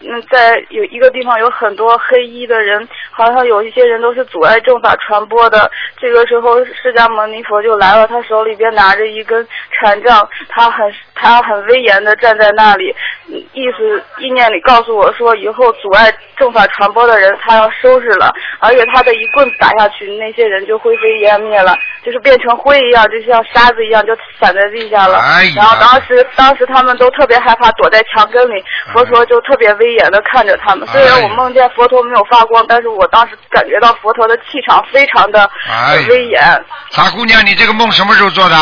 [0.00, 5.70] 嗯，在有一个地方有很多黑衣的人，好像有一些人都是阻碍正法传播的。
[5.98, 10.90] 这个时候，释迦牟尼佛就来了，他手里边拿着一根禅杖，他很
[11.20, 12.94] 他很威严的站在那里，
[13.28, 25.20] 嗯意思意念里告诉我说，以后阻碍正法传播的人，他要收拾了，而且他的一棍打下去，那些人就灰飞烟灭了，就是变成灰一样，就像沙子一样，就散在地下了。
[25.54, 30.88] 然后当时当时他们都特别害怕，躲在墙根里，佛陀就特别威严的看着他们。
[30.88, 35.48] 虽然我梦见佛陀没有发光，但是我当时感觉到佛陀的气场非常的
[36.08, 36.40] 威严。
[36.90, 38.56] 傻姑娘，你这个梦什么时候做的？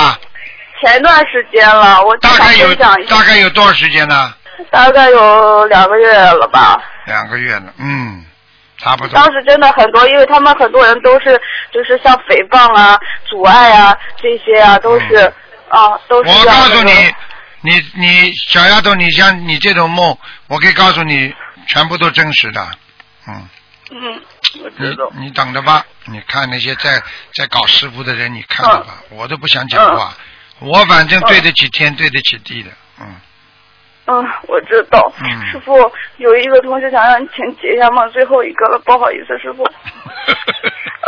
[0.80, 4.34] 前段时间了，我大概有大概有多少时间呢？
[4.70, 6.76] 大概有两个月了吧。
[7.06, 8.24] 两个月了，嗯，
[8.76, 9.14] 差不多。
[9.14, 11.40] 当时真的很多，因为他们很多人都是
[11.72, 15.32] 就是像诽谤啊、阻碍啊这些啊，都是、
[15.68, 16.92] 啊都是嗯我告诉你，
[17.62, 20.16] 你你小丫头，你像你这种梦，
[20.48, 21.32] 我可以告诉你，
[21.68, 22.66] 全部都真实的。
[23.28, 23.48] 嗯，
[23.90, 24.22] 嗯，
[24.64, 25.10] 我你知道。
[25.14, 27.00] 你等着吧，你看那些在
[27.34, 30.12] 在搞师傅的人，你看着吧，我都不想讲话，
[30.60, 32.70] 我反正对得起天，对得起地的。
[33.00, 33.06] 嗯，
[34.06, 35.12] 嗯，我知道。
[35.20, 35.72] 嗯师傅
[36.16, 39.62] 有一个同学想让你请解一下梦，最后一个了，不好意思，师傅。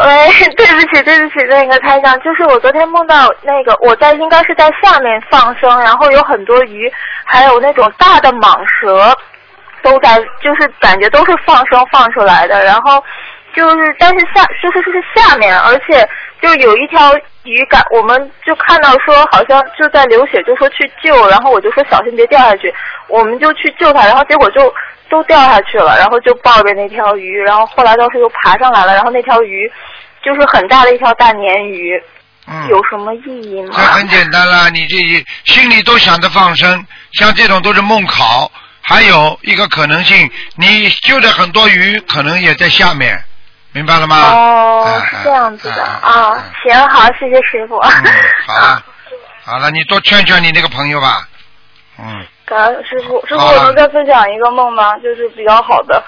[0.05, 6.91] 喂， 对不起，对不起，那个台长，就是我昨天梦到那个我在应该是在下面放生，然后有很多鱼，
[7.25, 9.15] 还有那种大的蟒蛇，
[9.83, 13.03] 都在，就是感觉都是放生放出来的，然后
[13.55, 16.09] 就是但是下就是是下面，而且
[16.41, 17.13] 就有一条
[17.45, 22.73] 鱼感，我们就看到说好像就在流血，就说去救，然后我就说小心别掉下去，
[23.09, 24.73] 我们就去救它，然后结果就
[25.09, 29.71] 都掉下去了，然后就抱着那条鱼，然后后来倒是又爬上来了，然后那条鱼
[30.23, 32.01] 就是很大的一条大鲶鱼，
[32.47, 33.71] 嗯有什么意义吗？
[33.77, 34.97] 这很简单啦，你这
[35.45, 38.51] 心里都想着放生，像这种都是梦考。
[38.83, 43.23] 还有一个可能性，你救的很多鱼可能也在下面，
[43.73, 44.17] 明白了吗？
[44.17, 47.77] 哦，哎是这样子的哎啊，行，好，谢谢师傅。
[47.77, 47.91] 嗯，
[48.47, 48.83] 好了，
[49.45, 51.27] 好了，你多劝劝你那个朋友吧。
[51.99, 54.97] 嗯，感恩师傅，师傅我能再分享一个梦吗？
[54.99, 56.03] 就是比较好的，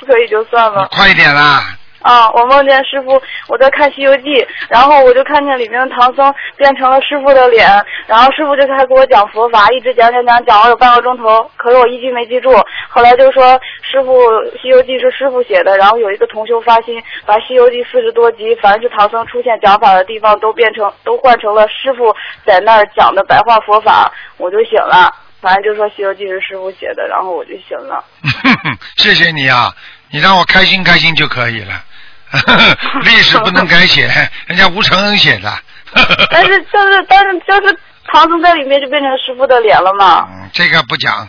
[0.00, 0.86] 不 可以就算了。
[0.90, 1.62] 快一点啦！
[2.02, 4.22] 啊，我梦见师傅，我在看《西游记》，
[4.68, 7.68] 然后我就看见里面的唐僧变成了师傅的脸，
[8.06, 12.50] 然后师傅就开始给我讲佛法，一直讲讲讲讲了有半个钟头，可是我一句没记住。
[12.88, 14.16] 后来就说师傅
[14.62, 22.14] 《西游记》是师傅写的，然后有一个同修发心，把《西游记》四十多集，凡是唐僧出现讲法的地方都变成都换成了师傅
[22.46, 25.12] 在那儿讲的白话佛法，我就醒了。
[25.40, 28.04] 反正就说《西游记》是师傅写的，然后我就醒了。
[28.98, 29.72] 谢谢你啊，
[30.10, 31.84] 你让我开心开心就可以了。
[33.02, 34.06] 历史不能改写，
[34.46, 35.52] 人家吴承恩写的。
[36.30, 37.78] 但是就是但是就是
[38.12, 40.28] 唐僧在里面就变成师傅的脸了嘛。
[40.30, 41.28] 嗯这个不讲，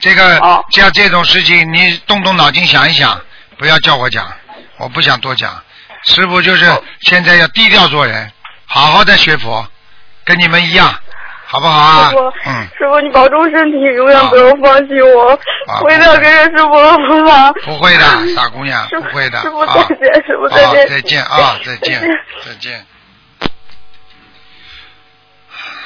[0.00, 3.20] 这个哦像这种事情，你动动脑筋想一想，
[3.58, 4.32] 不要叫我讲，
[4.78, 5.62] 我不想多讲。
[6.04, 6.66] 师傅就是
[7.02, 8.30] 现在要低调做人，
[8.66, 9.64] 好好的学佛，
[10.24, 10.92] 跟你们一样，
[11.52, 12.22] 好不好啊师傅？
[12.46, 15.32] 嗯，师傅，你保重身体，永远不要放弃我，
[15.68, 17.52] 啊我一定要跟着师傅的步伐。
[17.66, 18.04] 不会的，
[18.34, 19.38] 傻姑娘，不会的。
[19.42, 22.00] 师傅啊再见，师傅再好见，再见啊，再见，
[22.46, 22.86] 再见。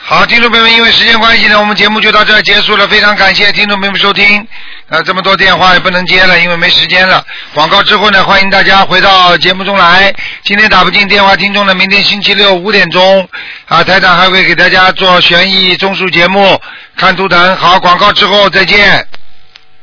[0.08, 2.86] 好，听众朋友们，因为时间关系呢，我们节目就到这儿结束了。
[2.86, 4.46] 非常感谢听众朋友们收听。
[4.88, 7.26] 呃，这么多电话也不能接了，因为没时间了。
[7.52, 10.14] 广告之后呢，欢迎大家回到节目中来。
[10.44, 13.28] 今天打不进电话听众呢，明天星期六五点钟
[13.66, 16.56] 啊，台长还会给大家做悬疑综述节目，
[16.96, 17.56] 看图腾。
[17.56, 19.04] 好，广告之后再见。